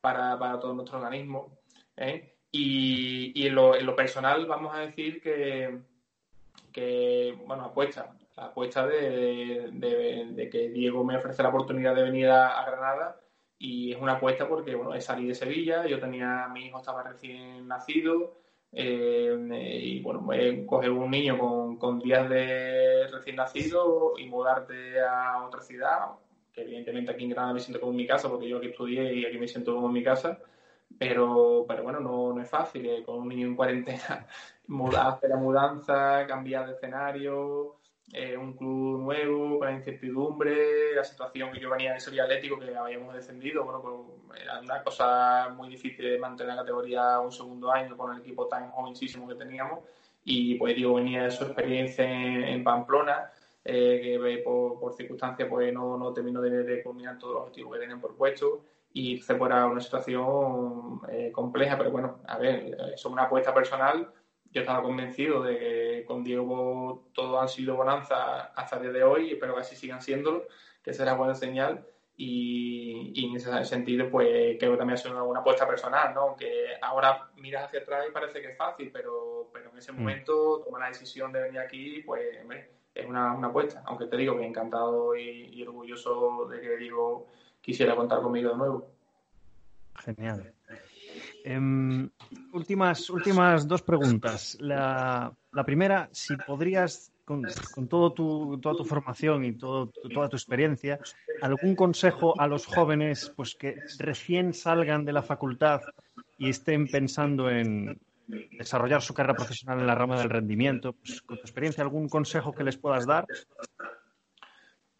para, 0.00 0.38
para 0.38 0.58
todo 0.58 0.74
nuestro 0.74 0.98
organismo. 0.98 1.58
¿eh? 1.96 2.39
Y, 2.52 3.46
en, 3.46 3.54
lo, 3.54 3.96
personal 3.96 4.46
vamos 4.46 4.74
a 4.74 4.80
decir 4.80 5.20
que, 5.22 5.78
bueno, 7.46 7.64
apuesta, 7.64 8.12
la 8.36 8.46
apuesta 8.46 8.86
de, 8.86 10.48
que 10.50 10.68
Diego 10.70 11.04
me 11.04 11.16
ofrece 11.16 11.42
la 11.42 11.50
oportunidad 11.50 11.94
de 11.94 12.02
venir 12.02 12.28
a, 12.28 12.64
Granada 12.66 13.20
y 13.58 13.92
es 13.92 14.00
una 14.00 14.14
apuesta 14.14 14.48
porque, 14.48 14.74
bueno, 14.74 14.98
salido 15.00 15.28
de 15.28 15.34
Sevilla, 15.34 15.86
yo 15.86 16.00
tenía, 16.00 16.48
mi 16.52 16.66
hijo 16.66 16.78
estaba 16.78 17.02
recién 17.02 17.68
nacido 17.68 18.40
eh, 18.72 19.36
y, 19.82 20.00
bueno, 20.00 20.26
coger 20.66 20.90
un 20.90 21.10
niño 21.10 21.78
con 21.78 21.98
días 22.00 22.28
de 22.28 23.06
recién 23.08 23.36
nacido 23.36 24.14
y 24.18 24.26
mudarte 24.26 25.00
a 25.00 25.44
otra 25.46 25.60
ciudad, 25.60 26.12
que 26.52 26.62
evidentemente 26.62 27.12
aquí 27.12 27.24
en 27.24 27.30
Granada 27.30 27.54
me 27.54 27.60
siento 27.60 27.80
como 27.80 27.92
en 27.92 27.98
mi 27.98 28.06
casa 28.06 28.28
porque 28.28 28.48
yo 28.48 28.58
aquí 28.58 28.68
estudié 28.68 29.14
y 29.14 29.24
aquí 29.24 29.38
me 29.38 29.48
siento 29.48 29.74
como 29.74 29.88
en 29.88 29.92
mi 29.92 30.02
casa, 30.02 30.38
pero, 31.00 31.64
pero 31.66 31.82
bueno, 31.82 31.98
no, 31.98 32.34
no 32.34 32.42
es 32.42 32.50
fácil. 32.50 32.84
Eh, 32.84 33.02
con 33.02 33.20
un 33.20 33.28
niño 33.30 33.46
en 33.46 33.56
cuarentena, 33.56 34.26
hacer 34.98 35.30
la 35.30 35.36
mudanza, 35.38 36.26
cambiar 36.26 36.66
de 36.66 36.74
escenario, 36.74 37.76
eh, 38.12 38.36
un 38.36 38.52
club 38.52 39.00
nuevo, 39.00 39.58
con 39.58 39.68
la 39.68 39.74
incertidumbre, 39.76 40.94
la 40.94 41.02
situación 41.02 41.52
que 41.52 41.60
yo 41.60 41.70
venía 41.70 41.94
de 41.94 42.00
Sevilla 42.00 42.24
Atlético, 42.24 42.58
que 42.58 42.76
habíamos 42.76 43.14
descendido, 43.14 43.64
bueno, 43.64 43.80
pues 44.28 44.42
era 44.42 44.60
una 44.60 44.82
cosa 44.82 45.48
muy 45.56 45.70
difícil 45.70 46.04
de 46.04 46.18
mantener 46.18 46.54
la 46.54 46.60
categoría 46.60 47.18
un 47.18 47.32
segundo 47.32 47.72
año 47.72 47.96
con 47.96 48.14
el 48.14 48.20
equipo 48.20 48.46
tan 48.46 48.70
jovencísimo 48.70 49.26
que 49.26 49.36
teníamos. 49.36 49.78
Y 50.22 50.56
pues 50.56 50.76
digo, 50.76 50.96
venía 50.96 51.22
de 51.24 51.30
su 51.30 51.44
experiencia 51.44 52.04
en, 52.04 52.62
Pamplona, 52.62 53.32
eh, 53.64 54.18
que 54.20 54.42
por, 54.44 54.78
por 54.78 54.92
circunstancias 54.92 55.48
pues 55.48 55.72
no, 55.72 55.96
no 55.96 56.12
terminó 56.12 56.42
de, 56.42 56.62
de 56.62 56.82
culminar 56.82 57.18
todos 57.18 57.32
los 57.32 57.42
objetivos 57.44 57.72
que 57.72 57.80
tenían 57.80 58.02
por 58.02 58.14
puesto 58.16 58.60
y 58.92 59.18
se 59.18 59.36
fuera 59.36 59.66
una 59.66 59.80
situación 59.80 61.00
eh, 61.08 61.30
compleja, 61.32 61.78
pero 61.78 61.90
bueno, 61.90 62.20
a 62.26 62.38
ver, 62.38 62.74
eso 62.74 62.94
es 62.94 63.04
una 63.06 63.24
apuesta 63.24 63.54
personal. 63.54 64.12
Yo 64.50 64.62
estaba 64.62 64.82
convencido 64.82 65.42
de 65.42 65.58
que 65.58 66.04
con 66.06 66.24
Diego 66.24 67.08
todo 67.14 67.40
han 67.40 67.48
sido 67.48 67.76
bonanza 67.76 68.46
hasta 68.46 68.76
el 68.76 68.82
día 68.82 68.92
de 68.92 69.04
hoy, 69.04 69.32
espero 69.32 69.54
que 69.54 69.60
así 69.60 69.76
sigan 69.76 70.02
siéndolo, 70.02 70.44
que 70.82 70.92
será 70.92 71.14
buena 71.14 71.34
señal. 71.34 71.86
Y, 72.16 73.12
y, 73.14 73.30
en 73.30 73.36
ese 73.36 73.64
sentido, 73.64 74.10
pues 74.10 74.58
creo 74.58 74.72
que 74.72 74.76
también 74.76 74.94
ha 74.94 74.96
sido 74.98 75.24
una, 75.24 75.40
apuesta 75.40 75.66
personal, 75.66 76.12
¿no? 76.12 76.20
Aunque 76.22 76.66
ahora 76.82 77.30
miras 77.36 77.64
hacia 77.64 77.80
atrás 77.80 78.04
y 78.06 78.12
parece 78.12 78.42
que 78.42 78.50
es 78.50 78.58
fácil, 78.58 78.90
pero, 78.92 79.48
pero 79.54 79.70
en 79.70 79.78
ese 79.78 79.92
mm. 79.92 79.98
momento 79.98 80.60
tomar 80.62 80.82
la 80.82 80.88
decisión 80.88 81.32
de 81.32 81.40
venir 81.40 81.60
aquí, 81.60 82.02
pues 82.04 82.22
es 82.94 83.06
una, 83.06 83.32
una 83.32 83.48
apuesta. 83.48 83.82
Aunque 83.86 84.04
te 84.04 84.18
digo 84.18 84.36
que 84.36 84.44
encantado 84.44 85.16
y, 85.16 85.48
y 85.50 85.62
orgulloso 85.62 86.46
de 86.50 86.60
que 86.60 86.76
Diego 86.76 87.28
quisiera 87.60 87.94
contar 87.96 88.20
conmigo 88.20 88.50
de 88.50 88.56
nuevo. 88.56 88.90
Genial. 90.04 90.52
Em, 91.44 92.10
últimas, 92.52 93.08
últimas 93.10 93.66
dos 93.66 93.82
preguntas. 93.82 94.56
La, 94.60 95.34
primera, 95.64 96.08
si 96.12 96.36
podrías, 96.36 97.12
con, 97.24 97.44
todo 97.88 98.12
tu, 98.12 98.58
toda 98.60 98.76
tu 98.76 98.84
formación 98.84 99.44
y 99.44 99.52
todo, 99.52 99.90
toda 100.12 100.28
tu 100.28 100.36
experiencia, 100.36 100.98
algún 101.42 101.74
consejo 101.74 102.38
a 102.38 102.46
los 102.46 102.66
jóvenes 102.66 103.32
pues, 103.36 103.54
que 103.54 103.76
recién 103.98 104.52
salgan 104.52 105.04
de 105.04 105.12
la 105.12 105.22
facultad 105.22 105.80
y 106.38 106.50
estén 106.50 106.86
pensando 106.88 107.50
en 107.50 107.98
desarrollar 108.58 109.02
su 109.02 109.14
carrera 109.14 109.34
profesional 109.34 109.80
en 109.80 109.86
la 109.86 109.94
rama 109.94 110.18
del 110.18 110.30
rendimiento, 110.30 110.92
pues, 110.92 111.22
con 111.22 111.36
tu 111.36 111.42
experiencia, 111.42 111.82
¿algún 111.82 112.08
consejo 112.08 112.52
que 112.52 112.64
les 112.64 112.76
puedas 112.76 113.06
dar? 113.06 113.26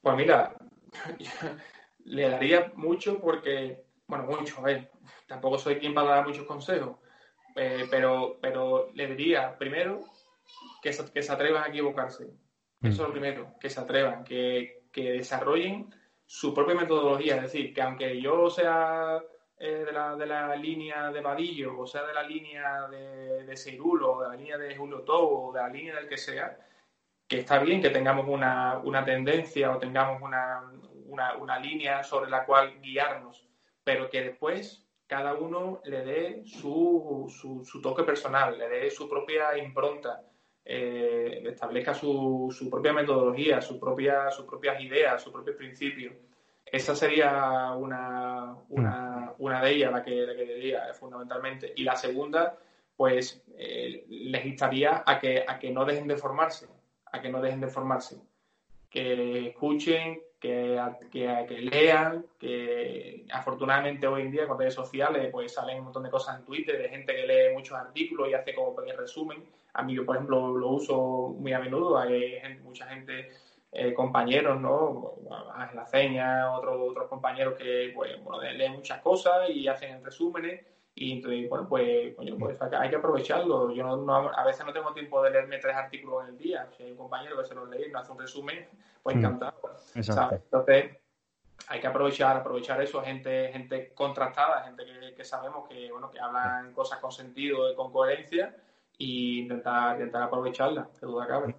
Pues 0.02 0.16
mira, 0.16 0.56
le 2.04 2.28
daría 2.28 2.72
mucho 2.74 3.18
porque, 3.18 3.84
bueno, 4.06 4.24
mucho, 4.24 4.58
a 4.58 4.62
ver, 4.62 4.90
tampoco 5.26 5.58
soy 5.58 5.76
quien 5.76 5.94
para 5.94 6.10
dar 6.10 6.26
muchos 6.26 6.46
consejos. 6.46 6.96
Eh, 7.56 7.86
pero, 7.90 8.38
pero 8.40 8.90
le 8.94 9.06
diría, 9.08 9.56
primero, 9.58 10.04
que 10.82 10.92
se, 10.92 11.10
que 11.12 11.22
se 11.22 11.32
atrevan 11.32 11.64
a 11.64 11.68
equivocarse. 11.68 12.24
Eso 12.82 12.92
es 12.92 12.98
lo 12.98 13.08
mm. 13.08 13.12
primero, 13.12 13.54
que 13.60 13.68
se 13.68 13.80
atrevan, 13.80 14.24
que, 14.24 14.84
que 14.90 15.12
desarrollen 15.12 15.94
su 16.24 16.54
propia 16.54 16.74
metodología. 16.74 17.36
Es 17.36 17.42
decir, 17.42 17.74
que 17.74 17.82
aunque 17.82 18.20
yo 18.20 18.48
sea 18.48 19.20
eh, 19.58 19.84
de, 19.84 19.92
la, 19.92 20.16
de, 20.16 20.26
la, 20.26 20.56
línea 20.56 21.10
de 21.10 21.20
Vadillo, 21.20 21.78
o 21.78 21.86
sea 21.86 22.04
de 22.04 22.14
la 22.14 22.22
línea 22.22 22.88
de, 22.88 23.44
de 23.44 23.56
Seirulo, 23.56 24.12
o 24.12 24.22
de 24.22 24.28
la 24.28 24.36
línea 24.36 24.56
de 24.56 24.76
Julio 24.76 25.02
Tobo, 25.02 25.48
o 25.48 25.52
de 25.52 25.60
la 25.60 25.68
línea 25.68 25.96
del 25.96 26.08
que 26.08 26.16
sea, 26.16 26.56
que 27.28 27.40
está 27.40 27.58
bien 27.58 27.82
que 27.82 27.90
tengamos 27.90 28.26
una, 28.26 28.78
una 28.78 29.04
tendencia 29.04 29.70
o 29.70 29.78
tengamos 29.78 30.22
una, 30.22 30.62
una, 31.10 31.36
una, 31.36 31.58
línea 31.58 32.02
sobre 32.02 32.30
la 32.30 32.44
cual 32.44 32.80
guiarnos, 32.80 33.46
pero 33.84 34.08
que 34.08 34.22
después 34.22 34.86
cada 35.06 35.34
uno 35.34 35.80
le 35.84 36.04
dé 36.04 36.44
su, 36.44 37.26
su, 37.28 37.64
su 37.64 37.82
toque 37.82 38.04
personal, 38.04 38.56
le 38.56 38.68
dé 38.68 38.90
su 38.90 39.08
propia 39.08 39.58
impronta, 39.58 40.22
eh, 40.64 41.42
establezca 41.46 41.94
su, 41.94 42.54
su, 42.56 42.70
propia 42.70 42.92
metodología, 42.92 43.60
su 43.60 43.78
propia, 43.80 44.30
sus 44.30 44.46
propias 44.46 44.80
ideas, 44.80 45.22
sus 45.22 45.32
propios 45.32 45.56
principios. 45.56 46.14
Esa 46.64 46.94
sería 46.94 47.72
una, 47.72 48.54
una, 48.68 49.34
una 49.38 49.60
de 49.60 49.70
ellas, 49.72 49.92
la 49.92 50.02
que, 50.02 50.14
la 50.14 50.36
que 50.36 50.44
diría 50.44 50.94
fundamentalmente. 50.94 51.72
Y 51.74 51.82
la 51.82 51.96
segunda, 51.96 52.56
pues 52.96 53.42
eh, 53.56 54.04
les 54.08 54.46
instaría 54.46 55.02
a 55.04 55.18
que, 55.18 55.44
a 55.46 55.58
que 55.58 55.70
no 55.70 55.84
dejen 55.84 56.06
de 56.06 56.16
formarse, 56.16 56.68
a 57.10 57.20
que 57.20 57.30
no 57.30 57.40
dejen 57.40 57.60
de 57.60 57.66
formarse, 57.66 58.20
que 58.88 59.48
escuchen, 59.48 60.20
que, 60.40 60.80
que, 61.12 61.58
lean, 61.60 62.24
que 62.38 63.26
afortunadamente 63.32 64.06
hoy 64.06 64.22
en 64.22 64.30
día 64.30 64.48
con 64.48 64.58
redes 64.58 64.74
sociales 64.74 65.28
pues 65.30 65.52
salen 65.52 65.78
un 65.78 65.84
montón 65.84 66.02
de 66.02 66.10
cosas 66.10 66.38
en 66.38 66.46
Twitter 66.46 66.78
de 66.78 66.88
gente 66.88 67.14
que 67.14 67.26
lee 67.26 67.54
muchos 67.54 67.78
artículos 67.78 68.28
y 68.28 68.34
hace 68.34 68.54
como 68.54 68.74
pequeño 68.74 68.96
resumen. 68.96 69.44
A 69.74 69.82
mí 69.82 69.94
yo, 69.94 70.04
por 70.04 70.16
ejemplo, 70.16 70.56
lo 70.56 70.68
uso 70.70 71.34
muy 71.38 71.52
a 71.52 71.60
menudo, 71.60 71.98
hay 71.98 72.40
mucha 72.64 72.86
gente, 72.86 73.30
eh, 73.72 73.94
compañeros, 73.94 74.60
¿no? 74.60 75.14
La 75.74 75.86
Ceña, 75.86 76.52
otros 76.52 76.90
otros 76.90 77.08
compañeros 77.08 77.54
que 77.56 77.92
pues, 77.94 78.20
bueno, 78.24 78.42
leen 78.42 78.72
muchas 78.72 79.00
cosas 79.00 79.48
y 79.48 79.68
hacen 79.68 80.04
resúmenes 80.04 80.64
y 81.00 81.12
entonces, 81.12 81.48
bueno, 81.48 81.66
pues, 81.66 82.14
coño, 82.14 82.36
pues 82.36 82.58
hay 82.60 82.90
que 82.90 82.96
aprovecharlo. 82.96 83.72
Yo 83.72 83.96
no, 83.96 84.28
a 84.28 84.44
veces 84.44 84.66
no 84.66 84.72
tengo 84.74 84.92
tiempo 84.92 85.22
de 85.22 85.30
leerme 85.30 85.56
tres 85.56 85.74
artículos 85.74 86.24
en 86.24 86.34
el 86.34 86.38
día. 86.38 86.68
Si 86.76 86.82
hay 86.82 86.90
un 86.90 86.98
compañero 86.98 87.38
que 87.38 87.48
se 87.48 87.54
los 87.54 87.70
lee 87.70 87.86
y 87.88 87.90
no 87.90 88.00
hace 88.00 88.12
un 88.12 88.18
resumen, 88.18 88.68
pues 89.02 89.16
mm. 89.16 89.18
encantado. 89.18 89.54
Entonces, 89.94 90.90
hay 91.68 91.80
que 91.80 91.86
aprovechar, 91.86 92.36
aprovechar 92.36 92.82
eso, 92.82 93.00
gente, 93.00 93.48
gente 93.50 93.94
contrastada, 93.94 94.62
gente 94.64 94.84
que, 95.16 95.24
sabemos 95.24 95.66
que, 95.66 95.90
bueno, 95.90 96.10
que 96.10 96.20
hablan 96.20 96.74
cosas 96.74 96.98
con 96.98 97.10
sentido 97.10 97.72
y 97.72 97.76
con 97.76 97.90
coherencia 97.90 98.54
y 98.98 99.38
intentar, 99.40 99.94
intentar 99.94 100.24
aprovecharla, 100.24 100.86
de 101.00 101.06
duda 101.06 101.26
cabe. 101.26 101.56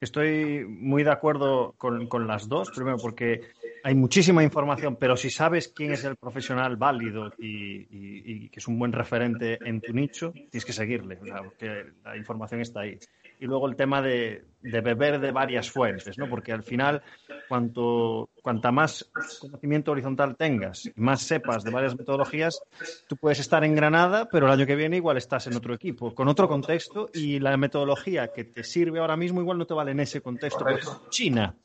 Estoy 0.00 0.64
muy 0.64 1.04
de 1.04 1.12
acuerdo 1.12 1.74
con, 1.78 2.08
con, 2.08 2.26
las 2.26 2.48
dos, 2.48 2.72
primero 2.72 2.96
porque 2.96 3.52
hay 3.82 3.94
muchísima 3.94 4.42
información, 4.42 4.96
pero 4.96 5.16
si 5.16 5.30
sabes 5.30 5.68
quién 5.68 5.92
es 5.92 6.04
el 6.04 6.16
profesional 6.16 6.76
válido 6.76 7.32
y, 7.38 8.48
que 8.48 8.58
es 8.58 8.68
un 8.68 8.78
buen 8.78 8.92
referente 8.92 9.58
en 9.64 9.80
tu 9.80 9.92
nicho, 9.92 10.32
tienes 10.32 10.64
que 10.64 10.72
seguirle, 10.72 11.16
porque 11.16 11.86
la 12.04 12.16
información 12.16 12.60
está 12.60 12.80
ahí. 12.80 12.98
Y 13.38 13.46
luego 13.46 13.66
el 13.68 13.76
tema 13.76 14.02
de, 14.02 14.44
beber 14.60 15.18
de 15.18 15.32
varias 15.32 15.70
fuentes, 15.70 16.18
¿no? 16.18 16.28
porque 16.28 16.52
al 16.52 16.62
final, 16.62 17.02
cuanto, 17.48 18.28
cuanta 18.42 18.70
más 18.70 19.10
conocimiento 19.40 19.92
horizontal 19.92 20.36
tengas 20.36 20.90
más 20.96 21.22
sepas 21.22 21.64
de 21.64 21.70
varias 21.70 21.96
metodologías, 21.96 22.60
tú 23.08 23.16
puedes 23.16 23.40
estar 23.40 23.64
en 23.64 23.74
Granada, 23.74 24.28
pero 24.30 24.46
el 24.46 24.52
año 24.52 24.66
que 24.66 24.76
viene 24.76 24.96
igual 24.96 25.16
estás 25.16 25.46
en 25.46 25.56
otro 25.56 25.72
equipo, 25.72 26.14
con 26.14 26.28
otro 26.28 26.48
contexto, 26.48 27.08
y 27.14 27.38
la 27.38 27.56
metodología 27.56 28.30
que 28.30 28.44
te 28.44 28.62
sirve 28.62 29.00
ahora 29.00 29.16
mismo 29.16 29.40
igual 29.40 29.56
no 29.56 29.66
te 29.66 29.74
vale 29.74 29.92
en 29.92 30.00
ese 30.00 30.20
contexto. 30.20 30.66
China 31.08 31.56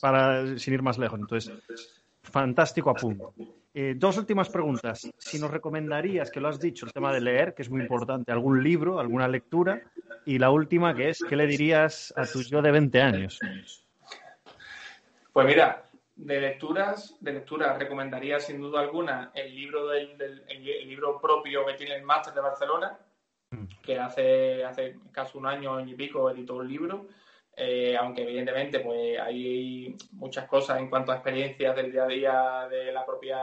para, 0.00 0.58
sin 0.58 0.74
ir 0.74 0.82
más 0.82 0.98
lejos. 0.98 1.18
Entonces, 1.18 2.02
fantástico 2.22 2.90
apunto. 2.90 3.34
Eh, 3.74 3.94
dos 3.96 4.16
últimas 4.16 4.48
preguntas. 4.48 5.10
Si 5.18 5.38
nos 5.38 5.50
recomendarías, 5.50 6.30
que 6.30 6.40
lo 6.40 6.48
has 6.48 6.58
dicho, 6.58 6.86
el 6.86 6.92
tema 6.92 7.12
de 7.12 7.20
leer, 7.20 7.54
que 7.54 7.62
es 7.62 7.70
muy 7.70 7.82
importante, 7.82 8.32
algún 8.32 8.62
libro, 8.62 8.98
alguna 8.98 9.28
lectura. 9.28 9.82
Y 10.24 10.38
la 10.38 10.50
última, 10.50 10.94
que 10.94 11.10
es, 11.10 11.22
¿qué 11.28 11.36
le 11.36 11.46
dirías 11.46 12.12
a 12.16 12.24
tu 12.24 12.42
yo 12.42 12.62
de 12.62 12.70
20 12.70 13.02
años? 13.02 13.38
Pues 15.32 15.46
mira, 15.46 15.84
de 16.16 16.40
lecturas, 16.40 17.14
de 17.20 17.34
lecturas 17.34 17.78
recomendaría 17.78 18.40
sin 18.40 18.60
duda 18.60 18.80
alguna 18.80 19.30
el 19.34 19.54
libro 19.54 19.88
del, 19.88 20.42
el 20.48 20.88
libro 20.88 21.20
propio 21.20 21.66
que 21.66 21.74
tiene 21.74 21.96
el 21.96 22.02
máster 22.02 22.32
de 22.32 22.40
Barcelona, 22.40 22.98
mm. 23.50 23.64
que 23.82 23.98
hace, 23.98 24.64
hace 24.64 24.96
casi 25.12 25.36
un 25.36 25.46
año, 25.46 25.76
año 25.76 25.92
y 25.92 25.96
pico 25.96 26.30
editó 26.30 26.54
un 26.54 26.68
libro 26.68 27.06
eh, 27.56 27.96
aunque 27.96 28.22
evidentemente 28.22 28.80
pues 28.80 29.18
hay 29.18 29.96
muchas 30.12 30.46
cosas 30.46 30.78
en 30.78 30.90
cuanto 30.90 31.10
a 31.10 31.16
experiencias 31.16 31.74
del 31.74 31.90
día 31.90 32.04
a 32.04 32.06
día 32.06 32.68
de 32.68 32.92
la 32.92 33.06
propia 33.06 33.38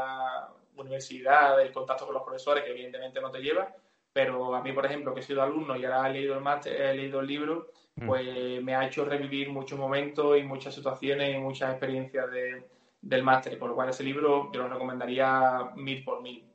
universidad, 0.76 1.58
del 1.58 1.72
contacto 1.72 2.06
con 2.06 2.14
los 2.14 2.24
profesores, 2.24 2.64
que 2.64 2.72
evidentemente 2.72 3.20
no 3.20 3.32
te 3.32 3.40
lleva, 3.40 3.74
pero 4.14 4.54
a 4.54 4.62
mí, 4.62 4.72
por 4.72 4.86
ejemplo, 4.86 5.14
que 5.14 5.22
he 5.22 5.24
sido 5.24 5.42
alumno 5.42 5.76
y 5.76 5.86
ahora 5.86 6.10
he 6.10 6.14
leído 6.14 6.36
el, 6.36 6.42
máster, 6.42 6.80
he 6.80 6.94
leído 6.94 7.22
el 7.22 7.28
libro, 7.28 7.70
mm. 7.96 8.06
pues 8.06 8.64
me 8.64 8.76
ha 8.76 8.86
hecho 8.86 9.04
revivir 9.04 9.50
muchos 9.50 9.80
momentos 9.80 10.38
y 10.38 10.44
muchas 10.44 10.76
situaciones 10.76 11.36
y 11.36 11.40
muchas 11.40 11.72
experiencias 11.72 12.30
de, 12.32 12.64
del 13.02 13.24
máster, 13.24 13.58
por 13.58 13.70
lo 13.70 13.76
cual 13.76 13.90
ese 13.90 14.04
libro 14.04 14.52
yo 14.54 14.62
lo 14.62 14.70
recomendaría 14.70 15.72
mil 15.76 16.04
por 16.04 16.22
mil. 16.22 16.46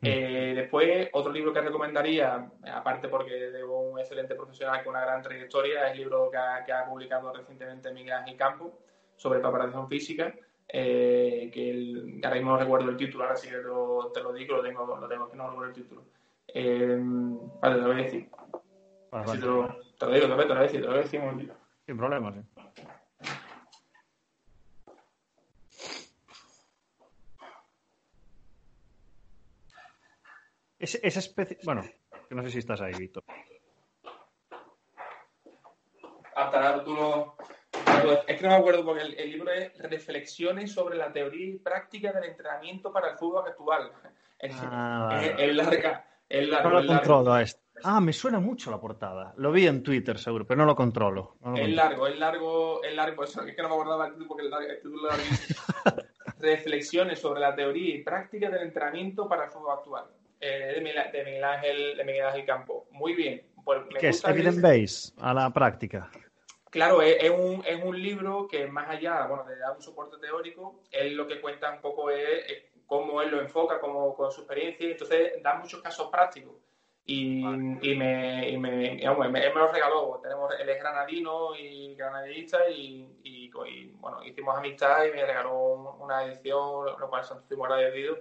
Mm. 0.00 0.06
Eh, 0.06 0.52
después, 0.54 1.08
otro 1.12 1.32
libro 1.32 1.52
que 1.52 1.60
recomendaría, 1.60 2.50
aparte 2.72 3.08
porque 3.08 3.32
de 3.32 3.64
un 3.64 3.98
excelente 3.98 4.36
profesional 4.36 4.84
con 4.84 4.94
una 4.94 5.04
gran 5.04 5.22
trayectoria, 5.22 5.86
es 5.86 5.92
el 5.92 5.98
libro 5.98 6.30
que 6.30 6.72
ha, 6.72 6.86
publicado 6.88 7.32
recientemente 7.32 7.92
Miguel 7.92 8.12
Ángel 8.12 8.36
Campo 8.36 8.78
sobre 9.16 9.40
preparación 9.40 9.88
física, 9.88 10.32
eh, 10.68 11.50
que 11.52 12.20
ahora 12.24 12.36
mismo 12.36 12.52
no 12.52 12.58
recuerdo 12.58 12.90
el 12.90 12.96
título, 12.96 13.24
ahora 13.24 13.36
sí 13.36 13.48
que 13.48 13.56
te 13.56 13.62
lo, 13.62 14.32
digo, 14.32 14.56
lo 14.56 14.62
tengo, 14.62 14.96
lo 14.96 15.08
tengo, 15.08 15.30
que 15.30 15.36
no 15.36 15.48
recuerdo 15.48 15.70
el 15.70 15.82
título. 15.82 16.04
Eh, 16.46 16.96
vale, 17.60 17.74
te 17.74 17.80
lo 17.80 17.88
voy 17.88 18.00
a 18.00 18.04
decir. 18.04 18.28
te, 19.10 19.46
lo, 19.46 19.62
digo, 19.62 19.76
te 19.98 20.06
lo, 20.06 20.20
te 20.20 20.28
lo 20.28 20.36
voy 20.36 20.56
a 20.56 20.60
decir, 20.60 20.80
te 20.80 20.86
lo 20.86 20.92
voy 20.92 21.00
a 21.00 21.02
decir 21.02 21.20
un 21.20 21.26
momentito. 21.26 21.54
Sin 21.86 21.96
problema, 21.96 22.32
sí. 22.32 22.57
Esa 30.78 31.18
especie. 31.18 31.58
Bueno, 31.64 31.82
que 32.28 32.34
no 32.34 32.42
sé 32.42 32.50
si 32.50 32.58
estás 32.58 32.80
ahí, 32.80 32.92
Víctor. 32.96 33.24
Hasta 36.36 36.76
lo. 36.76 37.36
Es 38.28 38.36
que 38.36 38.42
no 38.44 38.50
me 38.50 38.54
acuerdo 38.54 38.84
porque 38.84 39.02
el, 39.02 39.30
libro 39.30 39.50
es 39.50 39.76
Reflexiones 39.78 40.72
sobre 40.72 40.96
la 40.96 41.12
teoría 41.12 41.46
y 41.46 41.58
práctica 41.58 42.12
del 42.12 42.30
entrenamiento 42.30 42.92
para 42.92 43.10
el 43.10 43.18
fútbol 43.18 43.44
actual. 43.48 43.90
Es, 44.38 44.54
ah, 44.60 45.20
larga. 45.36 46.06
Es 46.28 46.48
no 46.48 46.70
lo 46.70 46.86
controlo 46.86 47.32
a 47.32 47.42
esto. 47.42 47.60
Ah, 47.82 48.00
me 48.00 48.12
suena 48.12 48.38
mucho 48.38 48.70
la 48.70 48.80
portada. 48.80 49.34
Lo 49.36 49.50
vi 49.50 49.66
en 49.66 49.82
Twitter, 49.82 50.18
seguro, 50.18 50.46
pero 50.46 50.58
no 50.58 50.66
lo 50.66 50.76
controlo. 50.76 51.36
es 51.56 51.68
largo, 51.70 52.06
es 52.06 52.18
largo, 52.18 52.82
es 52.84 52.94
largo. 52.94 53.24
es 53.24 53.34
que 53.34 53.62
no 53.62 53.68
me 53.68 53.74
acordaba 53.74 54.06
el 54.06 54.12
título 54.12 54.28
porque 54.28 54.46
el 54.46 54.76
título 54.76 55.08
Reflexiones 56.38 57.18
sobre 57.18 57.40
la 57.40 57.54
teoría 57.54 57.96
y 57.96 58.02
práctica 58.02 58.48
del 58.48 58.62
entrenamiento 58.62 59.28
para 59.28 59.44
el 59.44 59.50
fútbol 59.50 59.78
actual. 59.78 60.04
Eh, 60.40 60.72
de, 60.74 60.80
Miguel, 60.80 61.44
Ángel, 61.44 61.96
de 61.96 62.04
Miguel 62.04 62.26
Ángel 62.26 62.46
Campo. 62.46 62.86
Muy 62.90 63.14
bien. 63.14 63.42
Pues 63.64 63.82
¿Qué 63.98 64.08
es 64.08 64.24
Evidence 64.24 64.60
Base 64.60 65.12
a 65.18 65.34
la 65.34 65.50
práctica? 65.50 66.10
Claro, 66.70 67.02
es, 67.02 67.30
un, 67.30 67.62
es, 67.66 67.82
un, 67.82 68.00
libro 68.00 68.46
que 68.46 68.66
más 68.66 68.88
allá 68.90 69.26
bueno, 69.26 69.44
de 69.44 69.56
dar 69.56 69.74
un 69.74 69.82
soporte 69.82 70.18
teórico, 70.18 70.82
él 70.90 71.14
lo 71.14 71.26
que 71.26 71.40
cuenta 71.40 71.72
un 71.72 71.80
poco 71.80 72.10
es, 72.10 72.44
cómo 72.86 73.22
él 73.22 73.30
lo 73.30 73.40
enfoca, 73.40 73.80
cómo, 73.80 74.14
con 74.14 74.30
su 74.30 74.42
experiencia, 74.42 74.90
entonces 74.90 75.42
da 75.42 75.54
muchos 75.54 75.82
casos 75.82 76.08
prácticos. 76.10 76.54
Y, 77.04 77.38
y, 77.40 77.96
me, 77.96 78.50
y 78.50 78.58
me, 78.58 79.02
él 79.02 79.10
me 79.10 79.40
lo 79.54 79.72
regaló. 79.72 80.20
Tenemos, 80.22 80.52
él 80.60 80.68
es 80.68 80.78
granadino 80.78 81.56
y 81.56 81.94
granadista 81.94 82.68
y, 82.68 83.18
y, 83.22 83.50
bueno, 83.94 84.22
hicimos 84.22 84.54
amistad 84.54 85.06
y 85.06 85.12
me 85.12 85.24
regaló 85.24 85.96
una 86.00 86.24
edición, 86.24 86.84
lo 86.98 87.08
cual 87.08 87.22
estoy 87.22 87.56
muy 87.56 87.64
agradecido. 87.64 88.18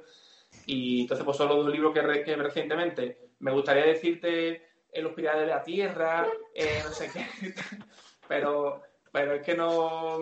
Y 0.66 1.02
entonces, 1.02 1.26
pues 1.26 1.38
son 1.38 1.50
los 1.50 1.58
dos 1.58 1.72
libros 1.72 1.94
que, 1.94 2.02
recientemente. 2.02 3.32
Me 3.40 3.52
gustaría 3.52 3.86
decirte 3.86 4.64
en 4.92 5.04
Los 5.04 5.14
Pilares 5.14 5.42
de 5.42 5.48
la 5.48 5.64
Tierra, 5.64 6.28
eh, 6.54 6.82
no 6.84 6.90
sé 6.90 7.10
qué, 7.12 7.26
pero, 8.28 8.82
pero 9.12 9.34
es 9.36 9.42
que 9.44 9.56
no. 9.56 10.20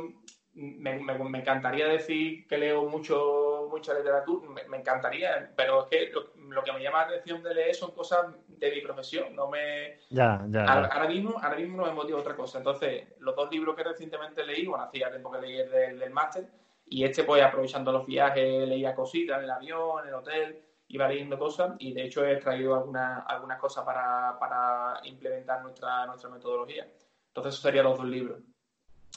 Me, 0.54 0.98
me, 1.00 1.40
encantaría 1.40 1.86
decir 1.86 2.48
que 2.48 2.58
leo 2.58 2.88
mucho 2.88 3.68
mucha 3.70 3.94
literatura, 3.94 4.48
me, 4.70 4.78
encantaría, 4.78 5.52
pero 5.56 5.84
es 5.84 5.90
que 5.90 6.12
lo, 6.12 6.64
que 6.64 6.72
me 6.72 6.82
llama 6.82 7.00
la 7.00 7.08
atención 7.08 7.44
de 7.44 7.54
leer 7.54 7.76
son 7.76 7.92
cosas 7.92 8.28
de 8.48 8.72
mi 8.72 8.80
profesión, 8.80 9.36
no 9.36 9.50
me... 9.50 10.00
Ya, 10.10 10.46
ya, 10.48 10.64
ahora, 10.64 11.08
mismo, 11.10 11.38
ahora 11.42 11.58
mismo 11.58 11.78
no 11.78 11.86
me 11.86 11.92
motiva 11.92 12.20
otra 12.20 12.38
cosa. 12.38 12.60
Entonces, 12.60 13.06
los 13.20 13.36
dos 13.36 13.52
libros 13.52 13.76
que 13.76 13.84
recientemente 13.84 14.46
leí, 14.46 14.66
bueno, 14.66 14.86
hacía 14.86 15.10
tiempo 15.10 15.30
que 15.32 15.42
leí 15.42 15.58
del 15.68 16.12
máster, 16.12 16.48
y 16.88 17.04
este, 17.04 17.24
pues 17.24 17.44
aprovechando 17.44 17.92
los 17.92 18.06
viajes, 18.06 18.68
leía 18.68 18.96
cositas 18.96 19.38
en 19.38 19.46
el 19.46 19.52
avión, 19.52 20.04
en 20.04 20.10
el 20.10 20.16
hotel. 20.16 20.62
iba 20.88 21.08
leyendo 21.08 21.38
cosas 21.38 21.76
y 21.80 21.94
de 21.94 22.06
hecho 22.06 22.26
he 22.26 22.38
traído 22.38 22.76
algunas 22.76 23.24
algunas 23.28 23.60
cosas 23.60 23.84
para, 23.84 24.38
para 24.40 25.00
implementar 25.04 25.62
nuestra, 25.64 26.06
nuestra 26.06 26.30
metodología. 26.30 26.88
Entonces, 27.28 27.54
esos 27.54 27.64
serían 27.64 27.86
los 27.86 27.98
dos 27.98 28.08
libros, 28.08 28.40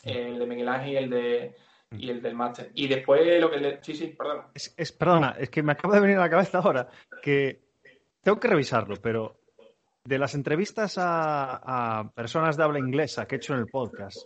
el 0.03 0.39
de 0.39 0.47
Miguel 0.47 0.69
Ángel 0.69 0.93
y 0.93 0.97
el 0.97 1.11
de 1.11 1.57
y 1.93 2.11
el 2.11 2.21
del 2.21 2.35
máster. 2.35 2.71
Y 2.75 2.87
después 2.89 3.41
lo 3.41 3.51
que 3.51 3.59
le... 3.59 3.83
Sí, 3.83 3.95
sí, 3.95 4.09
perdona. 4.09 4.49
Es, 4.55 4.93
perdona, 4.93 5.37
es 5.39 5.49
que 5.51 5.63
me 5.63 5.73
acaba 5.73 5.95
de 5.95 6.01
venir 6.01 6.17
a 6.19 6.23
la 6.23 6.31
cabeza 6.31 6.59
ahora 6.59 6.89
que 7.23 7.61
tengo 8.23 8.39
que 8.39 8.49
revisarlo, 8.49 8.97
pero 9.01 9.41
de 10.05 10.19
las 10.19 10.35
entrevistas 10.35 10.97
a, 10.99 12.11
personas 12.15 12.57
de 12.57 12.65
habla 12.65 12.79
inglesa 12.79 13.27
que 13.27 13.37
he 13.37 13.39
hecho 13.39 13.55
en 13.55 13.61
el 13.61 13.67
podcast, 13.67 14.19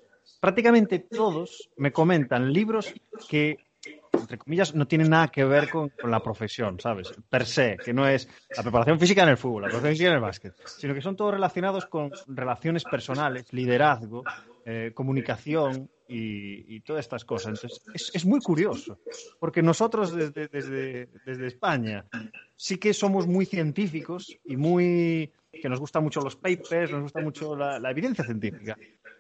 prácticamente 0.42 0.98
todos 0.98 1.70
me 1.76 1.92
comentan 1.92 2.52
libros 2.52 2.92
que 3.28 3.58
entre 4.12 4.38
comillas, 4.38 4.74
no 4.74 4.86
tienen 4.86 5.10
nada 5.10 5.28
que 5.28 5.44
ver 5.44 5.70
con, 5.70 5.92
la 6.04 6.20
profesión, 6.20 6.78
¿sabes? 6.78 7.12
Per 7.28 7.46
se, 7.46 7.76
que 7.76 7.92
no 7.92 8.06
es 8.06 8.28
la 8.56 8.62
preparación 8.62 8.98
física 8.98 9.22
en 9.22 9.30
el 9.30 9.36
fútbol, 9.36 9.62
la 9.62 9.68
preparación 9.68 9.92
física 9.92 10.08
en 10.10 10.14
el 10.14 10.20
básquet, 10.20 10.54
sino 10.66 10.94
que 10.94 11.00
son 11.00 11.16
todos 11.16 11.32
relacionados 11.34 11.86
con 11.86 12.12
relaciones 12.28 12.84
personales, 12.84 13.52
liderazgo, 13.52 14.22
eh, 14.64 14.92
comunicación, 14.94 15.90
y, 16.12 16.80
todas 16.80 17.04
estas 17.04 17.24
cosas. 17.24 17.62
Entonces, 17.62 18.10
es, 18.14 18.26
muy 18.26 18.40
curioso, 18.40 18.98
porque 19.38 19.62
nosotros 19.62 20.14
desde, 20.14 20.48
desde, 20.48 21.46
España 21.46 22.04
sí 22.56 22.78
que 22.78 22.92
somos 22.92 23.26
muy 23.26 23.46
científicos 23.46 24.36
y 24.44 24.56
muy 24.56 25.32
que 25.52 25.68
nos 25.68 25.80
gustan 25.80 26.02
mucho 26.02 26.20
los 26.20 26.36
papers, 26.36 26.90
nos 26.90 27.02
gusta 27.02 27.20
mucho 27.20 27.54
la, 27.56 27.90
evidencia 27.90 28.24
científica, 28.24 28.76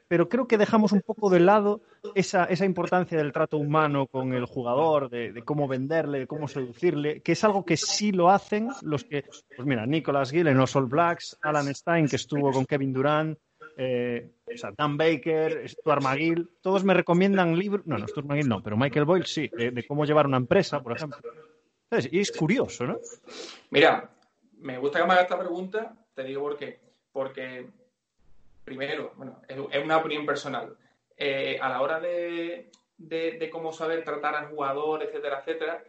pero 0.08 0.28
creo 0.28 0.46
que 0.46 0.58
dejamos 0.58 0.92
un 0.92 1.02
poco 1.02 1.30
de 1.30 1.40
lado 1.40 1.82
esa, 2.14 2.44
esa 2.44 2.64
importancia 2.64 3.18
del 3.18 3.32
trato 3.32 3.58
humano 3.58 4.06
con 4.06 4.32
el 4.32 4.46
jugador, 4.46 5.10
de, 5.10 5.42
cómo 5.44 5.68
venderle, 5.68 6.20
de 6.20 6.26
cómo 6.26 6.48
seducirle, 6.48 7.20
que 7.20 7.32
es 7.32 7.44
algo 7.44 7.64
que 7.64 7.76
sí 7.76 8.12
lo 8.12 8.30
hacen 8.30 8.68
los 8.82 9.04
que, 9.04 9.24
pues 9.56 9.66
mira, 9.66 9.86
Nicolas 9.86 10.30
Gill 10.30 10.48
en 10.48 10.58
los 10.58 10.74
All 10.74 10.86
Blacks, 10.86 11.38
Alan 11.42 11.72
Stein, 11.74 12.08
que 12.08 12.16
estuvo 12.16 12.50
con 12.50 12.64
Kevin 12.64 12.92
Durant, 12.92 13.38
eh, 13.76 14.30
Dan 14.76 14.96
Baker, 14.96 15.68
Stuart 15.68 16.02
McGill, 16.02 16.50
todos 16.60 16.84
me 16.84 16.94
recomiendan 16.94 17.58
libros, 17.58 17.86
no, 17.86 17.98
no, 17.98 18.06
Stuart 18.06 18.26
McGill 18.26 18.48
no, 18.48 18.62
pero 18.62 18.76
Michael 18.76 19.04
Boyle 19.04 19.26
sí, 19.26 19.48
de, 19.48 19.84
cómo 19.86 20.04
llevar 20.04 20.26
una 20.26 20.36
empresa, 20.36 20.82
por 20.82 20.96
ejemplo. 20.96 21.18
Y 22.10 22.20
es 22.20 22.32
curioso, 22.32 22.86
¿no? 22.86 22.98
Mira, 23.70 24.10
me 24.58 24.78
gusta 24.78 24.98
que 24.98 25.06
me 25.06 25.12
hagas 25.12 25.24
esta 25.24 25.38
pregunta, 25.38 25.94
te 26.14 26.24
digo 26.24 26.42
por 26.42 26.56
qué. 26.56 26.80
Porque, 27.12 27.66
primero, 28.64 29.12
bueno, 29.16 29.42
es, 29.46 29.84
una 29.84 29.98
opinión 29.98 30.24
personal. 30.24 30.76
Eh, 31.16 31.58
a 31.60 31.68
la 31.68 31.82
hora 31.82 32.00
de, 32.00 32.70
de, 32.96 33.50
cómo 33.50 33.72
saber 33.72 34.04
tratar 34.04 34.34
al 34.34 34.48
jugador, 34.48 35.02
etcétera, 35.02 35.40
etcétera, 35.40 35.84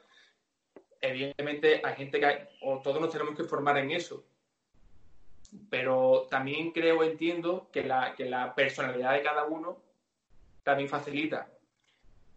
evidentemente 1.00 1.82
hay 1.84 1.96
gente 1.96 2.20
que, 2.20 2.50
o 2.62 2.82
todos 2.82 3.00
nos 3.00 3.12
tenemos 3.12 3.36
que 3.36 3.46
formar 3.46 3.78
en 3.78 3.92
eso 3.92 4.26
pero 5.70 6.28
también 6.30 6.72
creo, 6.72 7.04
entiendo 7.04 7.70
que 7.72 7.84
la, 7.84 8.14
que 8.16 8.26
la 8.26 8.54
personalidad 8.54 9.14
de 9.14 9.24
cada 9.24 9.46
uno 9.46 9.78
también 10.64 10.90
facilita. 10.90 11.48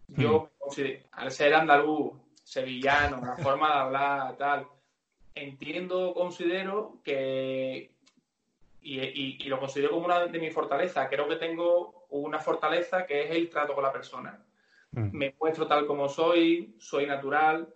Yo, 0.07 0.51
hmm. 0.59 0.81
al 1.11 1.31
ser 1.31 1.53
andaluz, 1.53 2.13
sevillano, 2.43 3.21
la 3.21 3.37
forma 3.43 3.67
de 3.67 3.79
hablar, 3.79 4.37
tal, 4.37 4.67
entiendo, 5.35 6.13
considero 6.13 6.99
que, 7.03 7.91
y, 8.81 9.43
lo 9.43 9.59
considero 9.59 9.91
como 9.91 10.05
una 10.05 10.25
de 10.27 10.39
mis 10.39 10.53
fortalezas, 10.53 11.09
creo 11.09 11.27
que 11.27 11.35
tengo 11.35 12.05
una 12.09 12.39
fortaleza 12.39 13.05
que 13.05 13.23
es 13.23 13.31
el 13.31 13.49
trato 13.49 13.75
con 13.75 13.83
la 13.83 13.91
persona. 13.91 14.43
Hmm. 14.91 15.09
Me 15.11 15.35
muestro 15.39 15.67
tal 15.67 15.85
como 15.85 16.07
soy, 16.07 16.75
soy 16.79 17.05
natural, 17.05 17.73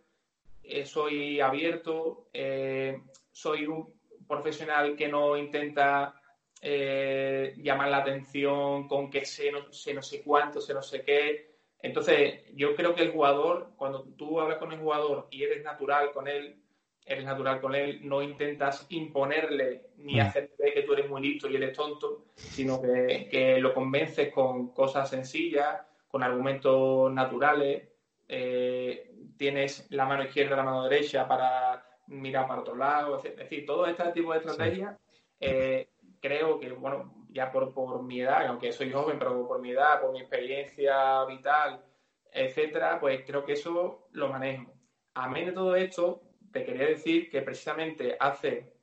eh, 0.63 0.85
soy 0.85 1.41
abierto, 1.41 2.29
eh, 2.33 3.01
soy 3.31 3.67
un, 3.67 4.00
profesional 4.32 4.95
que 4.95 5.09
no 5.09 5.38
intenta 5.38 6.15
eh, 6.61 7.53
llamar 7.57 7.89
la 7.89 7.97
atención 7.97 8.88
con 8.88 9.09
que 9.09 9.25
sé 9.25 9.51
no, 9.51 9.71
sé 9.73 9.93
no 9.93 10.01
sé 10.01 10.21
cuánto, 10.23 10.61
sé 10.61 10.73
no 10.73 10.82
sé 10.82 11.03
qué. 11.03 11.51
Entonces, 11.82 12.41
yo 12.53 12.75
creo 12.75 12.95
que 12.95 13.01
el 13.01 13.11
jugador, 13.11 13.71
cuando 13.75 14.03
tú 14.15 14.39
hablas 14.39 14.57
con 14.57 14.71
el 14.71 14.79
jugador 14.79 15.27
y 15.32 15.43
eres 15.43 15.63
natural 15.63 16.11
con 16.11 16.27
él, 16.27 16.61
eres 17.03 17.25
natural 17.25 17.59
con 17.59 17.75
él, 17.75 17.99
no 18.07 18.21
intentas 18.21 18.86
imponerle 18.89 19.88
ni 19.97 20.15
mm. 20.15 20.19
hacerle 20.21 20.73
que 20.73 20.84
tú 20.84 20.93
eres 20.93 21.09
muy 21.09 21.21
listo 21.21 21.49
y 21.49 21.55
él 21.55 21.63
es 21.63 21.73
tonto, 21.73 22.27
sino 22.36 22.79
que, 22.82 23.57
lo 23.59 23.73
convences 23.73 24.32
con 24.32 24.71
cosas 24.73 25.09
sencillas, 25.09 25.82
con 26.07 26.23
argumentos 26.23 27.11
naturales. 27.11 27.89
Eh, 28.27 29.11
tienes 29.36 29.88
la 29.89 30.05
mano 30.05 30.23
izquierda 30.23 30.55
la 30.55 30.63
mano 30.63 30.88
derecha 30.88 31.27
para 31.27 31.90
mirar 32.07 32.47
para 32.47 32.61
otro 32.61 32.75
lado, 32.75 33.17
es 33.17 33.35
decir, 33.35 33.65
todo 33.65 33.85
este 33.85 34.03
tipo 34.11 34.31
de 34.31 34.39
estrategias, 34.39 34.97
eh, 35.39 35.89
creo 36.19 36.59
que, 36.59 36.71
bueno, 36.71 37.13
ya 37.29 37.51
por, 37.51 37.73
por 37.73 38.03
mi 38.03 38.21
edad, 38.21 38.47
aunque 38.47 38.71
soy 38.71 38.91
joven, 38.91 39.17
pero 39.17 39.47
por 39.47 39.61
mi 39.61 39.71
edad, 39.71 40.01
por 40.01 40.11
mi 40.11 40.19
experiencia 40.19 41.23
vital, 41.25 41.83
etcétera, 42.31 42.99
pues 42.99 43.23
creo 43.25 43.45
que 43.45 43.53
eso 43.53 44.07
lo 44.11 44.27
manejo. 44.27 44.71
A 45.13 45.27
mí 45.29 45.45
de 45.45 45.51
todo 45.51 45.75
esto, 45.75 46.21
te 46.51 46.63
quería 46.65 46.87
decir 46.87 47.29
que 47.29 47.41
precisamente 47.41 48.17
hace, 48.19 48.73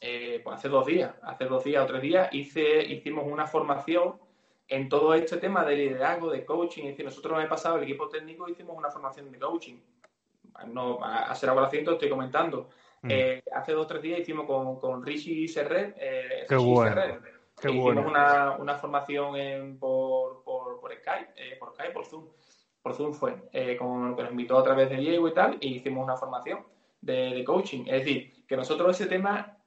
eh, 0.00 0.40
pues 0.42 0.56
hace 0.56 0.68
dos 0.68 0.86
días, 0.86 1.14
hace 1.22 1.44
dos 1.44 1.64
días 1.64 1.84
o 1.84 1.86
tres 1.86 2.02
días, 2.02 2.28
hice, 2.32 2.82
hicimos 2.84 3.26
una 3.26 3.46
formación 3.46 4.20
en 4.68 4.88
todo 4.88 5.14
este 5.14 5.36
tema 5.36 5.64
de 5.64 5.76
liderazgo, 5.76 6.30
de 6.30 6.44
coaching. 6.44 6.84
Es 6.84 6.90
decir, 6.90 7.04
nosotros 7.04 7.40
el 7.42 7.48
pasado, 7.48 7.76
el 7.76 7.84
equipo 7.84 8.08
técnico, 8.08 8.48
hicimos 8.48 8.76
una 8.76 8.90
formación 8.90 9.30
de 9.30 9.38
coaching 9.38 9.76
no, 10.66 11.02
a 11.02 11.34
ser 11.34 11.50
agradecido 11.50 11.92
estoy 11.92 12.08
comentando. 12.08 12.70
Mm. 13.02 13.10
Eh, 13.10 13.42
hace 13.52 13.72
dos 13.72 13.84
o 13.84 13.88
tres 13.88 14.02
días 14.02 14.20
hicimos 14.20 14.46
con, 14.46 14.78
con 14.78 15.04
Rishi 15.04 15.48
Serret, 15.48 15.96
eh, 15.98 16.46
Qué 16.48 16.56
bueno. 16.56 17.02
hicimos 17.58 18.06
una, 18.06 18.52
una 18.52 18.74
formación 18.76 19.36
en, 19.36 19.78
por, 19.78 20.44
por, 20.44 20.80
por, 20.80 20.94
Skype, 20.94 21.32
eh, 21.36 21.56
por 21.58 21.72
Skype, 21.74 21.92
por 21.92 22.04
Zoom, 22.06 22.28
por 22.80 22.94
Zoom 22.94 23.12
fue, 23.12 23.34
con, 23.78 24.14
que 24.14 24.22
nos 24.22 24.30
invitó 24.30 24.58
a 24.58 24.62
través 24.62 24.88
de 24.88 24.96
Diego 24.96 25.26
y 25.26 25.34
tal, 25.34 25.58
y 25.60 25.74
hicimos 25.74 26.04
una 26.04 26.16
formación 26.16 26.64
de, 27.00 27.34
de 27.34 27.44
coaching. 27.44 27.84
Es 27.86 28.04
decir, 28.04 28.44
que 28.46 28.56
nosotros 28.56 29.00
ese 29.00 29.08
tema 29.08 29.58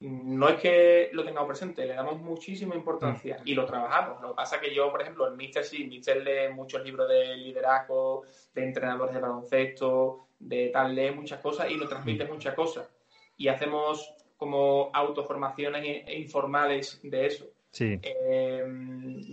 no 0.00 0.48
es 0.48 0.58
que 0.60 1.10
lo 1.12 1.24
tengamos 1.24 1.46
presente, 1.46 1.84
le 1.84 1.94
damos 1.94 2.18
muchísima 2.20 2.74
importancia 2.74 3.36
mm. 3.38 3.42
y 3.44 3.54
lo 3.54 3.66
trabajamos. 3.66 4.20
Lo 4.22 4.30
que 4.30 4.34
pasa 4.34 4.56
es 4.56 4.62
que 4.62 4.74
yo, 4.74 4.90
por 4.90 5.02
ejemplo, 5.02 5.28
en 5.28 5.36
Mister 5.36 5.62
sí, 5.62 5.86
Mister 5.86 6.22
lee 6.24 6.52
muchos 6.54 6.82
libros 6.82 7.08
de 7.08 7.36
liderazgo, 7.36 8.22
de 8.54 8.64
entrenadores 8.64 9.14
de 9.14 9.20
baloncesto, 9.20 10.26
de 10.40 10.70
tal, 10.70 10.94
lee 10.94 11.12
muchas 11.12 11.40
cosas 11.40 11.70
y 11.70 11.76
nos 11.76 11.88
transmite 11.88 12.24
mm. 12.24 12.28
muchas 12.28 12.54
cosas. 12.54 12.88
Y 13.36 13.48
hacemos 13.48 14.14
como 14.36 14.90
autoformaciones 14.92 16.04
e 16.06 16.18
informales 16.18 17.00
de 17.02 17.26
eso. 17.26 17.46
Sí. 17.70 18.00
Eh, 18.02 18.64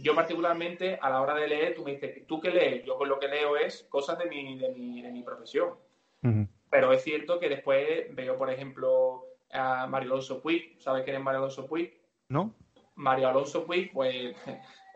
yo 0.01 0.13
particularmente, 0.13 0.99
a 1.01 1.09
la 1.09 1.21
hora 1.21 1.33
de 1.33 1.47
leer, 1.47 1.73
tú 1.73 1.83
me 1.83 1.93
dices, 1.93 2.27
¿tú 2.27 2.39
qué 2.39 2.51
lees? 2.51 2.85
Yo 2.85 2.97
con 2.97 3.09
lo 3.09 3.19
que 3.19 3.27
leo 3.27 3.57
es 3.57 3.87
cosas 3.89 4.19
de 4.19 4.25
mi, 4.27 4.59
de 4.59 4.69
mi, 4.73 5.01
de 5.01 5.11
mi 5.11 5.23
profesión. 5.23 5.75
Pero 6.69 6.91
es 6.91 7.03
cierto 7.03 7.39
que 7.39 7.47
después 7.47 8.13
veo, 8.13 8.37
por 8.37 8.49
ejemplo, 8.49 9.23
a 9.51 9.87
Mario 9.87 10.11
Alonso 10.11 10.41
Puig. 10.41 10.75
¿Sabes 10.79 11.03
quién 11.03 11.15
es 11.15 11.21
Mario 11.21 11.39
Alonso 11.39 11.65
Puig? 11.65 11.93
No. 12.27 12.53
Mario 12.95 13.29
Alonso 13.29 13.65
Puig, 13.65 13.93
pues 13.93 14.35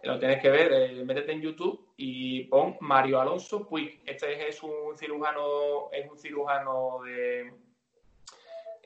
lo 0.04 0.20
tienes 0.20 0.42
que 0.42 0.50
ver, 0.50 0.72
eh, 0.74 1.04
métete 1.06 1.32
en 1.32 1.42
YouTube 1.42 1.94
y 1.98 2.46
pon 2.46 2.78
Mario 2.82 3.22
Alonso 3.22 3.68
Puig. 3.68 4.02
Este 4.06 4.48
es 4.48 4.62
un 4.64 4.98
cirujano, 4.98 5.92
es 5.92 6.10
un 6.10 6.18
cirujano 6.18 7.02
de, 7.04 7.54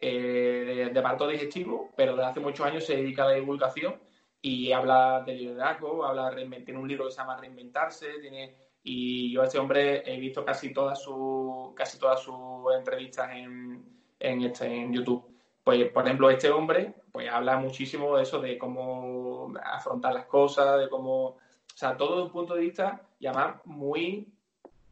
eh, 0.01 0.89
de, 0.93 1.01
parto 1.01 1.27
digestivo, 1.27 1.91
pero 1.95 2.15
desde 2.15 2.29
hace 2.29 2.39
muchos 2.39 2.65
años 2.65 2.85
se 2.85 2.97
dedica 2.97 3.23
a 3.23 3.29
la 3.29 3.35
divulgación 3.35 3.95
y 4.41 4.71
habla 4.71 5.23
de 5.25 5.35
liderazgo, 5.35 6.05
habla 6.05 6.29
de 6.31 6.45
tiene 6.61 6.79
un 6.79 6.87
libro 6.87 7.05
que 7.05 7.11
se 7.11 7.17
llama 7.17 7.37
Reinventarse, 7.37 8.19
tiene 8.19 8.55
y 8.87 9.31
yo 9.31 9.41
a 9.41 9.45
este 9.45 9.57
hombre 9.57 10.03
he 10.05 10.19
visto 10.19 10.45
casi 10.45 10.71
todas 10.71 11.01
sus 11.01 11.73
casi 11.73 11.97
todas 11.97 12.21
sus 12.21 12.35
entrevistas 12.77 13.31
en, 13.33 13.83
en, 14.19 14.41
este, 14.43 14.67
en 14.67 14.93
YouTube. 14.93 15.34
Pues, 15.65 15.89
por 15.89 16.05
ejemplo, 16.05 16.29
este 16.29 16.51
hombre 16.51 16.93
pues 17.11 17.27
habla 17.27 17.57
muchísimo 17.57 18.15
de 18.15 18.21
eso, 18.21 18.39
de 18.39 18.55
cómo 18.55 19.51
afrontar 19.63 20.13
las 20.13 20.25
cosas, 20.27 20.79
de 20.79 20.89
cómo, 20.89 21.25
o 21.29 21.39
sea, 21.73 21.97
todo 21.97 22.17
desde 22.17 22.25
un 22.27 22.31
punto 22.31 22.53
de 22.53 22.61
vista, 22.61 23.01
y 23.19 23.27
muy, 23.63 24.27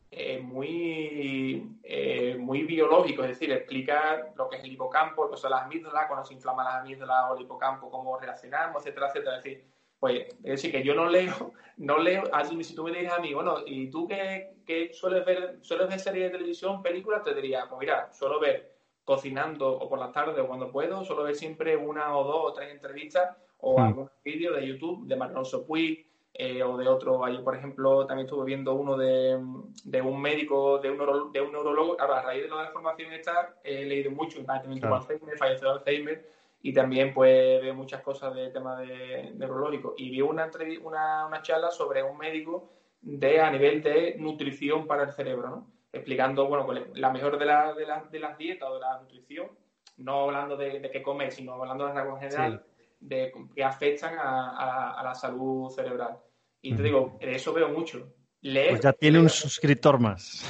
eh, 0.10 0.40
muy, 0.40 1.78
eh, 1.84 2.38
muy 2.40 2.64
biológico, 2.64 3.22
es 3.22 3.30
decir, 3.30 3.52
explica 3.52 4.34
lo 4.36 4.50
que 4.50 4.58
es 4.58 4.64
el 4.64 4.72
hipocampo, 4.72 5.26
lo 5.26 5.32
que 5.32 5.38
son 5.38 5.52
las 5.52 5.62
amígdalas, 5.62 6.08
cuando 6.08 6.26
se 6.26 6.34
inflaman 6.34 6.66
las 6.66 6.76
amígdalas 6.82 7.26
o 7.30 7.36
el 7.36 7.44
hipocampo, 7.44 7.92
cómo 7.92 8.18
relacionamos, 8.18 8.82
etcétera, 8.82 9.10
etcétera. 9.10 9.38
Es 9.38 9.44
decir, 9.44 9.66
pues, 10.00 10.28
es 10.28 10.44
decir, 10.44 10.72
que 10.72 10.84
yo 10.84 10.96
no 10.96 11.08
leo, 11.08 11.54
no 11.78 12.00
leo, 12.00 12.24
si 12.64 12.74
tú 12.74 12.86
me 12.86 12.92
dices 12.92 13.12
a 13.12 13.20
mí, 13.20 13.32
bueno, 13.32 13.58
¿y 13.64 13.92
tú 13.92 14.08
qué, 14.08 14.56
qué 14.66 14.92
sueles 14.92 15.24
ver, 15.24 15.60
sueles 15.62 15.88
ver 15.88 16.00
series 16.00 16.32
de 16.32 16.38
televisión, 16.38 16.82
películas? 16.82 17.22
Te 17.22 17.36
diría, 17.36 17.68
pues 17.70 17.80
mira, 17.80 18.12
suelo 18.12 18.40
ver 18.40 18.73
cocinando 19.04 19.72
o 19.72 19.90
por 19.90 20.00
las 20.00 20.12
tardes 20.12 20.40
o 20.40 20.48
cuando 20.48 20.72
puedo, 20.72 21.04
solo 21.04 21.24
ver 21.24 21.36
siempre 21.36 21.76
una 21.76 22.18
o 22.18 22.24
dos 22.24 22.42
o 22.46 22.54
tres 22.54 22.72
entrevistas 22.72 23.36
o 23.58 23.80
hmm. 23.80 23.84
algún 23.84 24.10
vídeo 24.24 24.54
de 24.54 24.68
YouTube 24.68 25.08
de 25.08 25.16
Marlon 25.16 25.46
Puig, 25.68 26.06
eh, 26.36 26.64
o 26.64 26.78
de 26.78 26.88
otro. 26.88 27.24
Ayer, 27.24 27.44
por 27.44 27.56
ejemplo, 27.56 28.08
también 28.08 28.26
estuve 28.26 28.46
viendo 28.46 28.74
uno 28.74 28.98
de, 28.98 29.36
un 29.36 30.22
médico, 30.22 30.80
de 30.80 30.90
un, 30.90 31.32
de 31.32 31.42
un 31.42 31.52
neurólogo. 31.52 31.96
Ahora, 32.00 32.20
a 32.20 32.22
raíz 32.24 32.44
de 32.44 32.50
la 32.50 32.66
información 32.66 33.14
esta, 33.14 33.56
he 33.64 33.86
leído 33.86 34.10
mucho, 34.10 34.44
también 34.44 34.80
claro. 34.80 34.96
Alzheimer, 34.96 35.38
falleció 35.38 35.68
de 35.68 35.74
Alzheimer, 35.76 36.30
y 36.64 36.74
también 36.74 37.14
pues 37.14 37.62
veo 37.62 37.76
muchas 37.76 38.02
cosas 38.02 38.34
de 38.34 38.50
tema 38.50 38.80
de 38.80 39.32
neurológico. 39.36 39.94
Y 39.96 40.10
vi 40.10 40.22
una, 40.22 40.50
una, 40.82 41.28
una 41.28 41.42
charla 41.44 41.70
sobre 41.70 42.02
un 42.02 42.18
médico 42.18 42.72
de 43.02 43.40
a 43.40 43.52
nivel 43.52 43.84
de 43.84 44.16
nutrición 44.18 44.88
para 44.88 45.04
el 45.04 45.12
cerebro, 45.12 45.50
¿no? 45.50 45.68
Explicando 45.94 46.48
bueno, 46.48 46.66
pues, 46.66 46.82
la 46.96 47.12
mejor 47.12 47.38
de, 47.38 47.46
la, 47.46 47.74
de, 47.74 47.86
de 48.12 48.20
las 48.20 48.38
dietas 48.38 48.68
o 48.68 48.74
de 48.74 48.80
la 48.82 49.00
nutrición, 49.00 49.52
no 49.98 50.24
hablando 50.24 50.58
de, 50.58 50.80
de 50.80 50.92
qué 50.92 51.04
comer, 51.04 51.32
sino 51.32 51.54
hablando 51.54 51.86
de 51.88 52.02
en 52.02 52.20
general, 52.20 52.66
de 53.00 53.32
que 53.56 53.64
afectan 53.64 54.18
a, 54.18 55.00
a, 55.00 55.04
la 55.04 55.14
salud 55.14 55.70
cerebral. 55.70 56.18
Y 56.62 56.76
te 56.76 56.82
digo, 56.82 57.18
de 57.20 57.36
eso 57.36 57.54
veo 57.54 57.70
mucho. 57.70 58.12
Leer, 58.42 58.72
pues 58.72 58.82
ya 58.82 58.92
tiene 58.92 59.20
un 59.20 59.30
suscriptor 59.30 60.00
más. 60.00 60.44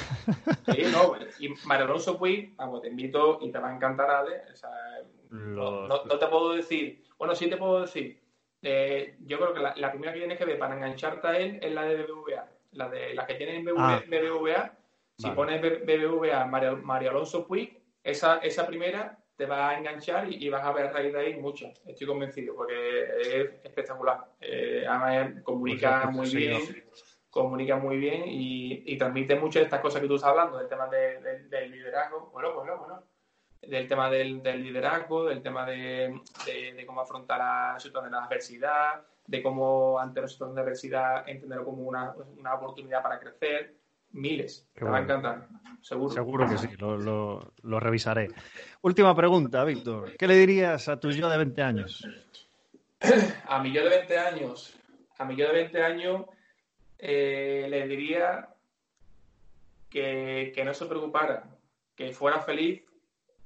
Sí, 0.72 0.82
no, 0.90 1.14
y 1.38 1.48
Mario 1.66 1.84
Alonso 1.84 2.18
Puig, 2.18 2.56
vamos, 2.56 2.80
te 2.80 2.88
invito 2.88 3.38
y 3.40 3.52
te 3.52 3.58
va 3.58 3.70
a 3.70 3.74
encantar, 3.76 4.10
Ale. 4.10 4.42
O 4.52 4.56
sea, 4.56 4.70
no, 5.30 5.86
no, 5.86 6.00
te 6.00 6.26
puedo 6.26 6.54
decir, 6.54 7.04
bueno, 7.18 7.34
sí 7.34 7.48
te 7.48 7.56
puedo 7.56 7.82
decir, 7.82 8.20
eh, 8.62 9.16
yo 9.20 9.38
creo 9.38 9.54
que 9.54 9.60
la, 9.60 9.74
la, 9.76 9.90
primera 9.90 10.12
que 10.12 10.20
tienes 10.20 10.38
que 10.38 10.44
ver 10.44 10.58
para 10.58 10.74
engancharte 10.74 11.28
a 11.28 11.38
él 11.38 11.58
es 11.62 11.72
la 11.72 11.84
de 11.84 12.02
BBVA. 12.02 12.48
La 12.72 12.88
de 12.88 13.14
las 13.14 13.26
que 13.26 13.34
tienen 13.34 13.64
BBVA, 13.64 14.56
ah. 14.56 14.72
Si 15.16 15.30
pones 15.30 15.60
BBVA 15.60 16.44
Mario, 16.46 16.76
Mario 16.78 17.10
Alonso 17.10 17.46
Puig, 17.46 17.80
esa, 18.02 18.38
esa 18.38 18.66
primera 18.66 19.18
te 19.36 19.46
va 19.46 19.70
a 19.70 19.78
enganchar 19.78 20.30
y, 20.30 20.48
vas 20.48 20.64
a 20.64 20.72
ver 20.72 20.86
a 20.86 20.92
raíz 20.92 21.12
de 21.12 21.18
ahí 21.18 21.34
mucho. 21.40 21.66
Estoy 21.86 22.06
convencido, 22.06 22.54
porque 22.54 23.02
es 23.20 23.64
espectacular. 23.64 24.24
Eh, 24.40 24.84
además, 24.88 25.42
comunica 25.42 26.02
pues 26.04 26.14
muy 26.14 26.30
bien, 26.30 26.84
comunica 27.30 27.76
muy 27.76 27.96
bien 27.96 28.24
y, 28.26 28.96
transmite 28.96 29.34
mucho 29.34 29.58
de 29.58 29.64
estas 29.64 29.80
cosas 29.80 30.00
que 30.00 30.08
tú 30.08 30.14
estás 30.14 30.30
hablando, 30.30 30.58
del 30.58 30.68
tema 30.68 30.88
del 30.88 31.70
liderazgo. 31.70 32.30
Bueno, 32.32 32.54
bueno, 32.54 32.78
bueno. 32.78 33.02
Del 33.60 33.88
tema 33.88 34.10
del, 34.10 34.42
liderazgo, 34.42 35.24
del 35.24 35.42
tema 35.42 35.64
de, 35.64 36.20
cómo 36.86 37.00
afrontar 37.00 37.38
la 37.38 37.80
situación 37.80 38.12
de 38.12 38.18
la 38.18 38.24
adversidad, 38.24 39.06
de 39.26 39.42
cómo 39.42 39.98
ante 39.98 40.20
la 40.20 40.28
situación 40.28 40.54
de 40.54 40.60
adversidad 40.60 41.28
entenderlo 41.28 41.64
como 41.64 41.82
una, 41.82 42.14
una 42.36 42.54
oportunidad 42.54 43.02
para 43.02 43.18
crecer 43.18 43.83
miles. 44.14 44.66
Te 44.74 44.84
va 44.84 44.98
a 44.98 45.02
encantar, 45.02 45.48
seguro. 45.82 46.14
Seguro 46.14 46.48
que 46.48 46.58
sí, 46.58 46.68
lo, 46.78 46.96
lo, 46.96 47.80
revisaré. 47.80 48.28
Última 48.82 49.14
pregunta, 49.14 49.64
Víctor. 49.64 50.16
¿Qué 50.16 50.26
le 50.26 50.36
dirías 50.36 50.88
a 50.88 50.98
tu 50.98 51.10
yo 51.10 51.28
de 51.28 51.36
20 51.36 51.62
años? 51.62 52.06
A 53.46 53.62
mi 53.62 53.72
yo 53.72 53.84
de 53.84 53.90
20 53.90 54.18
años, 54.18 54.74
a 55.18 55.24
mi 55.24 55.36
yo 55.36 55.46
de 55.48 55.52
20 55.52 55.82
años 55.82 56.24
eh, 56.98 57.66
le 57.68 57.86
diría 57.86 58.48
que, 59.90 60.52
que, 60.54 60.64
no 60.64 60.72
se 60.72 60.86
preocupara, 60.86 61.44
que 61.94 62.12
fuera 62.12 62.40
feliz 62.40 62.82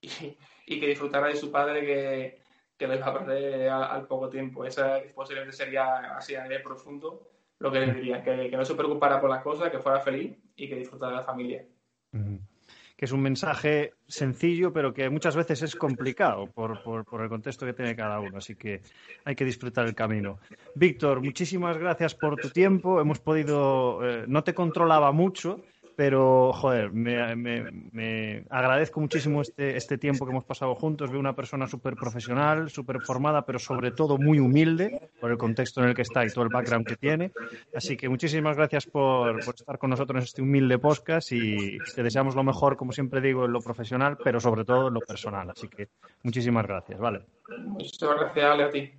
y, 0.00 0.78
que 0.78 0.86
disfrutara 0.86 1.26
de 1.26 1.36
su 1.36 1.50
padre 1.50 1.80
que, 1.80 2.40
que 2.76 2.86
lo 2.86 2.94
iba 2.94 3.06
a 3.06 3.18
perder 3.18 3.68
al, 3.68 4.06
poco 4.06 4.28
tiempo. 4.28 4.64
Esa 4.64 5.00
posiblemente 5.14 5.56
sería 5.56 6.16
así 6.16 6.36
a 6.36 6.44
nivel 6.44 6.62
profundo 6.62 7.26
lo 7.60 7.72
que 7.72 7.80
le 7.80 7.94
diría, 7.94 8.22
que, 8.22 8.50
no 8.50 8.64
se 8.64 8.74
preocupara 8.74 9.20
por 9.20 9.30
las 9.30 9.42
cosas, 9.42 9.70
que 9.70 9.78
fuera 9.78 10.00
feliz 10.00 10.36
y 10.56 10.68
que 10.68 10.76
disfrutara 10.76 11.12
de 11.12 11.18
la 11.18 11.24
familia. 11.24 11.64
Que 12.10 13.04
es 13.04 13.12
un 13.12 13.20
mensaje 13.20 13.92
sencillo, 14.06 14.72
pero 14.72 14.92
que 14.92 15.08
muchas 15.08 15.36
veces 15.36 15.62
es 15.62 15.76
complicado 15.76 16.46
por, 16.46 16.80
el 17.22 17.28
contexto 17.28 17.66
que 17.66 17.72
tiene 17.72 17.94
cada 17.94 18.20
uno. 18.20 18.38
Así 18.38 18.56
que 18.56 18.82
hay 19.24 19.34
que 19.34 19.44
disfrutar 19.44 19.86
el 19.86 19.94
camino. 19.94 20.38
Víctor, 20.74 21.22
muchísimas 21.22 21.78
gracias 21.78 22.14
por 22.14 22.36
tu 22.36 22.50
tiempo. 22.50 23.00
Hemos 23.00 23.20
podido, 23.20 24.00
eh, 24.08 24.24
no 24.26 24.42
te 24.42 24.54
controlaba 24.54 25.12
mucho, 25.12 25.60
pero, 25.98 26.52
joder, 26.52 26.92
me, 26.92 28.44
agradezco 28.50 29.00
muchísimo 29.00 29.42
este, 29.42 29.76
este, 29.76 29.98
tiempo 29.98 30.24
que 30.24 30.30
hemos 30.30 30.44
pasado 30.44 30.76
juntos. 30.76 31.10
Veo 31.10 31.18
una 31.18 31.34
persona 31.34 31.66
súper 31.66 31.96
profesional, 31.96 32.70
súper 32.70 33.00
formada, 33.00 33.44
pero 33.44 33.58
sobre 33.58 33.90
todo 33.90 34.16
muy 34.16 34.38
humilde 34.38 35.10
por 35.20 35.32
el 35.32 35.38
contexto 35.38 35.82
en 35.82 35.88
el 35.88 35.96
que 35.96 36.02
está 36.02 36.24
y 36.24 36.28
todo 36.28 36.44
el 36.44 36.50
background 36.50 36.86
que 36.86 36.94
tiene. 36.94 37.32
Así 37.74 37.96
que 37.96 38.08
muchísimas 38.08 38.56
gracias 38.56 38.86
por, 38.86 39.40
estar 39.40 39.76
con 39.76 39.90
nosotros 39.90 40.18
en 40.18 40.22
este 40.22 40.40
humilde 40.40 40.78
podcast 40.78 41.32
y 41.32 41.78
te 41.96 42.04
deseamos 42.04 42.36
lo 42.36 42.44
mejor, 42.44 42.76
como 42.76 42.92
siempre 42.92 43.20
digo, 43.20 43.46
en 43.46 43.52
lo 43.52 43.60
profesional, 43.60 44.18
pero 44.22 44.38
sobre 44.38 44.64
todo 44.64 44.86
en 44.86 44.94
lo 44.94 45.00
personal. 45.00 45.50
Así 45.50 45.66
que 45.66 45.88
muchísimas 46.22 46.64
gracias, 46.64 47.00
¿vale? 47.00 47.22
Muchas 47.58 48.08
gracias, 48.08 48.44
Ale, 48.44 48.62
a 48.62 48.70
ti. 48.70 48.92